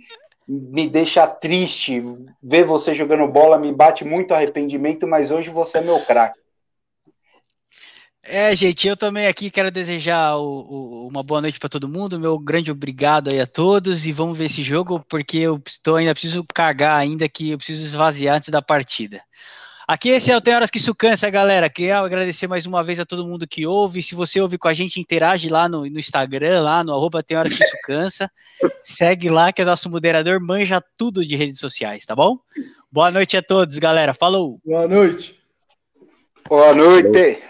me 0.47 0.87
deixa 0.87 1.27
triste. 1.27 2.03
Ver 2.43 2.65
você 2.65 2.93
jogando 2.93 3.27
bola 3.27 3.57
me 3.57 3.71
bate 3.71 4.03
muito 4.03 4.33
arrependimento, 4.33 5.07
mas 5.07 5.31
hoje 5.31 5.49
você 5.49 5.77
é 5.77 5.81
meu 5.81 5.99
craque. 6.01 6.39
É, 8.23 8.55
gente, 8.55 8.87
eu 8.87 8.95
também 8.95 9.25
aqui 9.25 9.49
quero 9.49 9.71
desejar 9.71 10.35
o- 10.37 10.43
o- 10.43 11.07
uma 11.07 11.23
boa 11.23 11.41
noite 11.41 11.59
para 11.59 11.69
todo 11.69 11.89
mundo. 11.89 12.19
Meu 12.19 12.37
grande 12.37 12.71
obrigado 12.71 13.29
aí 13.31 13.39
a 13.39 13.47
todos 13.47 14.05
e 14.05 14.11
vamos 14.11 14.37
ver 14.37 14.45
esse 14.45 14.61
jogo 14.61 15.03
porque 15.09 15.39
eu 15.39 15.59
estou 15.65 15.95
ainda 15.95 16.13
preciso 16.13 16.43
cagar 16.53 16.99
ainda 16.99 17.27
que 17.27 17.51
eu 17.51 17.57
preciso 17.57 17.83
esvaziar 17.83 18.35
antes 18.37 18.49
da 18.49 18.61
partida. 18.61 19.21
Aqui 19.91 20.07
esse 20.07 20.31
é 20.31 20.37
o 20.37 20.39
Tem 20.39 20.55
Horas 20.55 20.71
que 20.71 20.77
Isso 20.77 20.95
Cansa, 20.95 21.29
galera. 21.29 21.69
Queria 21.69 21.99
agradecer 21.99 22.47
mais 22.47 22.65
uma 22.65 22.81
vez 22.81 22.97
a 22.97 23.05
todo 23.05 23.27
mundo 23.27 23.45
que 23.45 23.67
ouve. 23.67 24.01
Se 24.01 24.15
você 24.15 24.39
ouve 24.39 24.57
com 24.57 24.69
a 24.69 24.73
gente, 24.73 25.01
interage 25.01 25.49
lá 25.49 25.67
no, 25.67 25.81
no 25.81 25.99
Instagram, 25.99 26.61
lá 26.61 26.81
no 26.81 26.93
arroba 26.93 27.21
Tem 27.21 27.35
Horas 27.35 27.53
que 27.53 27.61
Isso 27.61 27.77
Cansa. 27.83 28.31
Segue 28.81 29.27
lá 29.27 29.51
que 29.51 29.61
o 29.61 29.65
nosso 29.65 29.89
moderador 29.89 30.39
manja 30.39 30.81
tudo 30.97 31.25
de 31.25 31.35
redes 31.35 31.59
sociais, 31.59 32.05
tá 32.05 32.15
bom? 32.15 32.37
Boa 32.89 33.11
noite 33.11 33.35
a 33.35 33.41
todos, 33.41 33.77
galera. 33.79 34.13
Falou! 34.13 34.61
Boa 34.63 34.87
noite. 34.87 35.37
Boa 36.47 36.73
noite. 36.73 37.43